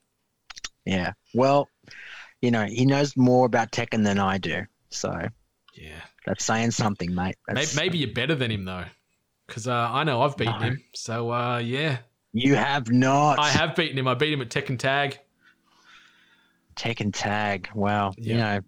Yeah. 0.85 1.13
Well, 1.33 1.69
you 2.41 2.51
know, 2.51 2.65
he 2.65 2.85
knows 2.85 3.17
more 3.17 3.47
about 3.47 3.71
Tekken 3.71 4.05
than 4.05 4.19
I 4.19 4.39
do. 4.39 4.63
So 4.91 5.11
Yeah. 5.75 6.01
that's 6.27 6.45
saying 6.45 6.73
something, 6.73 7.15
mate. 7.15 7.37
Maybe, 7.49 7.61
That's, 7.61 7.77
maybe 7.77 7.99
you're 7.99 8.13
better 8.13 8.35
than 8.35 8.51
him 8.51 8.65
though. 8.67 8.85
Cuz 9.49 9.67
uh, 9.67 9.73
I 9.73 10.05
know 10.05 10.21
I've 10.23 10.37
beaten 10.37 10.59
No. 10.59 10.67
him. 10.67 10.83
So 10.95 11.33
uh, 11.33 11.59
yeah. 11.59 11.99
You 12.35 12.57
have 12.57 12.91
not. 12.91 13.39
I 13.39 13.51
have 13.51 13.77
beaten 13.77 13.99
him. 13.99 14.09
I 14.09 14.15
beat 14.15 14.33
him 14.33 14.41
at 14.43 14.49
Tekken 14.49 14.79
Tag. 14.79 15.19
Tekken 16.75 17.11
Tag. 17.13 17.69
Well, 17.75 18.15
you 18.19 18.37
know, 18.37 18.61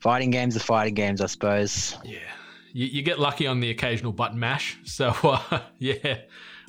fighting 0.00 0.30
games 0.30 0.56
are 0.56 0.60
fighting 0.60 0.94
games, 0.94 1.20
I 1.20 1.26
suppose. 1.26 1.96
Yeah. 2.04 2.18
You, 2.72 2.86
you 2.86 3.02
get 3.02 3.18
lucky 3.18 3.46
on 3.46 3.60
the 3.60 3.70
occasional 3.70 4.12
button 4.12 4.38
mash. 4.38 4.78
So, 4.84 5.14
uh, 5.22 5.60
yeah. 5.78 6.18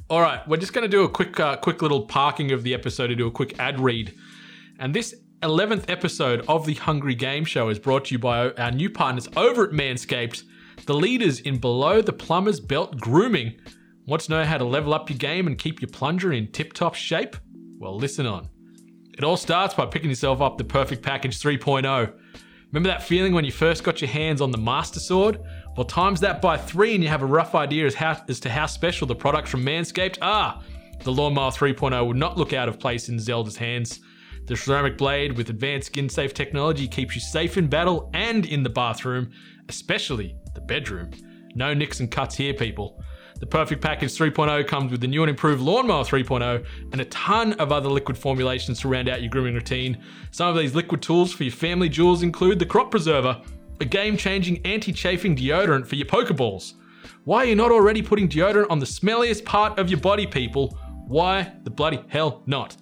All 0.09 0.21
right. 0.21 0.47
We're 0.47 0.57
just 0.57 0.73
going 0.73 0.83
to 0.83 0.89
do 0.89 1.03
a 1.03 1.09
quick, 1.09 1.39
uh, 1.39 1.57
quick 1.57 1.81
little 1.81 2.05
parking 2.05 2.51
of 2.51 2.63
the 2.63 2.73
episode 2.73 3.07
to 3.07 3.15
do 3.15 3.27
a 3.27 3.31
quick 3.31 3.59
ad 3.59 3.79
read. 3.79 4.15
And 4.79 4.93
this 4.93 5.15
11th 5.41 5.89
episode 5.89 6.45
of 6.47 6.65
the 6.65 6.75
Hungry 6.75 7.15
Game 7.15 7.43
Show 7.43 7.69
is 7.69 7.77
brought 7.77 8.05
to 8.05 8.13
you 8.13 8.19
by 8.19 8.51
our 8.51 8.71
new 8.71 8.89
partners 8.89 9.27
over 9.35 9.65
at 9.65 9.71
Manscaped, 9.71 10.43
the 10.85 10.93
leaders 10.93 11.39
in 11.41 11.57
below 11.57 12.01
the 12.01 12.13
plumber's 12.13 12.59
belt 12.59 12.97
grooming. 12.99 13.59
Want 14.07 14.21
to 14.23 14.31
know 14.31 14.43
how 14.43 14.57
to 14.57 14.63
level 14.63 14.93
up 14.93 15.09
your 15.09 15.17
game 15.17 15.47
and 15.47 15.57
keep 15.57 15.81
your 15.81 15.89
plunger 15.89 16.31
in 16.31 16.51
tip 16.51 16.73
top 16.73 16.95
shape? 16.95 17.35
Well, 17.79 17.97
listen 17.97 18.25
on. 18.25 18.49
It 19.17 19.23
all 19.23 19.37
starts 19.37 19.73
by 19.73 19.85
picking 19.85 20.09
yourself 20.09 20.41
up 20.41 20.57
the 20.57 20.65
Perfect 20.65 21.01
Package 21.01 21.39
3.0. 21.39 22.13
Remember 22.71 22.89
that 22.89 23.03
feeling 23.03 23.33
when 23.33 23.45
you 23.45 23.51
first 23.51 23.85
got 23.85 24.01
your 24.01 24.09
hands 24.09 24.41
on 24.41 24.51
the 24.51 24.57
Master 24.57 24.99
Sword? 24.99 25.39
Well, 25.77 25.85
times 25.85 26.19
that 26.19 26.41
by 26.41 26.57
three 26.57 26.95
and 26.95 27.01
you 27.01 27.09
have 27.09 27.21
a 27.21 27.25
rough 27.25 27.55
idea 27.55 27.85
as, 27.85 27.95
how, 27.95 28.21
as 28.27 28.41
to 28.41 28.49
how 28.49 28.65
special 28.65 29.07
the 29.07 29.15
products 29.15 29.49
from 29.49 29.63
Manscaped 29.63 30.17
are. 30.21 30.61
The 31.03 31.13
Lawnmower 31.13 31.51
3.0 31.51 32.05
would 32.05 32.17
not 32.17 32.37
look 32.37 32.51
out 32.51 32.67
of 32.67 32.77
place 32.77 33.07
in 33.07 33.17
Zelda's 33.17 33.55
hands. 33.55 34.01
The 34.47 34.57
ceramic 34.57 34.97
blade 34.97 35.37
with 35.37 35.49
advanced 35.49 35.87
skin 35.87 36.09
safe 36.09 36.33
technology 36.33 36.85
keeps 36.85 37.15
you 37.15 37.21
safe 37.21 37.57
in 37.57 37.67
battle 37.67 38.09
and 38.13 38.45
in 38.45 38.63
the 38.63 38.69
bathroom, 38.69 39.31
especially 39.69 40.35
the 40.55 40.61
bedroom. 40.61 41.11
No 41.55 41.73
nicks 41.73 42.01
and 42.01 42.11
cuts 42.11 42.35
here, 42.35 42.53
people. 42.53 43.01
The 43.37 43.45
Perfect 43.45 43.81
Package 43.81 44.17
3.0 44.17 44.65
comes 44.65 44.91
with 44.91 45.01
the 45.01 45.07
new 45.07 45.21
and 45.21 45.29
improved 45.29 45.61
Lawnmower 45.61 46.05
3.0 46.05 46.65
and 46.93 47.01
a 47.01 47.05
ton 47.05 47.51
of 47.53 47.69
other 47.69 47.89
liquid 47.89 48.17
formulations 48.17 48.79
to 48.79 48.87
round 48.87 49.09
out 49.09 49.21
your 49.21 49.29
grooming 49.29 49.55
routine. 49.55 50.01
Some 50.31 50.47
of 50.47 50.55
these 50.55 50.73
liquid 50.73 51.01
tools 51.01 51.33
for 51.33 51.43
your 51.43 51.51
family 51.51 51.89
jewels 51.89 52.23
include 52.23 52.59
the 52.59 52.65
Crop 52.65 52.91
Preserver, 52.91 53.41
a 53.81 53.85
game 53.85 54.15
changing 54.15 54.65
anti 54.65 54.93
chafing 54.93 55.35
deodorant 55.35 55.85
for 55.85 55.95
your 55.95 56.07
Pokeballs. 56.07 56.75
Why 57.25 57.39
are 57.39 57.45
you 57.45 57.55
not 57.55 57.71
already 57.71 58.01
putting 58.01 58.29
deodorant 58.29 58.71
on 58.71 58.79
the 58.79 58.85
smelliest 58.85 59.43
part 59.43 59.77
of 59.77 59.89
your 59.89 59.99
body, 59.99 60.25
people? 60.25 60.77
Why 61.05 61.51
the 61.63 61.69
bloody 61.69 62.05
hell 62.07 62.41
not? 62.45 62.77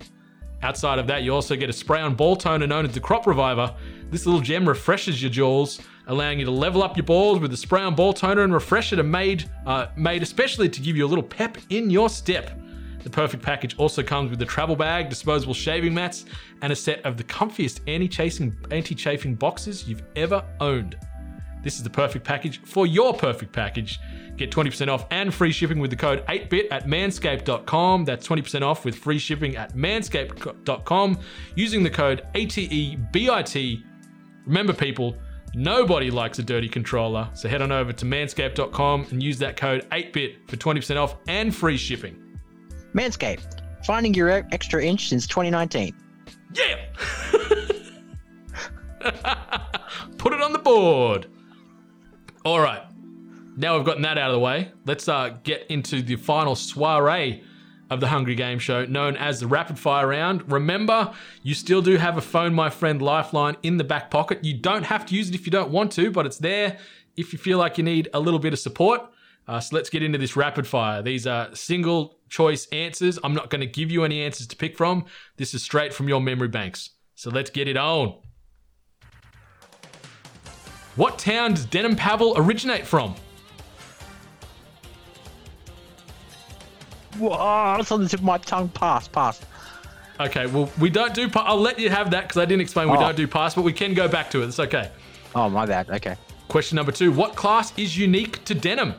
Outside 0.63 0.97
of 0.97 1.07
that, 1.07 1.23
you 1.23 1.33
also 1.33 1.57
get 1.57 1.69
a 1.69 1.73
spray 1.73 1.99
on 1.99 2.15
ball 2.15 2.37
toner 2.37 2.65
known 2.65 2.85
as 2.85 2.93
the 2.93 3.01
Crop 3.01 3.27
Reviver. 3.27 3.75
This 4.09 4.25
little 4.25 4.39
gem 4.39 4.67
refreshes 4.67 5.21
your 5.21 5.29
jewels, 5.29 5.81
allowing 6.07 6.39
you 6.39 6.45
to 6.45 6.51
level 6.51 6.81
up 6.81 6.95
your 6.95 7.05
balls 7.05 7.39
with 7.39 7.51
the 7.51 7.57
spray 7.57 7.81
on 7.81 7.95
ball 7.95 8.13
toner 8.13 8.43
and 8.43 8.53
refresher 8.53 8.95
to 8.95 9.03
made 9.03 9.49
uh, 9.65 9.87
made 9.97 10.23
especially 10.23 10.69
to 10.69 10.79
give 10.79 10.95
you 10.95 11.05
a 11.05 11.09
little 11.09 11.23
pep 11.23 11.57
in 11.69 11.89
your 11.89 12.09
step. 12.09 12.57
The 13.03 13.09
perfect 13.09 13.43
package 13.43 13.77
also 13.77 14.01
comes 14.01 14.31
with 14.31 14.41
a 14.41 14.45
travel 14.45 14.77
bag, 14.77 15.09
disposable 15.09 15.53
shaving 15.53 15.93
mats, 15.93 16.23
and 16.61 16.71
a 16.71 16.75
set 16.77 17.05
of 17.05 17.17
the 17.17 17.25
comfiest 17.25 17.81
anti-chasing 17.85 18.55
anti-chafing 18.71 19.35
boxes 19.35 19.85
you've 19.85 20.03
ever 20.15 20.45
owned. 20.61 20.97
This 21.63 21.77
is 21.77 21.83
the 21.83 21.89
perfect 21.89 22.25
package 22.25 22.61
for 22.61 22.85
your 22.85 23.13
perfect 23.13 23.53
package. 23.53 23.99
Get 24.35 24.51
20% 24.51 24.89
off 24.89 25.05
and 25.11 25.33
free 25.33 25.51
shipping 25.51 25.79
with 25.79 25.91
the 25.91 25.95
code 25.95 26.25
8bit 26.27 26.67
at 26.71 26.85
manscaped.com. 26.87 28.05
That's 28.05 28.27
20% 28.27 28.61
off 28.61 28.83
with 28.83 28.95
free 28.95 29.19
shipping 29.19 29.55
at 29.55 29.73
manscaped.com 29.73 31.19
using 31.55 31.83
the 31.83 31.89
code 31.89 32.25
ATEBIT. 32.33 33.83
Remember, 34.45 34.73
people, 34.73 35.15
nobody 35.53 36.11
likes 36.11 36.39
a 36.39 36.43
dirty 36.43 36.67
controller. 36.67 37.29
So 37.33 37.47
head 37.47 37.61
on 37.61 37.71
over 37.71 37.93
to 37.93 38.05
manscaped.com 38.05 39.07
and 39.11 39.23
use 39.23 39.37
that 39.39 39.55
code 39.55 39.87
8bit 39.91 40.49
for 40.49 40.57
20% 40.57 40.97
off 40.97 41.15
and 41.27 41.55
free 41.55 41.77
shipping. 41.77 42.19
Manscaped, 42.93 43.61
finding 43.85 44.13
your 44.13 44.29
extra 44.29 44.83
inch 44.83 45.07
since 45.09 45.25
2019. 45.27 45.95
Yeah! 46.53 46.85
Put 50.17 50.33
it 50.33 50.41
on 50.41 50.53
the 50.53 50.59
board. 50.59 51.27
All 52.45 52.59
right. 52.59 52.83
Now 53.55 53.77
we've 53.77 53.85
gotten 53.85 54.01
that 54.01 54.17
out 54.17 54.29
of 54.29 54.33
the 54.33 54.39
way. 54.39 54.71
Let's 54.85 55.07
uh, 55.07 55.37
get 55.43 55.65
into 55.67 56.01
the 56.01 56.17
final 56.17 56.55
soiree 56.55 57.41
of 57.89 58.01
the 58.01 58.07
Hungry 58.07 58.35
Game 58.35 58.59
Show, 58.59 58.85
known 58.85 59.15
as 59.15 59.39
the 59.39 59.47
Rapid 59.47 59.79
Fire 59.79 60.07
Round. 60.07 60.51
Remember, 60.51 61.13
you 61.41 61.53
still 61.53 61.81
do 61.81 61.95
have 61.95 62.17
a 62.17 62.21
Phone 62.21 62.53
My 62.53 62.69
Friend 62.69 63.01
lifeline 63.01 63.55
in 63.63 63.77
the 63.77 63.83
back 63.85 64.11
pocket. 64.11 64.43
You 64.43 64.57
don't 64.57 64.83
have 64.83 65.05
to 65.05 65.15
use 65.15 65.29
it 65.29 65.35
if 65.35 65.45
you 65.45 65.51
don't 65.51 65.71
want 65.71 65.93
to, 65.93 66.11
but 66.11 66.25
it's 66.25 66.37
there 66.37 66.79
if 67.15 67.31
you 67.31 67.39
feel 67.39 67.57
like 67.57 67.77
you 67.77 67.83
need 67.85 68.09
a 68.13 68.19
little 68.19 68.39
bit 68.39 68.51
of 68.51 68.59
support. 68.59 69.01
Uh, 69.47 69.61
so 69.61 69.75
let's 69.75 69.89
get 69.89 70.03
into 70.03 70.17
this 70.17 70.35
rapid 70.35 70.67
fire. 70.67 71.01
These 71.01 71.25
are 71.25 71.53
single 71.55 72.17
choice 72.27 72.65
answers. 72.73 73.19
I'm 73.23 73.33
not 73.33 73.49
going 73.49 73.61
to 73.61 73.67
give 73.67 73.89
you 73.89 74.03
any 74.03 74.21
answers 74.21 74.47
to 74.47 74.55
pick 74.57 74.75
from. 74.75 75.05
This 75.37 75.53
is 75.53 75.63
straight 75.63 75.93
from 75.93 76.09
your 76.09 76.19
memory 76.19 76.47
banks. 76.49 76.89
So 77.15 77.29
let's 77.29 77.49
get 77.49 77.69
it 77.69 77.77
on. 77.77 78.19
What 80.95 81.17
town 81.17 81.53
does 81.55 81.65
Denam 81.65 81.97
Pavel 81.97 82.33
originate 82.37 82.85
from? 82.85 83.15
Whoa, 87.17 87.77
it's 87.79 87.91
on 87.91 88.01
the 88.03 88.09
tip 88.09 88.19
of 88.19 88.25
my 88.25 88.37
tongue. 88.39 88.69
Pass, 88.69 89.07
pass. 89.07 89.41
Okay, 90.19 90.45
well, 90.47 90.69
we 90.79 90.89
don't 90.89 91.13
do. 91.13 91.29
Pa- 91.29 91.43
I'll 91.45 91.59
let 91.59 91.79
you 91.79 91.89
have 91.89 92.11
that 92.11 92.23
because 92.23 92.37
I 92.37 92.45
didn't 92.45 92.61
explain 92.61 92.89
we 92.89 92.97
Oh. 92.97 93.01
don't 93.01 93.15
do 93.17 93.27
pass, 93.27 93.55
but 93.55 93.63
we 93.63 93.73
can 93.73 93.93
go 93.93 94.07
back 94.07 94.29
to 94.31 94.41
it. 94.43 94.47
It's 94.47 94.59
okay. 94.59 94.91
Oh, 95.35 95.49
my 95.49 95.65
bad. 95.65 95.89
Okay. 95.89 96.15
Question 96.47 96.75
number 96.75 96.91
two 96.91 97.11
What 97.11 97.35
class 97.35 97.73
is 97.77 97.97
unique 97.97 98.43
to 98.45 98.53
Denam? 98.55 98.93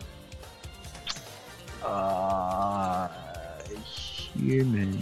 Uh, 1.84 3.08
human. 4.36 4.98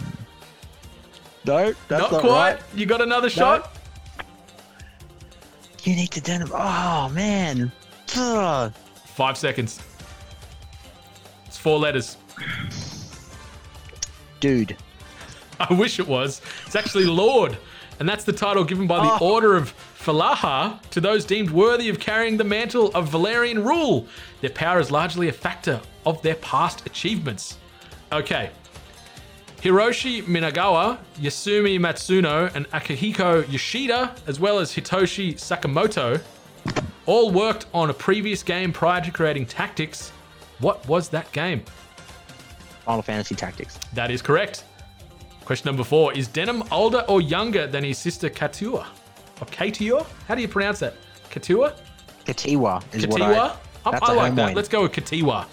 No, 1.45 1.73
that's 1.87 2.01
not, 2.01 2.11
not, 2.11 2.21
quite. 2.21 2.53
right. 2.53 2.61
You 2.75 2.85
got 2.85 3.01
another 3.01 3.29
shot? 3.29 3.75
Unique 5.83 6.11
to 6.11 6.21
Denam. 6.21 6.49
Oh 6.53 7.09
man. 7.13 7.71
Ugh. 8.15 8.73
Five 9.05 9.37
seconds. 9.37 9.81
It's 11.45 11.57
four 11.57 11.77
letters. 11.79 12.17
Dude. 14.39 14.77
I 15.59 15.73
wish 15.73 15.99
it 15.99 16.07
was. 16.07 16.41
It's 16.65 16.75
actually 16.75 17.05
Lord. 17.05 17.57
And 17.99 18.09
that's 18.09 18.23
the 18.23 18.33
title 18.33 18.63
given 18.63 18.87
by 18.87 18.97
the 18.97 19.13
Oh. 19.21 19.33
Order 19.33 19.55
of 19.55 19.73
Philaha 19.97 20.79
to 20.91 20.99
those 20.99 21.25
deemed 21.25 21.51
worthy 21.51 21.89
of 21.89 21.99
carrying 21.99 22.37
the 22.37 22.43
mantle 22.43 22.91
of 22.95 23.09
Valerian 23.09 23.63
rule. 23.63 24.07
Their 24.41 24.49
power 24.49 24.79
is 24.79 24.89
largely 24.91 25.27
a 25.29 25.31
factor 25.31 25.79
of 26.05 26.21
their 26.21 26.35
past 26.35 26.85
achievements. 26.85 27.57
Okay. 28.11 28.49
Hiroshi 29.63 30.21
Minagawa, 30.23 30.97
Yasumi 31.21 31.79
Matsuno, 31.79 32.53
and 32.53 32.69
Akihiko 32.71 33.49
Yoshida, 33.49 34.13
as 34.27 34.37
well 34.37 34.59
as 34.59 34.73
Hitoshi 34.73 35.35
Sakamoto, 35.35 36.21
all 37.05 37.31
worked 37.31 37.67
on 37.73 37.89
a 37.89 37.93
previous 37.93 38.43
game 38.43 38.73
prior 38.73 38.99
to 38.99 39.09
creating 39.09 39.45
Tactics. 39.45 40.09
What 40.59 40.85
was 40.89 41.07
that 41.09 41.31
game? 41.31 41.63
Final 42.83 43.01
Fantasy 43.03 43.35
Tactics. 43.35 43.79
That 43.93 44.11
is 44.11 44.21
correct. 44.21 44.65
Question 45.45 45.67
number 45.67 45.85
four 45.85 46.11
Is 46.11 46.27
Denam 46.27 46.69
older 46.69 47.05
or 47.07 47.21
younger 47.21 47.65
than 47.65 47.85
his 47.85 47.97
sister 47.97 48.29
Katua? 48.29 48.85
Or 49.39 49.47
Katua? 49.47 50.05
How 50.27 50.35
do 50.35 50.41
you 50.41 50.49
pronounce 50.49 50.79
that? 50.79 50.95
Katua? 51.29 51.79
Katiwa 52.25 52.83
is 52.93 53.07
what 53.07 53.21
I. 53.21 53.33
Katiwa? 53.33 53.57
I, 53.85 53.91
That's 53.91 54.09
I 54.09 54.13
a 54.13 54.17
like 54.17 54.35
that. 54.35 54.55
Let's 54.55 54.67
go 54.67 54.81
with 54.81 54.91
Katiwa. 54.91 55.45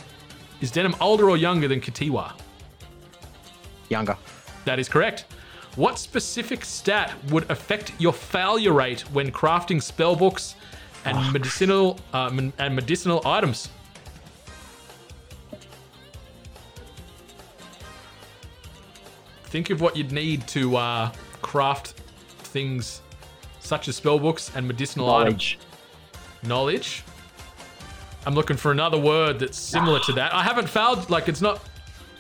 Is 0.61 0.73
Denam 0.73 0.97
older 1.01 1.31
or 1.31 1.37
younger 1.37 1.69
than 1.69 1.81
Katiwa? 1.81 2.33
Younger. 3.91 4.17
That 4.65 4.79
is 4.79 4.89
correct. 4.89 5.27
What 5.77 5.99
specific 5.99 6.65
stat 6.65 7.13
would 7.31 7.49
affect 7.51 7.93
your 7.99 8.13
failure 8.13 8.73
rate 8.73 9.03
when 9.13 9.31
crafting 9.31 9.79
spellbooks 9.83 10.55
and 11.05 11.17
Oh. 11.19 11.31
medicinal 11.33 11.99
uh, 12.13 12.31
and 12.59 12.75
medicinal 12.75 13.21
items? 13.27 13.69
Think 19.45 19.71
of 19.71 19.81
what 19.81 19.97
you'd 19.97 20.13
need 20.13 20.47
to 20.49 20.77
uh, 20.77 21.13
craft 21.43 21.95
things 22.53 23.01
such 23.61 23.89
as 23.89 24.01
spellbooks 24.01 24.55
and 24.55 24.67
medicinal 24.67 25.07
Knowledge. 25.09 25.59
items. 25.61 26.49
Knowledge. 26.49 27.03
I'm 28.27 28.35
looking 28.35 28.57
for 28.57 28.71
another 28.71 28.99
word 28.99 29.39
that's 29.41 29.59
similar 29.59 29.99
to 30.01 30.13
that. 30.15 30.33
I 30.35 30.43
haven't 30.43 30.69
failed. 30.69 31.09
Like 31.11 31.29
it's 31.29 31.41
not 31.41 31.63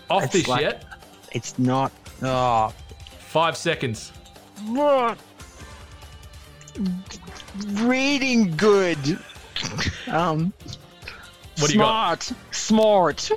off 0.09 0.25
It's 0.25 0.33
this 0.33 0.49
like- 0.49 0.62
yet. 0.62 0.85
It's 1.33 1.59
not. 1.59 1.93
Oh, 2.22 2.72
Five 3.18 3.57
seconds. 3.57 4.12
Reading 7.83 8.57
good. 8.57 9.18
Um. 10.09 10.53
What 11.59 11.68
do 11.68 11.74
you 11.74 11.81
got? 11.81 12.22
smart, 12.22 12.33
smart. 12.53 13.31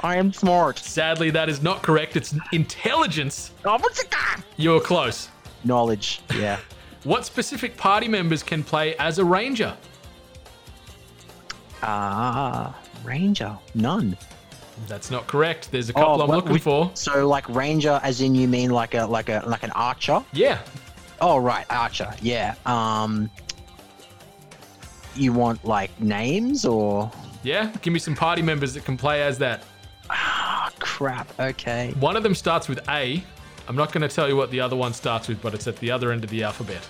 I 0.00 0.16
am 0.16 0.32
smart. 0.32 0.78
Sadly, 0.78 1.30
that 1.30 1.48
is 1.48 1.62
not 1.62 1.82
correct. 1.82 2.16
It's 2.16 2.34
intelligence. 2.52 3.52
Oh, 3.64 3.78
what's 3.78 4.02
it 4.02 4.10
got? 4.10 4.42
You're 4.56 4.80
close. 4.80 5.28
Knowledge. 5.64 6.20
Yeah. 6.34 6.58
What 7.04 7.24
specific 7.24 7.78
party 7.78 8.08
members 8.08 8.42
can 8.42 8.62
play 8.62 8.94
as 8.96 9.18
a 9.18 9.24
ranger? 9.24 9.74
Ah, 11.82 12.78
ranger. 13.04 13.56
None. 13.74 14.18
That's 14.86 15.10
not 15.10 15.26
correct. 15.26 15.70
There's 15.70 15.88
a 15.88 15.92
couple 15.92 16.22
I'm 16.22 16.28
well, 16.28 16.38
looking 16.38 16.52
we- 16.52 16.58
for. 16.58 16.90
So, 16.94 17.26
like 17.28 17.48
ranger, 17.48 18.00
as 18.02 18.20
in 18.20 18.34
you 18.34 18.48
mean 18.48 18.70
like 18.70 18.94
a 18.94 19.04
like 19.06 19.28
a 19.28 19.42
like 19.46 19.62
an 19.62 19.70
archer? 19.72 20.24
Yeah. 20.32 20.60
Oh, 21.20 21.38
right, 21.38 21.66
archer. 21.70 22.12
Yeah. 22.22 22.54
Um. 22.66 23.30
You 25.16 25.32
want 25.32 25.64
like 25.64 25.90
names 26.00 26.64
or? 26.64 27.10
Yeah. 27.42 27.72
Give 27.82 27.92
me 27.92 27.98
some 27.98 28.14
party 28.14 28.42
members 28.42 28.74
that 28.74 28.84
can 28.84 28.96
play 28.96 29.22
as 29.22 29.38
that. 29.38 29.64
Ah, 30.08 30.70
crap. 30.78 31.28
Okay. 31.38 31.92
One 32.00 32.16
of 32.16 32.22
them 32.22 32.34
starts 32.34 32.68
with 32.68 32.80
A. 32.88 33.22
I'm 33.68 33.76
not 33.76 33.92
going 33.92 34.02
to 34.08 34.14
tell 34.14 34.28
you 34.28 34.36
what 34.36 34.50
the 34.50 34.60
other 34.60 34.76
one 34.76 34.92
starts 34.92 35.28
with, 35.28 35.40
but 35.40 35.54
it's 35.54 35.66
at 35.68 35.76
the 35.76 35.90
other 35.90 36.10
end 36.10 36.24
of 36.24 36.30
the 36.30 36.42
alphabet. 36.42 36.86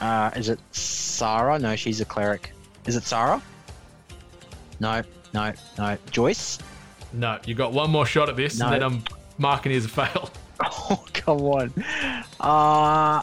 Uh, 0.00 0.30
is 0.34 0.48
it 0.48 0.58
Sarah? 0.72 1.58
No, 1.58 1.76
she's 1.76 2.00
a 2.00 2.04
cleric. 2.04 2.52
Is 2.86 2.96
it 2.96 3.04
Sarah? 3.04 3.42
No, 4.80 5.02
no, 5.34 5.52
no. 5.78 5.98
Joyce? 6.10 6.58
No, 7.14 7.38
you 7.46 7.54
got 7.54 7.72
one 7.72 7.90
more 7.90 8.04
shot 8.06 8.28
at 8.28 8.36
this, 8.36 8.58
No. 8.58 8.66
and 8.66 8.74
then 8.74 8.82
I'm 8.82 9.04
marking 9.38 9.72
it 9.72 9.76
as 9.76 9.84
a 9.84 9.88
fail. 9.88 10.30
Oh, 10.66 11.04
come 11.12 11.40
on. 11.40 11.72
Uh, 12.38 13.22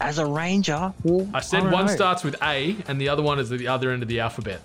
as 0.00 0.18
a 0.18 0.24
ranger? 0.24 0.94
Well, 1.02 1.28
I 1.34 1.40
said 1.40 1.62
don't 1.64 1.72
one 1.72 1.86
know. 1.86 1.94
starts 1.94 2.22
with 2.22 2.36
A, 2.42 2.76
and 2.86 3.00
the 3.00 3.08
other 3.08 3.22
one 3.22 3.40
is 3.40 3.50
at 3.50 3.58
the 3.58 3.66
other 3.66 3.90
end 3.90 4.02
of 4.04 4.08
the 4.08 4.20
alphabet. 4.20 4.60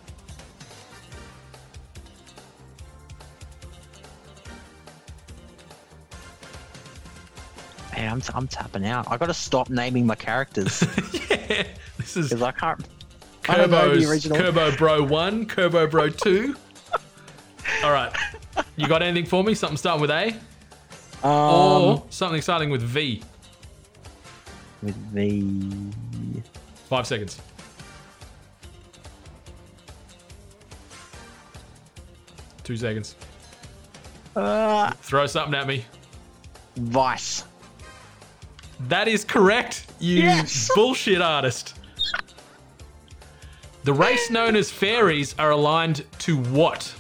Man, 7.95 8.11
I'm, 8.11 8.21
I'm 8.33 8.47
tapping 8.47 8.85
out. 8.85 9.07
I 9.11 9.17
got 9.17 9.27
to 9.27 9.33
stop 9.33 9.69
naming 9.69 10.05
my 10.05 10.15
characters 10.15 10.81
yeah, 11.13 11.63
this 11.97 12.17
is 12.17 12.29
because 12.29 12.41
I 12.41 12.51
can't. 12.51 12.83
I 13.47 13.57
don't 13.57 13.69
know 13.69 13.89
the 13.89 13.95
Kerbo's 14.01 14.09
original. 14.09 14.37
Kerbo 14.37 14.77
Bro 14.77 15.03
1, 15.03 15.45
Kerbo 15.45 15.89
Bro 15.91 16.09
2. 16.09 16.55
All 17.83 17.91
right. 17.91 18.15
You 18.77 18.87
got 18.87 19.01
anything 19.03 19.25
for 19.29 19.43
me? 19.43 19.53
Something 19.53 19.77
starting 19.77 20.01
with 20.01 20.09
A? 20.11 20.27
Um, 21.23 21.31
or 21.31 22.03
something 22.09 22.41
starting 22.41 22.69
with 22.69 22.81
V? 22.81 23.21
with 24.81 24.95
V. 25.13 25.93
Five 26.89 27.07
seconds. 27.07 27.39
Two 32.63 32.77
seconds. 32.77 33.15
uh, 34.35 34.91
Throw 35.01 35.25
something 35.25 35.53
at 35.59 35.67
me. 35.67 35.85
Vyce. 36.79 37.43
That 38.87 39.07
is 39.07 39.23
correct, 39.23 39.85
you 39.99 40.17
Yes! 40.23 40.69
bullshit 40.75 41.21
artist. 41.21 41.75
The 43.83 43.93
race 43.93 44.29
known 44.29 44.55
as 44.55 44.71
fairies 44.71 45.35
are 45.37 45.51
aligned 45.51 46.05
to 46.19 46.37
what? 46.37 46.93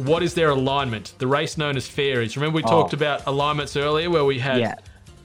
What 0.00 0.22
is 0.22 0.34
their 0.34 0.50
alignment? 0.50 1.12
The 1.18 1.26
race 1.26 1.58
known 1.58 1.76
as 1.76 1.86
fairies. 1.86 2.36
Remember 2.36 2.56
we 2.56 2.62
talked 2.62 2.92
about 2.94 3.26
alignments 3.26 3.76
earlier, 3.76 4.08
where 4.10 4.24
we 4.24 4.38
had 4.38 4.58
Yeah. 4.60 4.74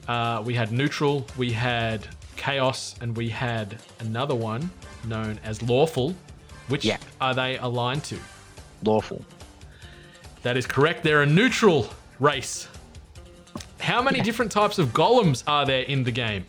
uh, 0.06 0.42
we 0.44 0.54
had 0.54 0.70
neutral, 0.70 1.26
we 1.36 1.50
had 1.52 2.06
chaos, 2.36 2.94
and 3.00 3.16
we 3.16 3.28
had 3.30 3.78
another 4.00 4.34
one 4.34 4.70
known 5.04 5.40
as 5.44 5.62
lawful. 5.62 6.14
Which 6.68 6.84
Yeah. 6.84 6.98
are 7.20 7.32
they 7.34 7.56
aligned 7.58 8.04
to? 8.04 8.18
Lawful. 8.84 9.24
That 10.42 10.56
is 10.56 10.66
correct. 10.66 11.02
They're 11.04 11.22
a 11.22 11.26
neutral 11.26 11.88
race. 12.20 12.68
How 13.80 14.02
many 14.02 14.20
different 14.20 14.50
types 14.52 14.78
of 14.78 14.88
golems 14.88 15.42
are 15.46 15.64
there 15.64 15.82
in 15.82 16.04
the 16.04 16.10
game? 16.10 16.44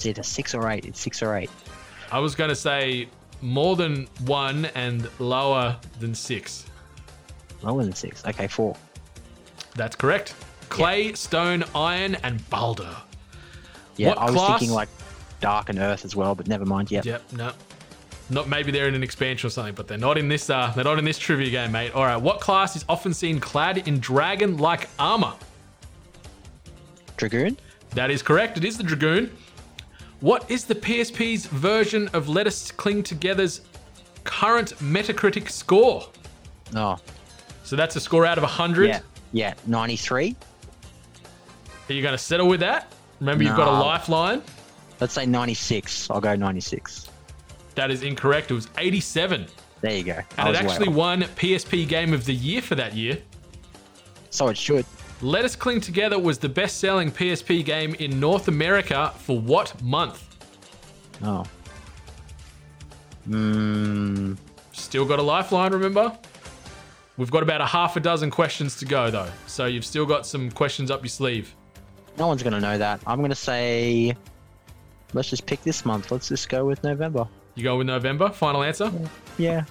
It's 0.00 0.06
either 0.06 0.22
six 0.22 0.54
or 0.54 0.70
eight. 0.70 0.86
It's 0.86 0.98
six 0.98 1.22
or 1.22 1.36
eight. 1.36 1.50
I 2.10 2.18
was 2.20 2.34
going 2.34 2.48
to 2.48 2.56
say 2.56 3.06
more 3.42 3.76
than 3.76 4.08
one 4.24 4.64
and 4.74 5.06
lower 5.18 5.76
than 5.98 6.14
six. 6.14 6.64
Lower 7.60 7.84
than 7.84 7.92
six. 7.92 8.24
Okay, 8.24 8.46
four. 8.48 8.74
That's 9.74 9.94
correct. 9.96 10.34
Clay, 10.70 11.12
stone, 11.12 11.64
iron, 11.74 12.14
and 12.22 12.48
boulder. 12.48 12.96
Yeah, 13.98 14.08
What 14.08 14.18
I 14.18 14.24
was 14.24 14.34
class- 14.36 14.58
thinking 14.60 14.74
like 14.74 14.88
dark 15.42 15.68
and 15.68 15.78
earth 15.78 16.06
as 16.06 16.16
well, 16.16 16.34
but 16.34 16.48
never 16.48 16.64
mind. 16.64 16.90
Yeah. 16.90 17.02
Yep, 17.04 17.32
no. 17.34 17.52
Not 18.30 18.48
maybe 18.48 18.72
they're 18.72 18.88
in 18.88 18.94
an 18.94 19.02
expansion 19.02 19.48
or 19.48 19.50
something, 19.50 19.74
but 19.74 19.86
they're 19.86 19.98
not 19.98 20.16
in 20.16 20.30
this. 20.30 20.48
Uh, 20.48 20.72
they're 20.74 20.84
not 20.84 20.98
in 20.98 21.04
this 21.04 21.18
trivia 21.18 21.50
game, 21.50 21.72
mate. 21.72 21.92
All 21.92 22.04
right, 22.06 22.16
what 22.16 22.40
class 22.40 22.74
is 22.74 22.86
often 22.88 23.12
seen 23.12 23.38
clad 23.38 23.86
in 23.86 23.98
dragon-like 24.00 24.88
armor? 24.98 25.34
Dragoon. 27.18 27.58
That 27.90 28.10
is 28.10 28.22
correct. 28.22 28.56
It 28.56 28.64
is 28.64 28.78
the 28.78 28.84
dragoon. 28.84 29.36
What 30.20 30.50
is 30.50 30.64
the 30.64 30.74
PSP's 30.74 31.46
version 31.46 32.08
of 32.12 32.28
Let 32.28 32.46
Us 32.46 32.70
Cling 32.70 33.02
Together's 33.02 33.62
current 34.24 34.74
Metacritic 34.78 35.50
score? 35.50 36.06
Oh, 36.76 36.98
So 37.64 37.74
that's 37.76 37.96
a 37.96 38.00
score 38.00 38.26
out 38.26 38.36
of 38.38 38.42
100. 38.42 38.88
yeah, 38.88 39.00
yeah. 39.32 39.54
Ninety-three. 39.66 40.36
Are 41.88 41.92
you 41.92 42.02
going 42.02 42.12
to 42.12 42.18
settle 42.18 42.48
with 42.48 42.60
that? 42.60 42.92
Remember, 43.20 43.44
you've 43.44 43.56
got 43.56 43.68
a 43.68 43.82
lifeline. 43.82 44.42
Let's 45.00 45.14
say 45.14 45.24
ninety-six. 45.26 46.10
I'll 46.10 46.20
go 46.20 46.36
ninety-six. 46.36 47.08
That 47.74 47.90
is 47.90 48.02
incorrect. 48.02 48.50
It 48.50 48.54
was 48.54 48.68
87. 48.78 49.46
There 49.80 49.92
you 49.96 50.04
go. 50.04 50.18
And 50.36 50.48
it 50.50 50.56
actually 50.56 50.88
won 50.88 51.22
PSP 51.22 51.88
Game 51.88 52.12
of 52.12 52.24
the 52.26 52.34
Year 52.34 52.60
for 52.60 52.74
that 52.74 52.94
year. 52.94 53.16
So 54.30 54.48
it 54.48 54.58
should. 54.58 54.84
Let 55.22 55.44
Us 55.44 55.54
Cling 55.54 55.82
Together 55.82 56.18
was 56.18 56.38
the 56.38 56.48
best 56.48 56.78
selling 56.78 57.10
PSP 57.10 57.62
game 57.62 57.94
in 57.94 58.18
North 58.18 58.48
America 58.48 59.12
for 59.18 59.38
what 59.38 59.80
month? 59.82 60.26
Oh. 61.22 61.44
Hmm. 63.26 64.34
Still 64.72 65.04
got 65.04 65.18
a 65.18 65.22
lifeline, 65.22 65.72
remember? 65.72 66.16
We've 67.18 67.30
got 67.30 67.42
about 67.42 67.60
a 67.60 67.66
half 67.66 67.96
a 67.96 68.00
dozen 68.00 68.30
questions 68.30 68.78
to 68.78 68.86
go, 68.86 69.10
though. 69.10 69.28
So 69.46 69.66
you've 69.66 69.84
still 69.84 70.06
got 70.06 70.24
some 70.26 70.50
questions 70.50 70.90
up 70.90 71.02
your 71.02 71.10
sleeve. 71.10 71.54
No 72.16 72.26
one's 72.26 72.42
gonna 72.42 72.60
know 72.60 72.78
that. 72.78 73.00
I'm 73.06 73.20
gonna 73.20 73.34
say. 73.34 74.16
Let's 75.12 75.28
just 75.28 75.44
pick 75.44 75.62
this 75.62 75.84
month. 75.84 76.10
Let's 76.10 76.28
just 76.28 76.48
go 76.48 76.64
with 76.64 76.82
November. 76.82 77.28
You 77.56 77.64
go 77.64 77.76
with 77.76 77.86
November. 77.86 78.30
Final 78.30 78.62
answer? 78.62 78.90
Yeah. 79.36 79.64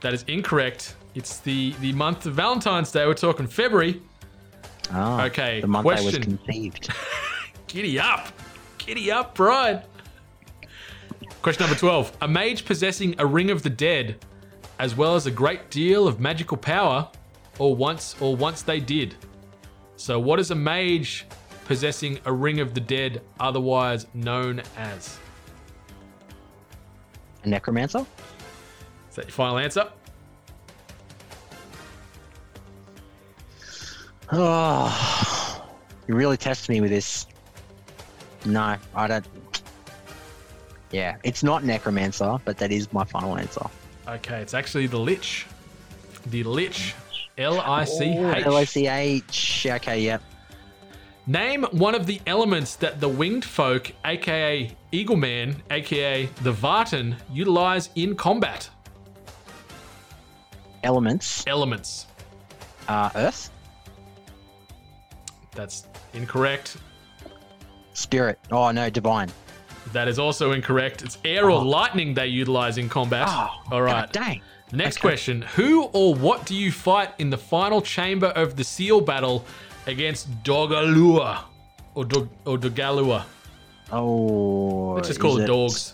That 0.00 0.14
is 0.14 0.22
incorrect. 0.22 0.96
It's 1.14 1.40
the, 1.40 1.74
the 1.80 1.92
month 1.92 2.24
of 2.24 2.34
Valentine's 2.34 2.90
Day. 2.90 3.04
We're 3.06 3.14
talking 3.14 3.46
February. 3.46 4.00
Ah, 4.92 5.24
Okay, 5.24 5.60
The 5.60 5.66
month 5.66 5.86
I 5.86 5.90
was 5.92 6.00
question. 6.02 6.22
conceived. 6.38 6.88
Giddy 7.66 7.98
up. 7.98 8.28
Giddy 8.78 9.10
up, 9.10 9.34
bride. 9.34 9.84
Question 11.40 11.64
number 11.64 11.78
12. 11.78 12.16
A 12.20 12.28
mage 12.28 12.64
possessing 12.64 13.14
a 13.18 13.26
ring 13.26 13.50
of 13.50 13.62
the 13.62 13.70
dead, 13.70 14.24
as 14.78 14.94
well 14.96 15.14
as 15.14 15.26
a 15.26 15.30
great 15.30 15.70
deal 15.70 16.06
of 16.06 16.20
magical 16.20 16.56
power, 16.56 17.08
or 17.58 17.74
once 17.74 18.14
or 18.20 18.36
once 18.36 18.62
they 18.62 18.80
did. 18.80 19.14
So 19.96 20.18
what 20.20 20.38
is 20.40 20.50
a 20.50 20.54
mage 20.54 21.26
possessing 21.64 22.18
a 22.26 22.32
ring 22.32 22.60
of 22.60 22.74
the 22.74 22.80
dead, 22.80 23.22
otherwise 23.40 24.06
known 24.14 24.62
as? 24.76 25.18
A 27.44 27.48
necromancer. 27.48 28.04
Is 29.10 29.16
that 29.16 29.24
your 29.26 29.32
final 29.32 29.58
answer? 29.58 29.88
Oh, 34.34 35.62
you 36.08 36.14
really 36.14 36.38
test 36.38 36.70
me 36.70 36.80
with 36.80 36.90
this. 36.90 37.26
No, 38.46 38.76
I 38.94 39.06
don't. 39.06 39.26
Yeah, 40.90 41.16
it's 41.22 41.42
not 41.42 41.64
necromancer, 41.64 42.38
but 42.44 42.56
that 42.58 42.72
is 42.72 42.92
my 42.92 43.04
final 43.04 43.36
answer. 43.36 43.66
Okay, 44.08 44.40
it's 44.40 44.54
actually 44.54 44.86
the 44.86 44.98
Lich. 44.98 45.46
The 46.26 46.42
Lich. 46.42 46.94
L 47.38 47.60
I 47.60 47.84
C 47.84 48.04
H. 48.18 48.46
L 48.46 48.56
I 48.56 48.64
C 48.64 48.86
H. 48.88 49.66
Okay, 49.70 50.00
yep. 50.00 50.22
Name 51.26 51.64
one 51.70 51.94
of 51.94 52.06
the 52.06 52.20
elements 52.26 52.74
that 52.76 53.00
the 53.00 53.08
winged 53.08 53.44
folk, 53.44 53.92
aka 54.04 54.74
Eagleman, 54.92 55.56
aka 55.70 56.26
the 56.42 56.52
Vartan, 56.52 57.16
utilize 57.30 57.90
in 57.94 58.16
combat. 58.16 58.68
Elements. 60.82 61.46
Elements. 61.46 62.06
Uh, 62.88 63.10
Earth. 63.14 63.51
That's 65.54 65.86
incorrect. 66.14 66.76
Spirit. 67.94 68.38
Oh 68.50 68.70
no, 68.70 68.88
divine. 68.90 69.30
That 69.92 70.08
is 70.08 70.18
also 70.18 70.52
incorrect. 70.52 71.02
It's 71.02 71.18
air 71.24 71.46
or 71.46 71.50
oh. 71.50 71.60
lightning 71.60 72.14
they 72.14 72.26
utilize 72.28 72.78
in 72.78 72.88
combat. 72.88 73.26
Oh, 73.28 73.50
All 73.70 73.82
right. 73.82 74.06
God 74.06 74.12
dang. 74.12 74.42
Next 74.72 74.98
question: 74.98 75.42
Who 75.56 75.84
or 75.92 76.14
what 76.14 76.46
do 76.46 76.54
you 76.54 76.72
fight 76.72 77.10
in 77.18 77.28
the 77.28 77.36
final 77.36 77.82
chamber 77.82 78.28
of 78.28 78.56
the 78.56 78.64
seal 78.64 79.00
battle 79.02 79.44
against 79.86 80.30
Dorgalua 80.42 81.44
or 81.94 82.06
Dog 82.06 82.28
or 82.46 82.56
Dorgalua? 82.56 83.24
Oh, 83.90 84.92
Let's 84.94 85.08
just 85.08 85.20
call 85.20 85.38
it 85.38 85.44
it 85.44 85.46
dogs. 85.48 85.92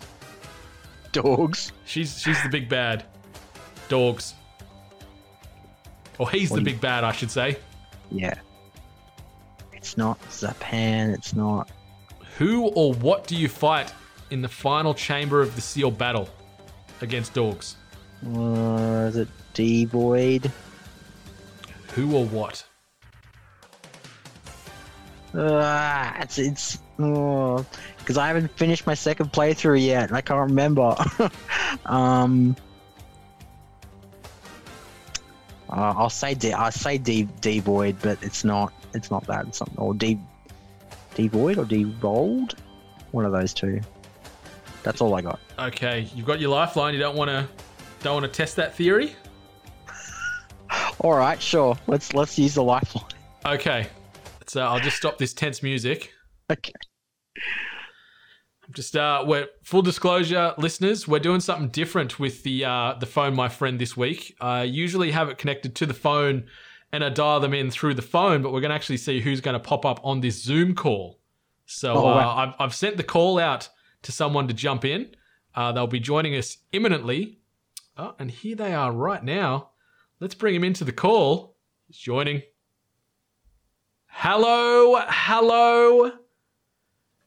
Dogs. 1.11 1.73
She's 1.85 2.21
she's 2.21 2.41
the 2.45 2.49
big 2.49 2.69
bad. 2.69 3.05
Dogs. 3.89 4.35
Or 6.19 6.31
he's 6.31 6.51
the 6.51 6.55
What 6.55 6.61
you- 6.61 6.65
big 6.67 6.81
bad, 6.81 7.03
I 7.03 7.13
should 7.13 7.31
say. 7.31 7.59
Yeah. 8.13 8.35
It's 9.79 9.97
not 9.97 10.21
Zapan. 10.23 11.15
It's 11.15 11.35
not. 11.35 11.71
Who 12.37 12.67
or 12.69 12.95
what 12.95 13.27
do 13.29 13.37
you 13.37 13.49
fight 13.49 13.93
in 14.31 14.43
the 14.43 14.49
final 14.49 14.93
chamber 14.93 15.41
of 15.41 15.55
the 15.55 15.61
seal 15.61 15.91
battle 15.91 16.29
against 17.01 17.33
dogs? 17.33 17.77
Uh, 18.27 19.07
is 19.09 19.17
it 19.17 19.29
Devoid? 19.55 20.51
Who 21.95 22.17
or 22.17 22.27
what? 22.27 22.65
Uh, 25.33 26.13
it's 26.17 26.39
it's 26.39 26.79
because 26.97 28.19
I 28.19 28.27
haven't 28.27 28.51
finished 28.57 28.85
my 28.85 28.95
second 28.95 29.33
playthrough 29.33 29.85
yet. 29.85 30.09
and 30.09 30.17
I 30.17 30.21
can't 30.21 30.51
remember. 30.51 30.97
um, 31.87 32.57
uh, 35.71 35.95
I'll 35.97 36.11
say 36.11 36.35
D. 36.35 36.53
I'll 36.53 36.73
say 36.73 36.99
D. 36.99 37.29
Devoid, 37.41 37.97
but 38.03 38.19
it's 38.23 38.43
not. 38.43 38.73
It's 38.99 39.11
not 39.11 39.27
that. 39.27 39.47
It's 39.47 39.59
something 39.59 39.79
or 39.79 39.95
D. 39.95 40.19
Devoid 41.15 41.59
or 41.59 41.65
Devold. 41.65 42.55
One 43.13 43.25
of 43.25 43.33
those 43.33 43.55
two. 43.55 43.81
That's 44.83 45.01
all 45.01 45.15
I 45.15 45.23
got. 45.23 45.41
Okay, 45.59 46.09
you've 46.15 46.27
got 46.27 46.41
your 46.41 46.51
lifeline. 46.51 46.95
You 46.95 47.01
don't 47.01 47.17
want 47.17 47.31
to 47.31 47.49
don't 48.03 48.15
want 48.15 48.33
to 48.33 48.37
test 48.37 48.57
that 48.57 48.75
theory. 48.75 49.17
All 51.01 51.15
right, 51.15 51.41
sure. 51.41 51.77
Let's 51.87 52.15
let's 52.15 52.39
use 52.39 52.55
the 52.55 52.63
lifeline. 52.63 53.11
Okay, 53.45 53.89
so 54.47 54.63
I'll 54.63 54.81
just 54.81 54.97
stop 54.97 55.19
this 55.19 55.33
tense 55.33 55.63
music. 55.63 56.13
Okay. 56.51 56.73
Just 58.73 58.97
uh, 58.97 59.25
we're 59.27 59.47
full 59.65 59.83
disclosure, 59.83 60.55
listeners. 60.59 61.09
We're 61.09 61.21
doing 61.21 61.41
something 61.41 61.69
different 61.69 62.21
with 62.21 62.43
the 62.43 62.65
uh, 62.67 62.95
the 63.01 63.07
phone, 63.07 63.35
my 63.35 63.49
friend, 63.49 63.79
this 63.79 63.97
week. 63.97 64.37
I 64.41 64.65
usually 64.65 65.11
have 65.11 65.31
it 65.31 65.39
connected 65.39 65.75
to 65.77 65.87
the 65.87 65.95
phone, 65.95 66.45
and 66.93 67.05
I 67.05 67.09
dial 67.11 67.41
them 67.41 67.55
in 67.55 67.71
through 67.71 67.95
the 67.95 68.03
phone. 68.03 68.43
But 68.43 68.53
we're 68.53 68.61
going 68.61 68.71
to 68.71 68.75
actually 68.75 68.97
see 68.99 69.21
who's 69.21 69.41
going 69.41 69.55
to 69.55 69.61
pop 69.61 69.85
up 69.85 70.01
on 70.05 70.21
this 70.21 70.43
Zoom 70.43 70.75
call. 70.75 71.19
So 71.67 71.95
Oh, 71.95 72.07
uh. 72.09 72.35
I've 72.37 72.55
I've 72.59 72.75
sent 72.75 72.97
the 72.97 73.03
call 73.03 73.39
out 73.39 73.69
to 74.03 74.13
someone 74.13 74.49
to 74.49 74.55
jump 74.55 74.85
in. 74.85 75.15
Uh, 75.55 75.73
they'll 75.73 75.87
be 75.87 76.01
joining 76.01 76.35
us 76.37 76.59
imminently. 76.73 77.39
Oh, 77.97 78.15
and 78.19 78.31
here 78.31 78.55
they 78.57 78.73
are 78.75 78.93
right 78.93 79.23
now. 79.25 79.71
Let's 80.21 80.35
bring 80.35 80.55
him 80.55 80.65
into 80.65 80.85
the 80.85 80.93
call. 80.93 81.57
He's 81.89 81.97
joining. 81.99 82.43
Hello, 84.07 85.01
hello. 85.09 86.13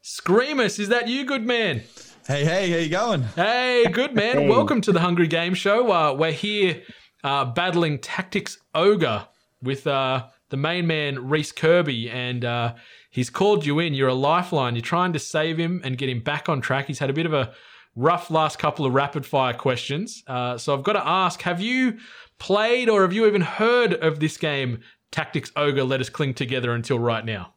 Screamus, 0.02 0.78
is 0.78 0.88
that 0.88 1.08
you, 1.08 1.24
good 1.24 1.44
man? 1.46 1.82
Hey, 2.26 2.44
hey, 2.44 2.70
how 2.70 2.76
you 2.78 2.88
going? 2.88 3.22
Hey, 3.34 3.84
good 3.92 4.14
man. 4.14 4.38
Hey. 4.38 4.48
Welcome 4.48 4.80
to 4.82 4.92
the 4.92 5.00
Hungry 5.00 5.26
Game 5.26 5.54
Show. 5.54 5.90
Uh, 5.92 6.14
we're 6.14 6.32
here 6.32 6.82
uh, 7.24 7.44
battling 7.46 7.98
Tactics 7.98 8.58
Ogre 8.74 9.26
with 9.62 9.86
uh, 9.86 10.26
the 10.50 10.56
main 10.56 10.86
man, 10.86 11.28
Reece 11.28 11.52
Kirby, 11.52 12.10
and 12.10 12.44
uh, 12.44 12.74
he's 13.10 13.30
called 13.30 13.64
you 13.64 13.78
in. 13.78 13.94
You're 13.94 14.08
a 14.08 14.14
lifeline. 14.14 14.74
You're 14.74 14.82
trying 14.82 15.12
to 15.14 15.18
save 15.18 15.58
him 15.58 15.80
and 15.84 15.96
get 15.96 16.08
him 16.08 16.20
back 16.20 16.48
on 16.48 16.60
track. 16.60 16.86
He's 16.86 16.98
had 16.98 17.10
a 17.10 17.14
bit 17.14 17.26
of 17.26 17.32
a 17.32 17.52
rough 17.94 18.30
last 18.30 18.58
couple 18.58 18.86
of 18.86 18.94
rapid 18.94 19.24
fire 19.24 19.54
questions. 19.54 20.22
Uh, 20.26 20.58
so 20.58 20.74
I've 20.74 20.82
got 20.82 20.94
to 20.94 21.06
ask 21.06 21.42
have 21.42 21.60
you 21.60 21.98
played 22.38 22.88
or 22.88 23.02
have 23.02 23.12
you 23.12 23.26
even 23.26 23.42
heard 23.42 23.94
of 23.94 24.20
this 24.20 24.36
game, 24.36 24.80
Tactics 25.10 25.52
Ogre 25.56 25.84
Let 25.84 26.00
Us 26.00 26.08
Cling 26.08 26.34
Together, 26.34 26.72
until 26.72 26.98
right 26.98 27.24
now? 27.24 27.54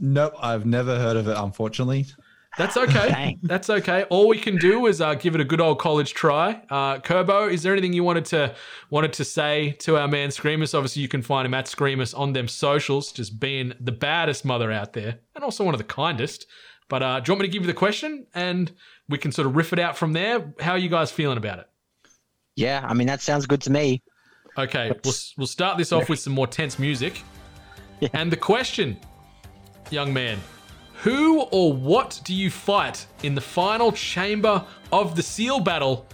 Nope, 0.00 0.34
I've 0.40 0.66
never 0.66 0.98
heard 0.98 1.16
of 1.16 1.28
it, 1.28 1.36
unfortunately. 1.36 2.06
That's 2.58 2.76
okay. 2.76 3.38
That's 3.42 3.70
okay. 3.70 4.04
All 4.04 4.28
we 4.28 4.38
can 4.38 4.56
do 4.56 4.86
is 4.86 5.00
uh, 5.00 5.14
give 5.14 5.34
it 5.34 5.40
a 5.40 5.44
good 5.44 5.60
old 5.60 5.78
college 5.78 6.12
try. 6.12 6.62
Uh, 6.68 6.98
Kerbo, 6.98 7.50
is 7.50 7.62
there 7.62 7.72
anything 7.72 7.94
you 7.94 8.04
wanted 8.04 8.26
to 8.26 8.54
wanted 8.90 9.14
to 9.14 9.24
say 9.24 9.72
to 9.80 9.96
our 9.96 10.06
man 10.06 10.28
Screamus? 10.28 10.74
Obviously, 10.74 11.00
you 11.00 11.08
can 11.08 11.22
find 11.22 11.46
him 11.46 11.54
at 11.54 11.64
Screamus 11.64 12.16
on 12.18 12.34
them 12.34 12.48
socials, 12.48 13.10
just 13.10 13.40
being 13.40 13.72
the 13.80 13.92
baddest 13.92 14.44
mother 14.44 14.70
out 14.70 14.92
there, 14.92 15.18
and 15.34 15.42
also 15.42 15.64
one 15.64 15.72
of 15.72 15.78
the 15.78 15.84
kindest. 15.84 16.46
But 16.88 17.02
uh, 17.02 17.20
do 17.20 17.30
you 17.30 17.34
want 17.34 17.42
me 17.42 17.48
to 17.48 17.52
give 17.52 17.62
you 17.62 17.66
the 17.68 17.74
question, 17.74 18.26
and 18.34 18.70
we 19.08 19.16
can 19.16 19.32
sort 19.32 19.46
of 19.46 19.56
riff 19.56 19.72
it 19.72 19.78
out 19.78 19.96
from 19.96 20.12
there? 20.12 20.52
How 20.60 20.72
are 20.72 20.78
you 20.78 20.90
guys 20.90 21.10
feeling 21.10 21.38
about 21.38 21.60
it? 21.60 21.66
Yeah, 22.54 22.84
I 22.86 22.92
mean 22.92 23.06
that 23.06 23.22
sounds 23.22 23.46
good 23.46 23.62
to 23.62 23.70
me. 23.70 24.02
Okay, 24.58 24.92
we'll, 25.04 25.14
we'll 25.38 25.46
start 25.46 25.78
this 25.78 25.90
off 25.90 26.10
with 26.10 26.18
some 26.18 26.34
more 26.34 26.46
tense 26.46 26.78
music. 26.78 27.22
Yeah. 28.00 28.08
And 28.14 28.32
the 28.32 28.36
question, 28.36 28.96
young 29.92 30.12
man, 30.12 30.40
who 31.02 31.42
or 31.42 31.72
what 31.72 32.20
do 32.24 32.34
you 32.34 32.50
fight 32.50 33.06
in 33.22 33.34
the 33.34 33.40
final 33.40 33.92
chamber 33.92 34.64
of 34.92 35.14
the 35.14 35.22
seal 35.22 35.60
battle 35.60 36.06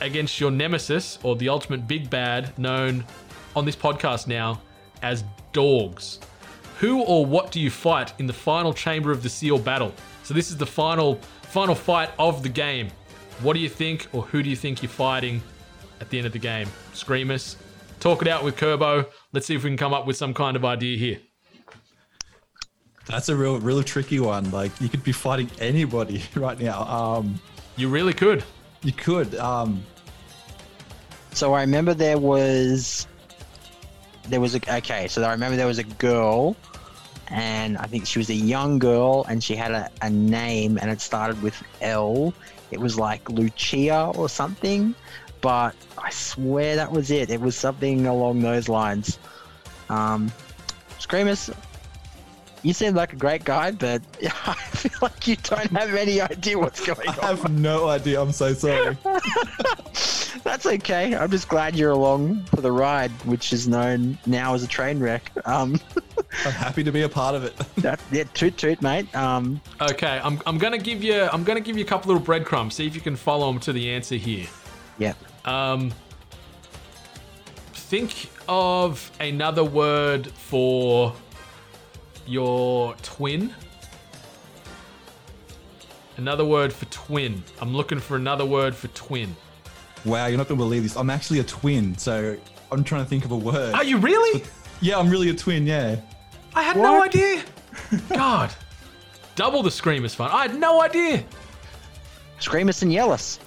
against 0.00 0.38
your 0.40 0.50
nemesis 0.50 1.18
or 1.22 1.36
the 1.36 1.48
ultimate 1.48 1.88
big 1.88 2.08
bad 2.10 2.56
known 2.58 3.04
on 3.56 3.64
this 3.64 3.76
podcast 3.76 4.26
now 4.26 4.60
as 5.02 5.24
dogs? 5.52 6.20
Who 6.78 7.02
or 7.02 7.24
what 7.24 7.50
do 7.50 7.60
you 7.60 7.70
fight 7.70 8.12
in 8.18 8.26
the 8.26 8.32
final 8.32 8.72
chamber 8.72 9.10
of 9.10 9.22
the 9.22 9.28
seal 9.28 9.58
battle? 9.58 9.92
So 10.22 10.34
this 10.34 10.50
is 10.50 10.56
the 10.56 10.66
final 10.66 11.16
final 11.42 11.74
fight 11.74 12.10
of 12.18 12.42
the 12.42 12.48
game. 12.48 12.88
What 13.42 13.54
do 13.54 13.60
you 13.60 13.68
think 13.68 14.08
or 14.12 14.22
who 14.22 14.42
do 14.42 14.50
you 14.50 14.56
think 14.56 14.82
you're 14.82 14.90
fighting 14.90 15.42
at 16.00 16.10
the 16.10 16.18
end 16.18 16.26
of 16.26 16.32
the 16.32 16.38
game. 16.38 16.68
Screamers, 16.92 17.56
talk 18.00 18.22
it 18.22 18.28
out 18.28 18.44
with 18.44 18.56
Kerbo. 18.56 19.06
Let's 19.32 19.46
see 19.46 19.54
if 19.54 19.64
we 19.64 19.70
can 19.70 19.76
come 19.76 19.94
up 19.94 20.06
with 20.06 20.16
some 20.16 20.34
kind 20.34 20.56
of 20.56 20.64
idea 20.64 20.98
here. 20.98 21.18
That's 23.06 23.28
a 23.28 23.36
real, 23.36 23.58
real 23.60 23.82
tricky 23.82 24.18
one. 24.20 24.50
Like 24.50 24.72
you 24.80 24.88
could 24.88 25.04
be 25.04 25.12
fighting 25.12 25.50
anybody 25.58 26.22
right 26.34 26.58
now. 26.58 26.82
Um, 26.84 27.40
You 27.76 27.88
really 27.88 28.12
could. 28.14 28.44
you 28.82 28.92
could. 28.92 29.34
Um, 29.36 29.82
So 31.32 31.52
I 31.54 31.60
remember 31.62 31.94
there 31.94 32.18
was 32.18 33.06
there 34.28 34.40
was 34.40 34.54
a 34.54 34.76
okay. 34.76 35.06
So 35.08 35.22
I 35.22 35.32
remember 35.32 35.56
there 35.56 35.66
was 35.66 35.78
a 35.78 35.84
girl, 35.84 36.56
and 37.28 37.76
I 37.76 37.84
think 37.86 38.06
she 38.06 38.18
was 38.18 38.30
a 38.30 38.34
young 38.34 38.78
girl, 38.78 39.26
and 39.28 39.42
she 39.44 39.54
had 39.54 39.72
a, 39.72 39.90
a 40.00 40.08
name, 40.08 40.78
and 40.80 40.90
it 40.90 41.00
started 41.00 41.42
with 41.42 41.60
L. 41.82 42.32
It 42.70 42.80
was 42.80 42.98
like 42.98 43.28
Lucia 43.28 44.12
or 44.16 44.28
something, 44.30 44.94
but 45.42 45.74
I 45.98 46.10
swear 46.10 46.76
that 46.76 46.90
was 46.90 47.10
it. 47.10 47.28
It 47.30 47.40
was 47.40 47.54
something 47.54 48.06
along 48.06 48.40
those 48.40 48.68
lines. 48.68 49.18
Um, 49.90 50.32
Screamers, 50.98 51.50
you 52.64 52.72
seem 52.72 52.94
like 52.94 53.12
a 53.12 53.16
great 53.16 53.44
guy, 53.44 53.70
but 53.70 54.02
I 54.46 54.54
feel 54.54 54.98
like 55.02 55.28
you 55.28 55.36
don't 55.36 55.70
have 55.70 55.94
any 55.94 56.20
idea 56.20 56.58
what's 56.58 56.84
going 56.86 57.08
on. 57.08 57.18
I 57.20 57.26
have 57.28 57.50
no 57.52 57.88
idea. 57.88 58.20
I'm 58.20 58.32
so 58.32 58.52
sorry. 58.54 58.96
That's 60.42 60.66
okay. 60.66 61.14
I'm 61.14 61.30
just 61.30 61.48
glad 61.48 61.76
you're 61.76 61.92
along 61.92 62.44
for 62.46 62.60
the 62.60 62.70
ride, 62.72 63.10
which 63.24 63.52
is 63.52 63.66
known 63.68 64.18
now 64.26 64.52
as 64.54 64.62
a 64.62 64.66
train 64.66 64.98
wreck. 64.98 65.30
Um, 65.46 65.80
I'm 66.44 66.52
happy 66.52 66.82
to 66.84 66.92
be 66.92 67.02
a 67.02 67.08
part 67.08 67.34
of 67.34 67.44
it. 67.44 67.56
that, 67.78 68.00
yeah, 68.10 68.24
toot 68.34 68.58
toot, 68.58 68.82
mate. 68.82 69.14
Um, 69.14 69.60
Okay, 69.80 70.20
I'm, 70.22 70.40
I'm 70.46 70.58
gonna 70.58 70.76
give 70.78 71.02
you 71.04 71.22
I'm 71.32 71.44
gonna 71.44 71.60
give 71.60 71.78
you 71.78 71.84
a 71.84 71.88
couple 71.88 72.08
little 72.12 72.24
breadcrumbs. 72.24 72.74
See 72.74 72.86
if 72.86 72.94
you 72.94 73.00
can 73.00 73.16
follow 73.16 73.50
them 73.50 73.60
to 73.60 73.72
the 73.72 73.90
answer 73.90 74.16
here. 74.16 74.46
yeah. 74.98 75.14
Um, 75.44 75.92
think 77.72 78.30
of 78.48 79.10
another 79.20 79.64
word 79.64 80.26
for 80.26 81.14
your 82.26 82.94
twin. 83.02 83.54
Another 86.16 86.44
word 86.44 86.72
for 86.72 86.84
twin. 86.86 87.42
I'm 87.60 87.74
looking 87.74 87.98
for 87.98 88.16
another 88.16 88.44
word 88.44 88.74
for 88.74 88.88
twin. 88.88 89.34
wow, 90.04 90.26
you're 90.26 90.38
not 90.38 90.48
gonna 90.48 90.58
believe 90.58 90.84
this. 90.84 90.96
I'm 90.96 91.10
actually 91.10 91.40
a 91.40 91.44
twin, 91.44 91.96
so 91.98 92.36
I'm 92.70 92.84
trying 92.84 93.02
to 93.04 93.08
think 93.08 93.24
of 93.24 93.32
a 93.32 93.36
word. 93.36 93.74
Are 93.74 93.84
you 93.84 93.98
really? 93.98 94.42
Yeah, 94.80 94.98
I'm 94.98 95.08
really 95.10 95.30
a 95.30 95.34
twin. 95.34 95.66
Yeah. 95.66 95.96
I 96.54 96.62
had 96.62 96.76
no 96.76 97.02
idea. 97.02 97.42
God. 98.10 98.54
Double 99.34 99.62
the 99.64 99.70
scream 99.70 100.04
is 100.04 100.14
fun. 100.14 100.30
I 100.30 100.42
had 100.42 100.58
no 100.58 100.80
idea. 100.80 101.24
Screamus 102.38 102.82
and 102.82 102.92
Yellis. 102.92 103.38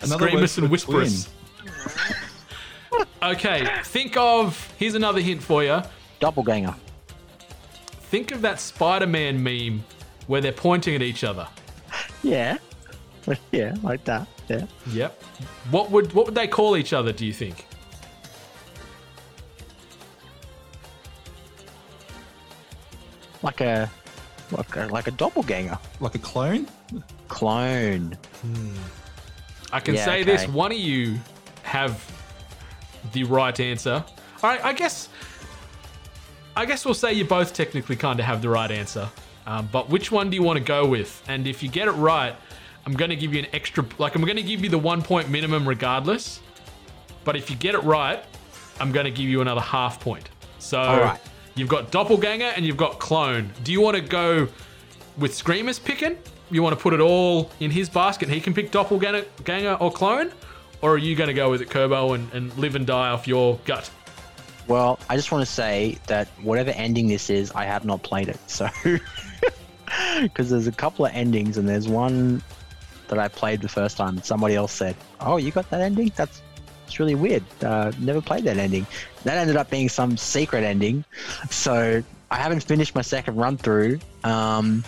Another 0.00 0.26
Screamers 0.28 0.58
and 0.58 0.70
whisperers. 0.70 1.28
okay, 3.22 3.68
think 3.84 4.16
of 4.16 4.72
here's 4.78 4.94
another 4.94 5.20
hint 5.20 5.42
for 5.42 5.62
you. 5.64 5.82
Doppelganger. 6.24 6.74
Think 8.08 8.32
of 8.32 8.40
that 8.40 8.58
Spider-Man 8.58 9.42
meme 9.42 9.84
where 10.26 10.40
they're 10.40 10.52
pointing 10.52 10.94
at 10.94 11.02
each 11.02 11.22
other. 11.22 11.46
Yeah. 12.22 12.56
Yeah, 13.52 13.74
like 13.82 14.04
that. 14.04 14.26
Yeah. 14.48 14.66
Yep. 14.88 15.22
What 15.70 15.90
would 15.90 16.12
what 16.12 16.26
would 16.26 16.34
they 16.34 16.46
call 16.46 16.76
each 16.76 16.92
other? 16.92 17.10
Do 17.10 17.24
you 17.24 17.32
think? 17.32 17.66
Like 23.42 23.60
a, 23.62 23.90
like 24.50 24.76
a, 24.76 24.86
like 24.86 25.06
a 25.06 25.10
doppelganger. 25.10 25.78
Like 26.00 26.14
a 26.14 26.18
clone. 26.18 26.68
Clone. 27.28 28.16
I 29.72 29.80
can 29.80 29.94
Yeah, 29.94 30.04
say 30.04 30.22
this: 30.22 30.46
one 30.48 30.70
of 30.70 30.78
you 30.78 31.18
have 31.62 31.98
the 33.12 33.24
right 33.24 33.58
answer. 33.58 34.04
All 34.42 34.50
right, 34.50 34.62
I 34.62 34.74
guess. 34.74 35.08
I 36.56 36.66
guess 36.66 36.84
we'll 36.84 36.94
say 36.94 37.12
you 37.12 37.24
both 37.24 37.52
technically 37.52 37.96
kind 37.96 38.20
of 38.20 38.26
have 38.26 38.40
the 38.40 38.48
right 38.48 38.70
answer. 38.70 39.08
Um, 39.46 39.68
but 39.72 39.90
which 39.90 40.12
one 40.12 40.30
do 40.30 40.36
you 40.36 40.42
want 40.42 40.58
to 40.58 40.64
go 40.64 40.86
with? 40.86 41.22
And 41.28 41.46
if 41.46 41.62
you 41.62 41.68
get 41.68 41.88
it 41.88 41.92
right, 41.92 42.34
I'm 42.86 42.94
going 42.94 43.10
to 43.10 43.16
give 43.16 43.32
you 43.32 43.40
an 43.40 43.48
extra. 43.52 43.84
Like 43.98 44.14
I'm 44.14 44.22
going 44.22 44.36
to 44.36 44.42
give 44.42 44.62
you 44.62 44.70
the 44.70 44.78
one 44.78 45.02
point 45.02 45.28
minimum 45.28 45.68
regardless. 45.68 46.40
But 47.24 47.36
if 47.36 47.50
you 47.50 47.56
get 47.56 47.74
it 47.74 47.82
right, 47.82 48.22
I'm 48.80 48.92
going 48.92 49.04
to 49.04 49.10
give 49.10 49.26
you 49.26 49.40
another 49.40 49.60
half 49.60 50.00
point. 50.00 50.28
So 50.58 50.78
right. 50.78 51.20
you've 51.54 51.68
got 51.68 51.90
doppelganger 51.90 52.52
and 52.56 52.64
you've 52.64 52.76
got 52.76 52.98
clone. 52.98 53.50
Do 53.64 53.72
you 53.72 53.80
want 53.80 53.96
to 53.96 54.02
go 54.02 54.48
with 55.18 55.34
Screamer's 55.34 55.78
picking? 55.78 56.16
You 56.50 56.62
want 56.62 56.76
to 56.76 56.82
put 56.82 56.92
it 56.92 57.00
all 57.00 57.50
in 57.60 57.70
his 57.70 57.88
basket? 57.88 58.28
He 58.28 58.40
can 58.40 58.54
pick 58.54 58.70
doppelganger 58.70 59.24
ganger 59.44 59.74
or 59.74 59.90
clone, 59.90 60.30
or 60.82 60.94
are 60.94 60.98
you 60.98 61.16
going 61.16 61.28
to 61.28 61.34
go 61.34 61.50
with 61.50 61.62
it, 61.62 61.70
Kerbo, 61.70 62.14
and, 62.14 62.32
and 62.32 62.56
live 62.58 62.76
and 62.76 62.86
die 62.86 63.08
off 63.08 63.26
your 63.26 63.58
gut? 63.64 63.90
Well, 64.66 64.98
I 65.08 65.16
just 65.16 65.30
want 65.30 65.46
to 65.46 65.52
say 65.52 65.98
that 66.06 66.28
whatever 66.42 66.70
ending 66.70 67.08
this 67.08 67.28
is, 67.28 67.50
I 67.52 67.64
have 67.64 67.84
not 67.84 68.02
played 68.02 68.28
it. 68.28 68.38
So, 68.46 68.68
because 70.22 70.50
there's 70.50 70.66
a 70.66 70.72
couple 70.72 71.04
of 71.04 71.12
endings, 71.12 71.58
and 71.58 71.68
there's 71.68 71.88
one 71.88 72.42
that 73.08 73.18
I 73.18 73.28
played 73.28 73.60
the 73.60 73.68
first 73.68 73.96
time. 73.96 74.16
and 74.16 74.24
Somebody 74.24 74.54
else 74.54 74.72
said, 74.72 74.96
"Oh, 75.20 75.36
you 75.36 75.50
got 75.50 75.68
that 75.70 75.80
ending? 75.80 76.12
That's 76.16 76.40
it's 76.86 76.98
really 76.98 77.14
weird. 77.14 77.44
Uh, 77.62 77.92
never 77.98 78.20
played 78.20 78.44
that 78.44 78.56
ending." 78.56 78.86
That 79.24 79.36
ended 79.36 79.56
up 79.56 79.68
being 79.70 79.88
some 79.88 80.16
secret 80.16 80.64
ending. 80.64 81.04
So 81.50 82.02
I 82.30 82.36
haven't 82.36 82.60
finished 82.60 82.94
my 82.94 83.02
second 83.02 83.36
run 83.36 83.58
through. 83.58 84.00
Um, 84.24 84.82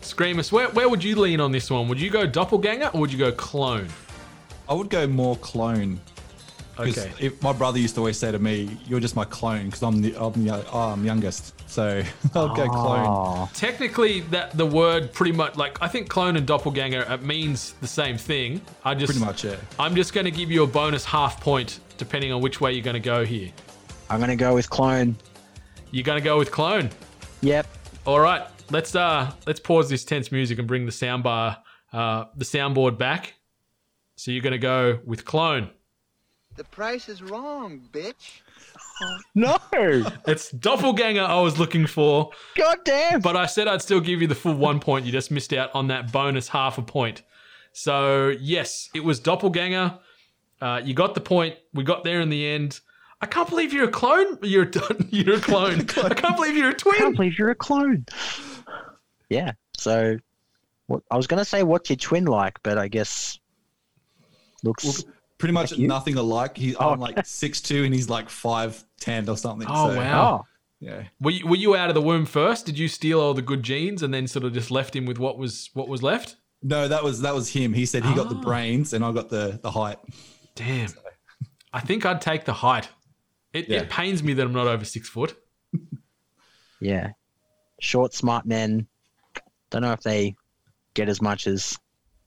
Screamus, 0.00 0.52
where, 0.52 0.68
where 0.70 0.88
would 0.88 1.02
you 1.02 1.18
lean 1.18 1.40
on 1.40 1.52
this 1.52 1.70
one? 1.70 1.88
Would 1.88 1.98
you 2.00 2.10
go 2.10 2.26
doppelganger 2.26 2.90
or 2.92 3.00
would 3.00 3.12
you 3.12 3.18
go 3.18 3.32
clone? 3.32 3.88
I 4.68 4.74
would 4.74 4.90
go 4.90 5.06
more 5.06 5.36
clone. 5.36 6.00
'Cause 6.76 6.98
Okay. 6.98 7.12
If 7.18 7.42
my 7.42 7.52
brother 7.52 7.78
used 7.78 7.94
to 7.96 8.00
always 8.00 8.18
say 8.18 8.32
to 8.32 8.38
me, 8.38 8.78
"You're 8.86 9.00
just 9.00 9.14
my 9.14 9.24
clone," 9.26 9.66
because 9.66 9.82
I'm 9.82 10.00
the 10.00 10.14
I'm, 10.18 10.32
the, 10.44 10.64
oh, 10.72 10.78
I'm 10.92 11.04
youngest, 11.04 11.52
so 11.70 12.02
I'll 12.34 12.54
go 12.54 12.68
clone. 12.68 13.06
oh, 13.06 13.50
Technically, 13.54 14.20
that 14.30 14.56
the 14.56 14.64
word 14.66 15.12
pretty 15.12 15.32
much 15.32 15.56
like 15.56 15.76
I 15.82 15.88
think 15.88 16.08
clone 16.08 16.36
and 16.36 16.46
doppelganger 16.46 17.02
it 17.02 17.22
means 17.22 17.74
the 17.80 17.86
same 17.86 18.16
thing. 18.16 18.60
I 18.84 18.94
just 18.94 19.12
Pretty 19.12 19.24
much, 19.24 19.44
yeah. 19.44 19.56
I'm 19.78 19.94
just 19.94 20.14
going 20.14 20.24
to 20.24 20.30
give 20.30 20.50
you 20.50 20.62
a 20.62 20.66
bonus 20.66 21.04
half 21.04 21.40
point 21.40 21.80
depending 21.98 22.32
on 22.32 22.40
which 22.40 22.60
way 22.60 22.72
you're 22.72 22.82
going 22.84 22.94
to 22.94 23.00
go 23.00 23.24
here. 23.24 23.50
I'm 24.08 24.18
gonna 24.20 24.34
go 24.36 24.54
with 24.54 24.68
clone. 24.70 25.16
You're 25.90 26.04
going 26.04 26.18
to 26.18 26.24
go 26.24 26.38
with 26.38 26.50
clone. 26.50 26.88
Yep. 27.42 27.66
All 28.06 28.18
right, 28.20 28.42
let's 28.70 28.94
uh 28.94 29.30
let's 29.46 29.60
pause 29.60 29.88
this 29.90 30.04
tense 30.04 30.32
music 30.32 30.58
and 30.58 30.66
bring 30.66 30.86
the 30.86 30.92
soundbar 30.92 31.58
uh 31.92 32.24
the 32.36 32.44
soundboard 32.46 32.96
back. 32.98 33.34
So 34.16 34.30
you're 34.30 34.42
going 34.42 34.52
to 34.52 34.58
go 34.58 35.00
with 35.04 35.24
clone. 35.24 35.70
The 36.56 36.64
price 36.64 37.08
is 37.08 37.22
wrong, 37.22 37.80
bitch. 37.92 38.40
No. 39.34 39.56
It's 40.26 40.50
doppelganger 40.50 41.22
I 41.22 41.40
was 41.40 41.58
looking 41.58 41.86
for, 41.86 42.30
God 42.56 42.78
damn. 42.84 43.20
but 43.20 43.36
I 43.36 43.46
said 43.46 43.66
I'd 43.66 43.82
still 43.82 44.00
give 44.00 44.20
you 44.20 44.28
the 44.28 44.34
full 44.34 44.54
one 44.54 44.78
point. 44.80 45.06
You 45.06 45.12
just 45.12 45.30
missed 45.30 45.52
out 45.52 45.70
on 45.74 45.88
that 45.88 46.12
bonus 46.12 46.48
half 46.48 46.78
a 46.78 46.82
point. 46.82 47.22
So 47.72 48.28
yes, 48.40 48.90
it 48.94 49.02
was 49.02 49.18
doppelganger. 49.18 49.98
Uh, 50.60 50.80
you 50.84 50.94
got 50.94 51.14
the 51.14 51.20
point. 51.20 51.56
We 51.72 51.82
got 51.84 52.04
there 52.04 52.20
in 52.20 52.28
the 52.28 52.46
end. 52.46 52.80
I 53.20 53.26
can't 53.26 53.48
believe 53.48 53.72
you're 53.72 53.88
a 53.88 53.90
clone. 53.90 54.38
You're 54.42 54.64
a, 54.64 54.96
you're 55.10 55.36
a 55.36 55.40
clone. 55.40 55.80
I 55.80 56.14
can't 56.14 56.36
believe 56.36 56.56
you're 56.56 56.70
a 56.70 56.74
twin. 56.74 56.94
I 56.94 56.98
can't 56.98 57.16
believe 57.16 57.38
you're 57.38 57.50
a 57.50 57.54
clone. 57.56 58.04
Yeah. 59.28 59.52
So, 59.76 60.18
what 60.86 61.02
I 61.10 61.16
was 61.16 61.26
gonna 61.26 61.44
say, 61.44 61.62
what's 61.62 61.88
your 61.88 61.96
twin 61.96 62.26
like? 62.26 62.62
But 62.62 62.78
I 62.78 62.88
guess 62.88 63.38
looks. 64.62 64.84
Well, 64.84 65.14
pretty 65.42 65.52
much 65.54 65.72
Like 65.72 65.80
nothing 65.80 66.14
alike. 66.16 66.56
He, 66.56 66.76
Oh. 66.76 66.90
I'm 66.90 67.00
like 67.00 67.26
six 67.26 67.60
two, 67.60 67.82
and 67.82 67.92
he's 67.92 68.08
like 68.08 68.30
five 68.30 68.84
ten 69.00 69.28
or 69.28 69.36
something. 69.36 69.66
Oh 69.68 69.90
so, 69.90 69.96
wow. 69.96 70.44
oh, 70.44 70.46
Yeah. 70.78 71.02
Were 71.20 71.32
you, 71.32 71.44
were 71.48 71.56
you 71.56 71.74
out 71.74 71.88
of 71.88 71.94
the 71.96 72.00
womb 72.00 72.26
first? 72.26 72.64
Did 72.64 72.78
you 72.78 72.86
steal 72.86 73.20
all 73.20 73.34
the 73.34 73.42
good 73.42 73.64
genes 73.64 74.04
and 74.04 74.14
then 74.14 74.28
sort 74.28 74.44
of 74.44 74.52
just 74.52 74.70
left 74.70 74.94
him 74.94 75.04
with 75.04 75.18
what 75.18 75.38
was 75.38 75.70
what 75.74 75.88
was 75.88 76.00
left? 76.00 76.36
No, 76.62 76.86
that 76.86 77.02
was 77.02 77.22
that 77.22 77.34
was 77.34 77.48
him. 77.48 77.72
He 77.72 77.86
said 77.86 78.04
he 78.04 78.14
got 78.14 78.28
the 78.28 78.36
Ah. 78.36 78.40
brains, 78.40 78.92
and 78.92 79.04
I 79.04 79.10
got 79.10 79.30
the 79.30 79.58
the 79.60 79.72
height. 79.72 79.98
Damn. 80.54 80.90
I 81.72 81.80
think 81.80 82.06
I'd 82.06 82.20
take 82.20 82.44
the 82.44 82.52
height. 82.52 82.88
It, 83.52 83.68
Yeah. 83.68 83.80
it 83.80 83.90
pains 83.90 84.22
me 84.22 84.34
that 84.34 84.46
I'm 84.46 84.52
not 84.52 84.68
over 84.68 84.84
six 84.84 85.08
foot. 85.08 85.34
yeah. 86.80 87.08
Short, 87.80 88.14
smart 88.14 88.46
men. 88.46 88.86
Don't 89.70 89.82
know 89.82 89.92
if 89.92 90.02
they 90.02 90.36
get 90.94 91.08
as 91.08 91.20
much 91.20 91.48
as 91.48 91.76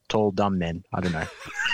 tall, 0.10 0.32
dumb 0.32 0.58
men. 0.58 0.84
I 0.94 1.00
don't 1.00 1.14
know. 1.14 1.26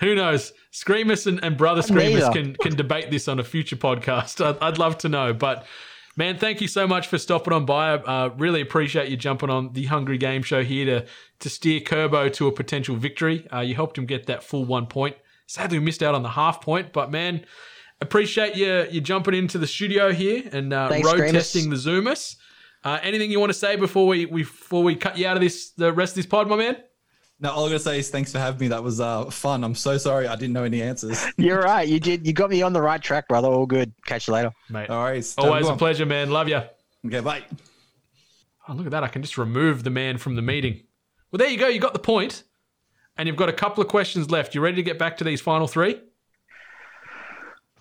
Who 0.00 0.14
knows? 0.14 0.52
Screamers 0.70 1.26
and, 1.26 1.42
and 1.42 1.56
brother 1.56 1.82
Screamers 1.82 2.28
can 2.30 2.54
can 2.54 2.76
debate 2.76 3.10
this 3.10 3.28
on 3.28 3.38
a 3.40 3.44
future 3.44 3.76
podcast. 3.76 4.44
I'd, 4.44 4.58
I'd 4.60 4.78
love 4.78 4.98
to 4.98 5.08
know. 5.08 5.32
But 5.32 5.64
man, 6.16 6.38
thank 6.38 6.60
you 6.60 6.68
so 6.68 6.86
much 6.86 7.06
for 7.06 7.18
stopping 7.18 7.52
on 7.52 7.64
by. 7.64 7.92
Uh, 7.92 8.30
really 8.36 8.60
appreciate 8.60 9.08
you 9.08 9.16
jumping 9.16 9.50
on 9.50 9.72
the 9.72 9.86
Hungry 9.86 10.18
Game 10.18 10.42
Show 10.42 10.62
here 10.64 10.84
to 10.84 11.06
to 11.40 11.48
steer 11.50 11.80
Kerbo 11.80 12.32
to 12.34 12.46
a 12.46 12.52
potential 12.52 12.96
victory. 12.96 13.46
Uh, 13.52 13.60
you 13.60 13.74
helped 13.74 13.96
him 13.96 14.06
get 14.06 14.26
that 14.26 14.42
full 14.42 14.64
one 14.64 14.86
point. 14.86 15.16
Sadly, 15.46 15.78
we 15.78 15.84
missed 15.84 16.02
out 16.02 16.14
on 16.14 16.22
the 16.22 16.30
half 16.30 16.60
point, 16.60 16.92
but 16.92 17.10
man, 17.10 17.44
appreciate 18.00 18.56
you 18.56 18.86
you 18.90 19.00
jumping 19.00 19.34
into 19.34 19.56
the 19.58 19.66
studio 19.66 20.12
here 20.12 20.42
and 20.52 20.72
uh, 20.72 20.88
Thanks, 20.88 21.06
road 21.06 21.20
Screamus. 21.20 21.32
testing 21.32 21.70
the 21.70 21.76
Zoomers. 21.76 22.36
Uh, 22.84 22.98
anything 23.02 23.30
you 23.30 23.40
want 23.40 23.50
to 23.50 23.58
say 23.58 23.74
before 23.76 24.06
we, 24.06 24.26
we 24.26 24.42
before 24.42 24.82
we 24.84 24.94
cut 24.94 25.16
you 25.18 25.26
out 25.26 25.36
of 25.36 25.42
this 25.42 25.70
the 25.70 25.92
rest 25.92 26.12
of 26.12 26.16
this 26.16 26.26
pod, 26.26 26.48
my 26.48 26.56
man? 26.56 26.76
No, 27.38 27.50
all 27.50 27.64
I'm 27.64 27.70
gonna 27.70 27.78
say 27.78 27.98
is 27.98 28.08
thanks 28.08 28.32
for 28.32 28.38
having 28.38 28.60
me. 28.60 28.68
That 28.68 28.82
was 28.82 28.98
uh, 29.00 29.26
fun. 29.26 29.62
I'm 29.62 29.74
so 29.74 29.98
sorry 29.98 30.26
I 30.26 30.36
didn't 30.36 30.54
know 30.54 30.64
any 30.64 30.80
answers. 30.80 31.22
You're 31.36 31.60
right. 31.60 31.86
You 31.86 32.00
did. 32.00 32.26
You 32.26 32.32
got 32.32 32.48
me 32.48 32.62
on 32.62 32.72
the 32.72 32.80
right 32.80 33.02
track, 33.02 33.28
brother. 33.28 33.48
All 33.48 33.66
good. 33.66 33.92
Catch 34.06 34.26
you 34.26 34.32
later. 34.32 34.52
Mate, 34.70 34.88
All 34.88 35.04
right, 35.04 35.34
always 35.36 35.68
a 35.68 35.76
pleasure, 35.76 36.06
man. 36.06 36.30
Love 36.30 36.48
you. 36.48 36.62
Okay, 37.06 37.20
bye. 37.20 37.42
Oh, 38.68 38.72
look 38.72 38.86
at 38.86 38.92
that. 38.92 39.04
I 39.04 39.08
can 39.08 39.22
just 39.22 39.36
remove 39.36 39.84
the 39.84 39.90
man 39.90 40.18
from 40.18 40.34
the 40.34 40.42
meeting. 40.42 40.82
Well, 41.30 41.38
there 41.38 41.48
you 41.48 41.58
go. 41.58 41.68
You 41.68 41.78
got 41.78 41.92
the 41.92 41.98
point. 41.98 42.42
And 43.18 43.26
you've 43.26 43.36
got 43.36 43.48
a 43.48 43.52
couple 43.52 43.82
of 43.82 43.88
questions 43.88 44.30
left. 44.30 44.54
You 44.54 44.60
ready 44.60 44.76
to 44.76 44.82
get 44.82 44.98
back 44.98 45.16
to 45.18 45.24
these 45.24 45.40
final 45.40 45.66
three? 45.66 46.00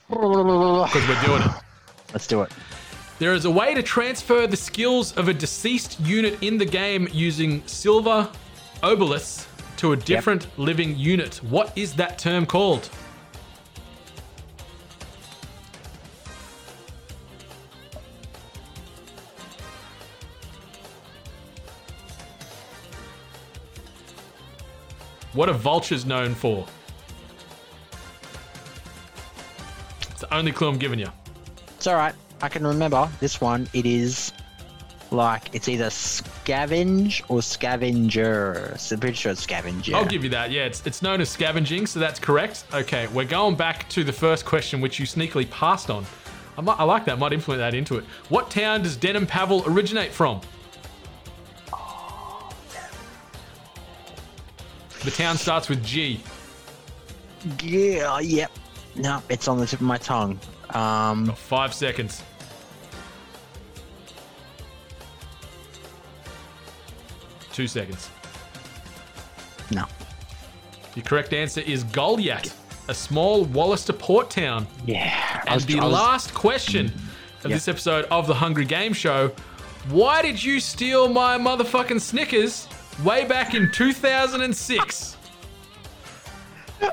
Because 0.07 1.07
we're 1.07 1.21
doing 1.25 1.41
it. 1.41 1.51
Let's 2.13 2.27
do 2.27 2.41
it. 2.41 2.51
There 3.19 3.33
is 3.33 3.45
a 3.45 3.51
way 3.51 3.73
to 3.73 3.81
transfer 3.81 4.47
the 4.47 4.57
skills 4.57 5.15
of 5.17 5.27
a 5.27 5.33
deceased 5.33 5.99
unit 5.99 6.37
in 6.41 6.57
the 6.57 6.65
game 6.65 7.07
using 7.11 7.65
silver 7.65 8.29
obelisks 8.83 9.47
to 9.77 9.91
a 9.91 9.95
different 9.95 10.47
living 10.57 10.95
unit. 10.97 11.35
What 11.43 11.77
is 11.77 11.93
that 11.95 12.17
term 12.17 12.45
called? 12.45 12.89
What 25.33 25.49
are 25.49 25.53
vultures 25.53 26.05
known 26.05 26.33
for? 26.33 26.65
It's 30.11 30.21
the 30.21 30.33
only 30.33 30.53
clue 30.53 30.69
I'm 30.69 30.77
giving 30.77 30.97
you. 30.97 31.09
It's 31.75 31.87
all 31.87 31.95
right. 31.95 32.15
I 32.41 32.47
can 32.47 32.65
remember 32.65 33.09
this 33.19 33.41
one. 33.41 33.67
It 33.73 33.85
is 33.85 34.24
like 35.11 35.53
it's 35.53 35.67
either 35.69 35.85
scavenge 35.85 37.23
or 37.29 37.41
scavenger. 37.41 38.75
So 38.77 38.95
I'm 38.95 38.99
pretty 38.99 39.15
sure 39.15 39.31
it's 39.31 39.41
scavenger. 39.41 39.95
I'll 39.95 40.05
give 40.05 40.23
you 40.23 40.29
that. 40.31 40.51
Yeah, 40.51 40.65
it's, 40.65 40.85
it's 40.85 41.01
known 41.01 41.21
as 41.21 41.29
scavenging, 41.29 41.85
so 41.87 41.99
that's 41.99 42.19
correct. 42.19 42.65
Okay, 42.73 43.07
we're 43.07 43.25
going 43.25 43.55
back 43.55 43.87
to 43.89 44.03
the 44.03 44.13
first 44.13 44.45
question, 44.45 44.81
which 44.81 44.99
you 44.99 45.05
sneakily 45.05 45.49
passed 45.49 45.89
on. 45.89 46.05
I, 46.57 46.61
might, 46.61 46.79
I 46.79 46.83
like 46.83 47.05
that. 47.05 47.19
Might 47.19 47.33
implement 47.33 47.59
that 47.59 47.73
into 47.73 47.97
it. 47.97 48.05
What 48.29 48.49
town 48.49 48.83
does 48.83 48.97
Denam 48.97 49.27
Pavel 49.27 49.63
originate 49.67 50.11
from? 50.11 50.41
The 55.03 55.11
town 55.11 55.37
starts 55.37 55.69
with 55.69 55.83
G. 55.83 56.19
Yeah. 57.61 58.19
Yep. 58.19 58.51
No, 58.95 59.21
it's 59.29 59.47
on 59.47 59.59
the 59.59 59.67
tip 59.67 59.79
of 59.79 59.85
my 59.85 59.97
tongue. 59.97 60.39
Um, 60.71 61.27
Five 61.33 61.73
seconds. 61.73 62.23
Two 67.55 67.67
seconds. 67.67 68.09
no. 69.71 69.85
The 70.93 71.01
correct 71.01 71.31
answer 71.33 71.61
is 71.61 71.83
Golyat, 71.85 72.53
a 72.89 72.93
small 72.93 73.45
Walister 73.45 73.97
port 73.97 74.29
town. 74.29 74.67
Yeah. 74.85 75.41
And 75.45 75.55
was, 75.55 75.65
the 75.65 75.79
was- 75.79 75.91
last 75.91 76.33
question 76.33 76.87
of 77.43 77.49
Yeah. 77.51 77.55
this 77.55 77.67
episode 77.69 78.05
of 78.11 78.27
the 78.27 78.33
Hungry 78.33 78.65
Game 78.65 78.91
Show 78.93 79.31
why 79.89 80.21
did 80.23 80.43
you 80.43 80.59
steal 80.59 81.07
my 81.07 81.37
motherfucking 81.37 82.01
Snickers 82.01 82.67
way 83.03 83.23
back 83.23 83.53
in 83.53 83.71
2006? 83.71 85.15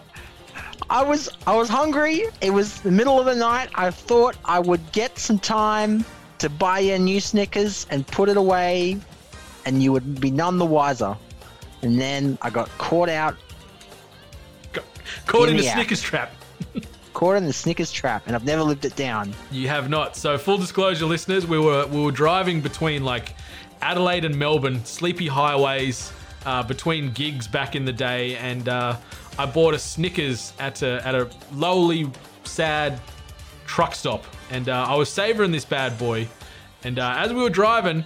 I 0.91 1.03
was 1.03 1.31
I 1.47 1.57
was 1.57 1.69
hungry. 1.71 2.25
It 2.43 2.51
was 2.51 2.81
the 2.83 2.91
middle 2.91 3.19
of 3.19 3.25
the 3.25 3.35
night. 3.35 3.71
I 3.75 3.91
thought 3.91 4.37
I 4.45 4.59
would 4.59 4.93
get 4.93 5.19
some 5.19 5.39
time 5.39 6.05
to 6.39 6.51
buy 6.51 6.81
a 6.81 6.99
new 6.99 7.19
Snickers 7.19 7.87
and 7.91 8.07
put 8.07 8.29
it 8.29 8.37
away 8.37 8.99
and 9.65 9.83
you 9.83 9.93
would 9.93 10.21
be 10.21 10.31
none 10.31 10.59
the 10.59 10.65
wiser. 10.67 11.17
And 11.83 12.01
then 12.01 12.39
I 12.43 12.51
got 12.51 12.69
caught 12.79 13.09
out, 13.09 13.37
Caught 15.27 15.49
in 15.51 15.57
the 15.57 15.69
out. 15.69 15.75
Snickers 15.75 16.01
trap. 16.03 16.33
caught 17.13 17.37
in 17.37 17.45
the 17.45 17.53
Snickers 17.53 17.93
trap, 17.93 18.23
and 18.27 18.35
I've 18.35 18.45
never 18.45 18.63
lived 18.63 18.85
it 18.85 18.97
down. 18.97 19.33
You 19.51 19.69
have 19.69 19.91
not. 19.91 20.17
So 20.17 20.39
full 20.39 20.59
disclosure, 20.59 21.07
listeners, 21.07 21.47
we 21.47 21.59
were 21.59 21.87
we 21.87 22.01
were 22.03 22.13
driving 22.13 22.61
between 22.61 23.05
like 23.05 23.35
Adelaide 23.81 24.25
and 24.25 24.39
Melbourne, 24.39 24.85
sleepy 24.85 25.27
highways 25.27 26.13
uh, 26.47 26.63
between 26.63 27.13
gigs 27.13 27.47
back 27.47 27.75
in 27.77 27.85
the 27.85 27.93
day, 27.93 28.37
and 28.37 28.69
uh, 28.69 28.97
I 29.39 29.47
bought 29.47 29.75
a 29.75 29.79
Snickers 29.79 30.53
at 30.59 30.83
a 30.83 31.07
at 31.07 31.15
a 31.15 31.31
lowly, 31.53 32.11
sad 32.45 33.01
truck 33.67 33.95
stop, 33.95 34.25
and 34.51 34.69
uh, 34.69 34.87
I 34.89 34.95
was 34.97 35.09
savoring 35.09 35.51
this 35.53 35.65
bad 35.65 35.99
boy, 35.99 36.29
and 36.85 36.99
uh, 36.99 37.17
as 37.19 37.33
we 37.33 37.43
were 37.43 37.51
driving, 37.51 38.05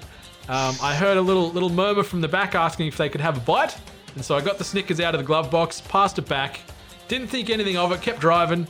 um, 0.48 0.76
I 0.82 0.94
heard 0.94 1.16
a 1.16 1.20
little 1.20 1.50
little 1.50 1.70
murmur 1.70 2.02
from 2.02 2.20
the 2.20 2.28
back 2.28 2.54
asking 2.54 2.86
if 2.88 2.96
they 2.96 3.08
could 3.08 3.20
have 3.20 3.36
a 3.36 3.40
bite, 3.40 3.76
and 4.14 4.24
so 4.24 4.36
I 4.36 4.40
got 4.40 4.58
the 4.58 4.64
Snickers 4.64 5.00
out 5.00 5.14
of 5.14 5.20
the 5.20 5.26
glove 5.26 5.50
box, 5.50 5.80
passed 5.80 6.18
it 6.18 6.28
back, 6.28 6.60
didn't 7.08 7.28
think 7.28 7.50
anything 7.50 7.76
of 7.76 7.92
it, 7.92 8.00
kept 8.02 8.20
driving. 8.20 8.66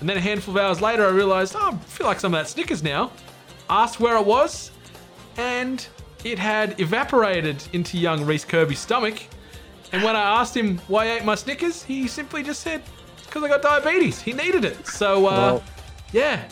And 0.00 0.08
then 0.08 0.16
a 0.16 0.20
handful 0.20 0.56
of 0.56 0.62
hours 0.62 0.80
later, 0.80 1.06
I 1.06 1.10
realized, 1.10 1.54
oh, 1.56 1.70
I 1.72 1.76
feel 1.84 2.06
like 2.08 2.18
some 2.18 2.34
of 2.34 2.40
that 2.40 2.48
Snickers 2.48 2.82
now. 2.82 3.12
Asked 3.70 4.00
where 4.00 4.16
it 4.16 4.26
was, 4.26 4.72
and 5.36 5.86
it 6.24 6.38
had 6.38 6.80
evaporated 6.80 7.62
into 7.72 7.98
young 7.98 8.24
Reece 8.26 8.44
Kirby's 8.44 8.80
stomach. 8.80 9.22
And 9.92 10.02
when 10.02 10.16
I 10.16 10.40
asked 10.40 10.56
him 10.56 10.78
why 10.88 11.06
he 11.06 11.12
ate 11.12 11.24
my 11.24 11.36
Snickers, 11.36 11.82
he 11.84 12.08
simply 12.08 12.42
just 12.42 12.62
said, 12.62 12.82
because 13.24 13.44
I 13.44 13.48
got 13.48 13.62
diabetes. 13.62 14.20
He 14.20 14.32
needed 14.32 14.64
it. 14.64 14.86
So, 14.88 15.18
uh, 15.18 15.30
Well- 15.30 15.64
yeah. 16.12 16.44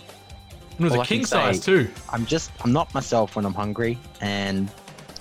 It 0.81 0.85
was 0.85 0.95
a 0.95 1.05
king 1.05 1.27
size, 1.27 1.61
too. 1.61 1.89
I'm 2.09 2.25
just, 2.25 2.51
I'm 2.65 2.73
not 2.73 2.93
myself 2.95 3.37
when 3.37 3.45
I'm 3.45 3.55
hungry, 3.55 3.99
and 4.21 4.71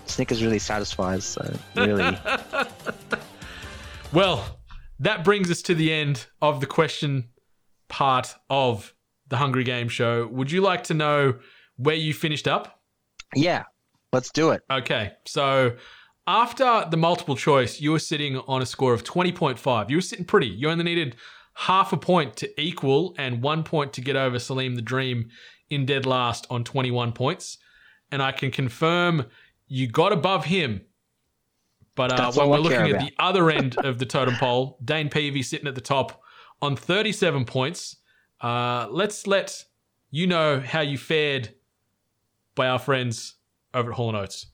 Snickers 0.06 0.42
really 0.42 0.60
satisfies. 0.60 1.26
So 1.26 1.54
really, 1.76 2.18
Well, 4.14 4.60
that 5.00 5.24
brings 5.24 5.52
us 5.52 5.62
to 5.64 5.76
the 5.76 5.94
end 5.94 6.26
of 6.42 6.62
the 6.62 6.66
question 6.66 7.30
part 7.90 8.34
of 8.50 8.94
the 9.28 9.38
Hungry 9.38 9.64
Game 9.64 9.90
Show. 9.90 10.28
Would 10.28 10.52
you 10.52 10.62
like 10.62 10.84
to 10.86 10.94
know 10.94 11.36
where 11.78 11.96
you 11.96 12.14
finished 12.14 12.48
up? 12.48 12.82
yeah, 13.36 13.64
let's 14.12 14.32
do 14.32 14.50
it. 14.52 14.64
Okay, 14.72 15.12
so 15.26 15.76
after 16.26 16.86
the 16.90 16.98
multiple 16.98 17.36
choice, 17.36 17.80
you 17.80 17.92
were 17.92 18.00
sitting 18.00 18.38
on 18.38 18.62
a 18.62 18.66
score 18.66 18.94
of 18.94 19.04
20.5. 19.04 19.90
You 19.90 19.98
were 19.98 20.02
sitting 20.02 20.26
pretty. 20.26 20.48
You 20.48 20.70
only 20.70 20.84
needed 20.84 21.16
half 21.60 21.92
a 21.92 21.98
point 21.98 22.38
to 22.38 22.62
equal 22.62 23.14
and 23.18 23.42
one 23.42 23.64
point 23.64 23.92
to 23.92 24.00
get 24.00 24.16
over 24.16 24.40
Salim 24.40 24.76
the 24.76 24.82
Dream 24.82 25.30
in 25.70 25.86
dead 25.86 26.06
last 26.06 26.48
on 26.50 26.64
21 26.64 27.12
points. 27.12 27.58
And 28.14 28.24
I 28.24 28.32
can 28.32 28.50
confirm 28.50 29.26
you 29.68 29.88
got 29.88 30.14
above 30.14 30.46
him. 30.46 30.82
But 31.96 32.18
uh, 32.18 32.32
when 32.32 32.50
we're 32.50 32.60
looking 32.60 32.96
at 32.96 33.02
the 33.02 33.12
other 33.20 33.52
end 33.52 33.78
of 33.78 34.00
the 34.00 34.06
totem 34.06 34.36
pole, 34.36 34.80
Dane 34.86 35.10
Peavy 35.10 35.44
sitting 35.44 35.68
at 35.68 35.76
the 35.76 35.82
top 35.82 36.22
on 36.62 36.78
37 36.78 37.44
points. 37.44 37.98
Uh, 38.40 38.88
let's 38.90 39.28
let 39.28 39.66
you 40.12 40.28
know 40.28 40.62
how 40.62 40.80
you 40.80 40.98
fared 40.98 41.54
by 42.56 42.70
our 42.70 42.80
friends 42.80 43.36
over 43.74 43.92
at 43.92 43.98
Hall 43.98 44.16
& 44.16 44.16
Oates. 44.16 44.46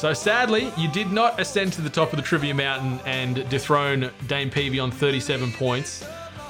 So 0.00 0.14
sadly, 0.14 0.72
you 0.78 0.88
did 0.88 1.12
not 1.12 1.38
ascend 1.38 1.74
to 1.74 1.82
the 1.82 1.90
top 1.90 2.10
of 2.14 2.16
the 2.16 2.22
trivia 2.22 2.54
mountain 2.54 3.00
and 3.04 3.46
dethrone 3.50 4.10
Dane 4.28 4.48
Peavy 4.48 4.80
on 4.80 4.90
37 4.90 5.52
points, 5.52 6.02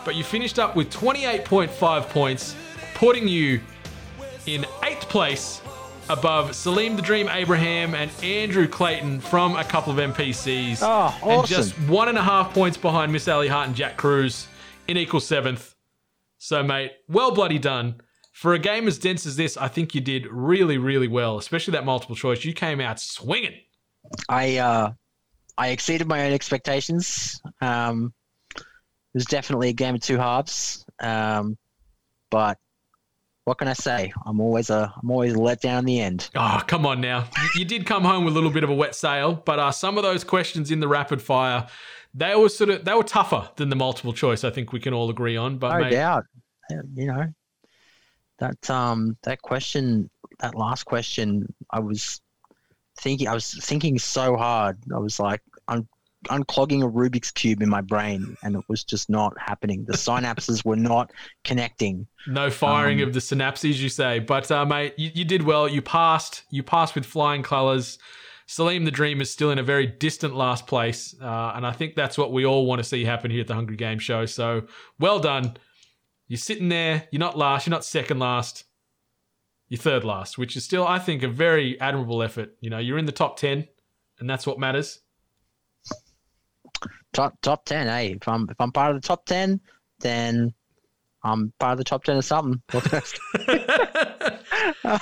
but 0.05 0.15
you 0.15 0.23
finished 0.23 0.61
up 0.61 0.77
with 0.77 0.89
28.5 0.89 2.09
points, 2.11 2.55
putting 2.95 3.27
you 3.27 3.61
in 4.47 4.65
eighth 4.85 5.09
place 5.09 5.63
above 6.09 6.55
Salim 6.55 6.95
the 6.95 7.03
Dream 7.03 7.29
Abraham 7.29 7.97
and 7.97 8.09
Andrew 8.23 8.69
Clayton 8.69 9.21
from 9.21 9.57
a 9.57 9.65
couple 9.65 9.93
of 9.93 9.99
NPCs. 9.99 10.79
Oh, 10.83 10.87
ah, 10.87 11.19
And 11.25 11.45
just 11.45 11.77
one 11.89 12.09
and 12.09 12.17
a 12.17 12.23
half 12.23 12.55
points 12.55 12.77
behind 12.77 13.11
Miss 13.11 13.27
Ali 13.27 13.49
Hart 13.49 13.67
and 13.67 13.75
Jack 13.75 13.97
Cruz 13.97 14.47
in 14.87 14.97
equal 14.97 15.19
seventh. 15.19 15.75
So, 16.39 16.63
mate, 16.63 16.93
well 17.09 17.33
bloody 17.33 17.59
done. 17.59 18.01
For 18.41 18.55
a 18.55 18.59
game 18.59 18.89
as 18.89 18.97
dense 18.97 19.27
as 19.27 19.37
this, 19.37 19.59
I 19.59 19.69
think 19.69 19.95
you 19.95 20.01
did 20.01 20.27
really, 20.27 20.79
really 20.79 21.09
well, 21.09 21.37
especially 21.37 21.73
that 21.73 21.85
multiple 21.85 22.17
choice. 22.17 22.43
You 22.43 22.55
came 22.55 22.81
out 22.81 22.99
swinging. 22.99 23.53
I 24.31 24.57
uh, 24.57 24.93
I 25.59 25.69
exceeded 25.69 26.07
my 26.07 26.25
own 26.25 26.33
expectations. 26.33 27.39
Um, 27.61 28.15
it 28.57 28.65
was 29.13 29.27
definitely 29.27 29.69
a 29.69 29.75
game 29.75 29.95
of 29.95 30.01
two 30.01 30.17
halves. 30.17 30.87
Um, 31.01 31.59
but 32.31 32.57
what 33.45 33.59
can 33.59 33.69
I 33.69 33.75
say? 33.75 34.11
I'm 34.25 34.41
always 34.41 34.71
a 34.71 34.91
I'm 35.03 35.11
always 35.11 35.37
let 35.37 35.61
down 35.61 35.81
in 35.81 35.85
the 35.85 36.01
end. 36.01 36.31
Oh, 36.35 36.63
come 36.67 36.87
on 36.87 37.03
now. 37.03 37.29
You, 37.55 37.67
did 37.67 37.85
come 37.85 38.05
home 38.05 38.25
with 38.25 38.33
a 38.33 38.35
little 38.37 38.51
bit 38.51 38.65
of 38.65 38.71
a 38.71 38.75
wet 38.75 38.95
sail, 38.95 39.35
but 39.35 39.59
uh, 39.59 39.71
some 39.71 39.99
of 39.99 40.03
those 40.03 40.25
questions 40.25 40.71
in 40.71 40.81
the 40.81 40.89
rapid 40.89 41.21
fire, 41.21 41.67
they 42.15 42.35
were 42.35 42.49
sort 42.49 42.71
of 42.71 42.87
they 42.87 42.95
were 42.95 43.05
tougher 43.05 43.51
than 43.57 43.69
the 43.69 43.77
multiple 43.77 44.15
choice. 44.15 44.45
I 44.45 44.51
think 44.51 44.73
we 44.73 44.81
can 44.81 44.95
all 44.95 45.11
agree 45.11 45.37
on. 45.37 45.59
But 45.59 45.77
no 45.77 45.85
mate, 45.85 45.91
doubt. 45.91 46.25
You 46.95 47.05
know 47.05 47.27
that 48.41 48.69
um 48.69 49.17
that 49.23 49.41
question 49.43 50.11
that 50.41 50.55
last 50.55 50.85
question 50.85 51.53
I 51.71 51.81
was 51.81 52.21
thinking 52.99 53.29
I 53.29 53.35
was 53.35 53.55
thinking 53.65 53.99
so 53.99 54.37
hard. 54.37 54.77
I 54.95 54.99
was 54.99 55.21
like 55.21 55.43
I'm 55.69 55.89
unclogging 56.29 56.83
a 56.83 56.91
Rubik's 56.91 57.31
cube 57.31 57.63
in 57.63 57.69
my 57.71 57.81
brain 57.81 58.37
and 58.43 58.57
it 58.57 58.65
was 58.69 58.85
just 58.85 59.09
not 59.09 59.33
happening. 59.39 59.85
The 59.87 59.95
synapses 59.95 60.65
were 60.65 60.77
not 60.77 61.11
connecting. 61.45 62.07
no 62.27 62.51
firing 62.51 63.01
Um, 63.01 63.09
of 63.09 63.15
the 63.15 63.21
synapses, 63.21 63.79
you 63.79 63.89
say. 63.89 64.19
But 64.19 64.51
uh, 64.51 64.67
mate, 64.67 64.95
you, 64.99 65.11
you 65.15 65.25
did 65.25 65.43
well. 65.43 65.67
You 65.69 65.81
passed. 65.81 66.43
You 66.51 66.63
passed 66.63 66.95
with 66.95 67.07
flying 67.07 67.43
colours. 67.43 67.99
Salim 68.47 68.85
the 68.85 68.91
Dream 68.91 69.21
is 69.21 69.31
still 69.31 69.51
in 69.53 69.59
a 69.61 69.63
very 69.63 69.87
distant 69.87 70.35
last 70.35 70.67
place, 70.67 71.15
uh, 71.23 71.53
and 71.55 71.65
I 71.65 71.71
think 71.71 71.95
that's 71.95 72.19
what 72.19 72.33
we 72.33 72.45
all 72.45 72.67
want 72.67 72.81
to 72.81 72.85
see 72.85 73.05
happen 73.05 73.31
here 73.31 73.43
at 73.43 73.47
the 73.47 73.55
Hungry 73.55 73.77
Game 73.77 74.01
Show. 74.01 74.27
So 74.27 74.63
well 74.99 75.21
done. 75.21 75.57
You're 76.31 76.39
sitting 76.39 76.69
there. 76.69 77.09
You're 77.11 77.19
not 77.19 77.37
last. 77.37 77.67
You're 77.67 77.73
not 77.73 77.85
second 77.85 78.21
last. 78.21 78.63
You're 79.69 79.81
third 79.81 80.05
last, 80.05 80.39
which 80.39 80.57
is 80.57 80.65
still, 80.65 80.87
I 80.87 81.01
think, 81.01 81.25
a 81.25 81.29
very 81.29 81.79
admirable 81.81 82.23
effort. 82.23 82.55
You 82.61 82.71
know, 82.71 82.79
you're 82.79 82.99
in 82.99 83.07
the 83.07 83.11
top 83.11 83.37
ten, 83.37 83.67
and 84.21 84.31
that's 84.31 84.47
what 84.47 84.57
matters. 84.57 85.01
Top 87.13 87.37
top 87.43 87.65
ten, 87.65 87.89
hey. 87.89 88.13
If 88.13 88.29
I'm 88.29 88.47
if 88.49 88.61
I'm 88.61 88.71
part 88.71 88.95
of 88.95 89.03
the 89.03 89.09
top 89.09 89.27
ten, 89.27 89.59
then 89.99 90.55
I'm 91.25 91.53
part 91.59 91.73
of 91.73 91.79
the 91.79 91.85
top 91.85 92.05
ten 92.05 92.17
of 92.17 92.25
something. 92.25 92.63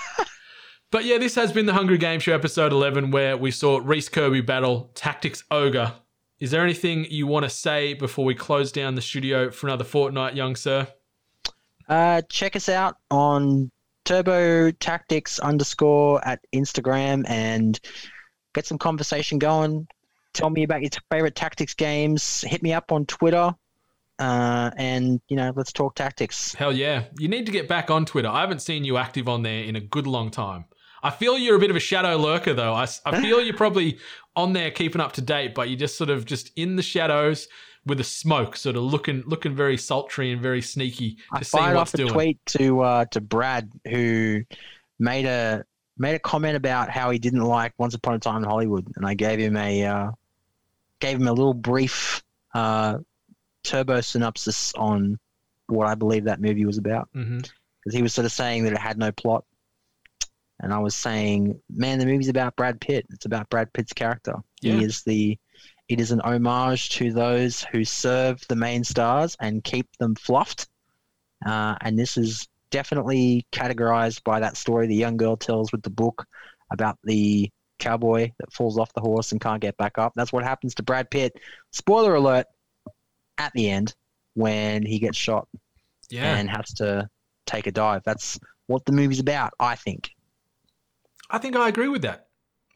But 0.90 1.04
yeah, 1.04 1.18
this 1.18 1.34
has 1.34 1.52
been 1.52 1.66
the 1.66 1.74
Hungry 1.74 1.98
Game 1.98 2.18
Show 2.18 2.34
episode 2.34 2.72
11 2.72 3.10
where 3.10 3.36
we 3.36 3.50
saw 3.50 3.78
Reece 3.84 4.08
Kirby 4.08 4.40
battle 4.40 4.90
Tactics 4.94 5.44
Ogre. 5.50 5.92
Is 6.40 6.50
there 6.50 6.64
anything 6.64 7.04
you 7.10 7.26
want 7.26 7.44
to 7.44 7.50
say 7.50 7.92
before 7.92 8.24
we 8.24 8.34
close 8.34 8.72
down 8.72 8.94
the 8.94 9.02
studio 9.02 9.50
for 9.50 9.66
another 9.66 9.84
fortnight, 9.84 10.34
young 10.34 10.56
sir? 10.56 10.88
Uh, 11.88 12.22
check 12.28 12.54
us 12.54 12.68
out 12.68 12.96
on 13.10 13.70
Turbo 14.04 14.70
Tactics 14.72 15.38
underscore 15.38 16.26
at 16.26 16.40
Instagram 16.54 17.24
and 17.28 17.78
get 18.54 18.66
some 18.66 18.78
conversation 18.78 19.38
going. 19.38 19.86
Tell 20.34 20.50
me 20.50 20.62
about 20.62 20.82
your 20.82 20.90
favorite 21.10 21.34
tactics 21.34 21.74
games. 21.74 22.42
Hit 22.42 22.62
me 22.62 22.72
up 22.72 22.92
on 22.92 23.06
Twitter, 23.06 23.54
uh, 24.18 24.70
and 24.76 25.20
you 25.28 25.36
know, 25.36 25.52
let's 25.56 25.72
talk 25.72 25.94
tactics. 25.94 26.54
Hell 26.54 26.72
yeah. 26.72 27.04
You 27.18 27.28
need 27.28 27.46
to 27.46 27.52
get 27.52 27.68
back 27.68 27.90
on 27.90 28.04
Twitter. 28.04 28.28
I 28.28 28.40
haven't 28.40 28.62
seen 28.62 28.84
you 28.84 28.96
active 28.96 29.28
on 29.28 29.42
there 29.42 29.64
in 29.64 29.76
a 29.76 29.80
good 29.80 30.06
long 30.06 30.30
time. 30.30 30.66
I 31.02 31.10
feel 31.10 31.38
you're 31.38 31.56
a 31.56 31.60
bit 31.60 31.70
of 31.70 31.76
a 31.76 31.80
shadow 31.80 32.16
lurker, 32.16 32.54
though. 32.54 32.74
I 32.74 32.86
feel 32.86 33.40
you're 33.42 33.56
probably 33.56 33.98
on 34.34 34.52
there 34.52 34.70
keeping 34.70 35.00
up 35.00 35.12
to 35.12 35.20
date, 35.20 35.54
but 35.54 35.68
you're 35.68 35.78
just 35.78 35.96
sort 35.96 36.10
of 36.10 36.24
just 36.24 36.50
in 36.56 36.76
the 36.76 36.82
shadows 36.82 37.48
with 37.86 38.00
a 38.00 38.04
smoke, 38.04 38.56
sort 38.56 38.76
of 38.76 38.82
looking 38.82 39.22
looking 39.26 39.54
very 39.54 39.76
sultry 39.76 40.32
and 40.32 40.42
very 40.42 40.62
sneaky 40.62 41.14
to 41.14 41.22
I 41.32 41.42
see 41.42 41.58
fired 41.58 41.76
what's 41.76 41.90
off 41.90 41.94
a 41.94 41.96
doing. 41.98 42.12
tweet 42.12 42.46
to 42.46 42.80
uh, 42.80 43.04
to 43.06 43.20
Brad 43.20 43.70
who 43.88 44.42
made 44.98 45.26
a 45.26 45.64
made 45.96 46.14
a 46.14 46.18
comment 46.18 46.56
about 46.56 46.90
how 46.90 47.10
he 47.10 47.18
didn't 47.18 47.44
like 47.44 47.72
Once 47.78 47.94
Upon 47.94 48.14
a 48.14 48.18
Time 48.18 48.42
in 48.42 48.48
Hollywood, 48.48 48.86
and 48.96 49.06
I 49.06 49.14
gave 49.14 49.38
him 49.38 49.56
a 49.56 49.84
uh, 49.84 50.10
gave 51.00 51.16
him 51.16 51.28
a 51.28 51.32
little 51.32 51.54
brief 51.54 52.22
uh, 52.54 52.98
turbo 53.64 54.00
synopsis 54.00 54.72
on 54.74 55.18
what 55.66 55.86
I 55.86 55.94
believe 55.94 56.24
that 56.24 56.40
movie 56.40 56.64
was 56.64 56.78
about 56.78 57.08
because 57.12 57.94
he 57.94 58.02
was 58.02 58.14
sort 58.14 58.24
of 58.24 58.32
saying 58.32 58.64
that 58.64 58.72
it 58.72 58.78
had 58.78 58.98
no 58.98 59.12
plot, 59.12 59.44
and 60.60 60.72
I 60.72 60.78
was 60.78 60.94
saying, 60.94 61.60
man, 61.70 61.98
the 61.98 62.06
movie's 62.06 62.28
about 62.28 62.56
Brad 62.56 62.80
Pitt. 62.80 63.06
It's 63.10 63.26
about 63.26 63.48
Brad 63.50 63.72
Pitt's 63.72 63.92
character. 63.92 64.34
Yeah. 64.60 64.74
He 64.74 64.84
is 64.84 65.02
the 65.02 65.38
it 65.88 66.00
is 66.00 66.10
an 66.12 66.20
homage 66.20 66.90
to 66.90 67.12
those 67.12 67.62
who 67.72 67.84
serve 67.84 68.44
the 68.48 68.56
main 68.56 68.84
stars 68.84 69.36
and 69.40 69.64
keep 69.64 69.86
them 69.98 70.14
fluffed. 70.14 70.68
Uh, 71.46 71.76
and 71.80 71.98
this 71.98 72.16
is 72.16 72.46
definitely 72.70 73.46
categorized 73.52 74.22
by 74.24 74.38
that 74.40 74.56
story 74.56 74.86
the 74.86 74.94
young 74.94 75.16
girl 75.16 75.36
tells 75.36 75.72
with 75.72 75.82
the 75.82 75.90
book 75.90 76.26
about 76.70 76.98
the 77.04 77.50
cowboy 77.78 78.30
that 78.38 78.52
falls 78.52 78.76
off 78.78 78.92
the 78.92 79.00
horse 79.00 79.32
and 79.32 79.40
can't 79.40 79.62
get 79.62 79.76
back 79.76 79.96
up. 79.98 80.12
That's 80.16 80.32
what 80.32 80.44
happens 80.44 80.74
to 80.74 80.82
Brad 80.82 81.10
Pitt. 81.10 81.32
Spoiler 81.72 82.14
alert 82.16 82.46
at 83.38 83.52
the 83.54 83.70
end 83.70 83.94
when 84.34 84.84
he 84.84 84.98
gets 84.98 85.16
shot 85.16 85.48
Yeah. 86.10 86.36
and 86.36 86.50
has 86.50 86.72
to 86.74 87.08
take 87.46 87.66
a 87.66 87.72
dive. 87.72 88.02
That's 88.04 88.38
what 88.66 88.84
the 88.84 88.92
movie's 88.92 89.20
about, 89.20 89.52
I 89.58 89.76
think. 89.76 90.10
I 91.30 91.38
think 91.38 91.56
I 91.56 91.68
agree 91.68 91.88
with 91.88 92.02
that. 92.02 92.26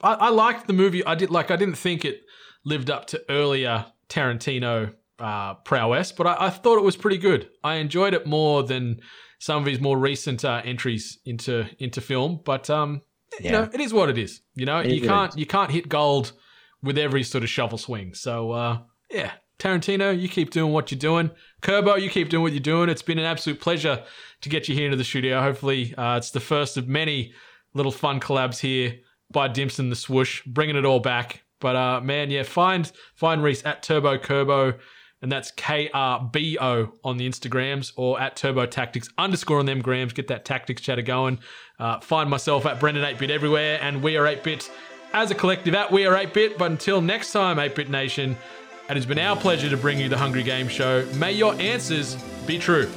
I, 0.01 0.15
I 0.15 0.29
liked 0.31 0.67
the 0.67 0.73
movie. 0.73 1.05
I 1.05 1.15
did 1.15 1.31
like. 1.31 1.51
I 1.51 1.57
didn't 1.57 1.77
think 1.77 2.05
it 2.05 2.23
lived 2.65 2.91
up 2.91 3.07
to 3.09 3.23
earlier 3.29 3.87
Tarantino 4.09 4.95
uh, 5.19 5.55
prowess, 5.55 6.13
but 6.13 6.27
I, 6.27 6.47
I 6.47 6.51
thought 6.51 6.79
it 6.79 6.85
was 6.85 6.97
pretty 6.97 7.19
good. 7.19 7.49
I 7.63 7.77
enjoyed 7.77 8.15
it 8.15 8.27
more 8.27 8.63
than 8.63 9.01
some 9.39 9.63
of 9.63 9.67
his 9.67 9.81
more 9.81 9.99
recent 9.99 10.45
uh, 10.45 10.63
entries 10.65 11.19
into 11.25 11.67
into 11.79 12.01
film. 12.01 12.41
But 12.45 12.71
um, 12.71 13.03
you 13.41 13.51
know, 13.51 13.69
it 13.73 13.81
is 13.81 13.93
what 13.93 14.09
it 14.09 14.19
is. 14.19 14.41
You 14.55 14.67
know, 14.67 14.79
It 14.79 14.93
you 14.93 15.01
can't 15.03 15.37
you 15.37 15.47
can't 15.47 15.71
hit 15.71 15.89
gold 15.89 16.33
with 16.83 16.99
every 16.99 17.23
sort 17.23 17.45
of 17.45 17.51
shovel 17.51 17.79
swing. 17.79 18.15
So 18.15 18.53
uh, 18.53 18.79
yeah, 19.11 19.33
Tarantino, 19.59 20.19
you 20.19 20.29
keep 20.29 20.51
doing 20.51 20.73
what 20.73 20.91
you're 20.91 20.99
doing. 20.99 21.31
Kerbo, 21.63 22.01
you 22.01 22.11
keep 22.11 22.29
doing 22.29 22.43
what 22.43 22.53
you're 22.53 22.61
doing. 22.61 22.89
It's 22.89 23.03
been 23.03 23.19
an 23.19 23.25
absolute 23.25 23.61
pleasure 23.61 24.03
to 24.41 24.49
get 24.49 24.69
you 24.69 24.75
here 24.75 24.87
into 24.87 24.97
the 24.97 25.05
studio. 25.05 25.41
Hopefully, 25.41 25.95
uh, 25.97 26.17
it's 26.17 26.31
the 26.31 26.41
first 26.41 26.77
of 26.77 26.89
many 26.89 27.33
little 27.75 27.93
fun 27.93 28.21
collabs 28.21 28.59
here 28.59 28.99
by 29.31 29.49
Dimson 29.49 29.89
the 29.89 29.97
Swoosh, 29.97 30.43
bringing 30.47 30.77
it 30.77 30.85
all 30.85 31.01
back. 31.01 31.42
But 31.63 31.77
uh, 31.77 32.01
man, 32.03 32.31
yeah, 32.31 32.43
find 32.43 32.91
find 33.15 33.43
Reece 33.43 33.65
at 33.65 33.83
Turbo 33.83 34.19
Kerbo, 34.19 34.77
and 35.23 35.33
that's 35.33 35.53
K 35.53 35.89
R 35.95 36.29
B 36.31 36.59
O 36.61 36.93
on 37.03 37.17
the 37.17 37.27
Instagrams 37.27 37.93
or 37.97 38.21
at 38.21 38.37
Turbo 38.37 38.67
Tactics 38.67 39.09
underscore 39.17 39.61
on 39.61 39.67
them 39.67 39.81
grams. 39.81 40.13
Get 40.13 40.27
that 40.29 40.45
tactics 40.45 40.83
chatter 40.83 41.01
going. 41.01 41.39
Uh, 41.79 42.01
find 42.01 42.29
myself 42.29 42.67
at 42.67 42.81
Brendan 42.81 43.05
ATEBIT 43.05 43.31
everywhere, 43.31 43.79
and 43.81 44.03
we 44.03 44.17
are 44.17 44.25
ATEBIT 44.25 44.69
as 45.15 45.31
a 45.31 45.35
collective 45.35 45.75
at 45.75 45.91
We 45.93 46.05
Are 46.05 46.17
ATEBIT. 46.17 46.59
But 46.59 46.73
until 46.73 47.01
next 47.01 47.33
time, 47.33 47.59
ATEBIT 47.59 47.89
Nation, 47.89 48.37
and 48.89 48.91
it 48.91 48.97
has 48.97 49.07
been 49.07 49.19
our 49.19 49.37
pleasure 49.37 49.71
to 49.71 49.77
bring 49.77 50.01
you 50.01 50.09
the 50.09 50.19
Hungry 50.19 50.43
Game 50.43 50.69
Show. 50.69 51.07
May 51.15 51.33
your 51.33 51.55
answers 51.61 52.17
be 52.47 52.59
true. 52.59 52.91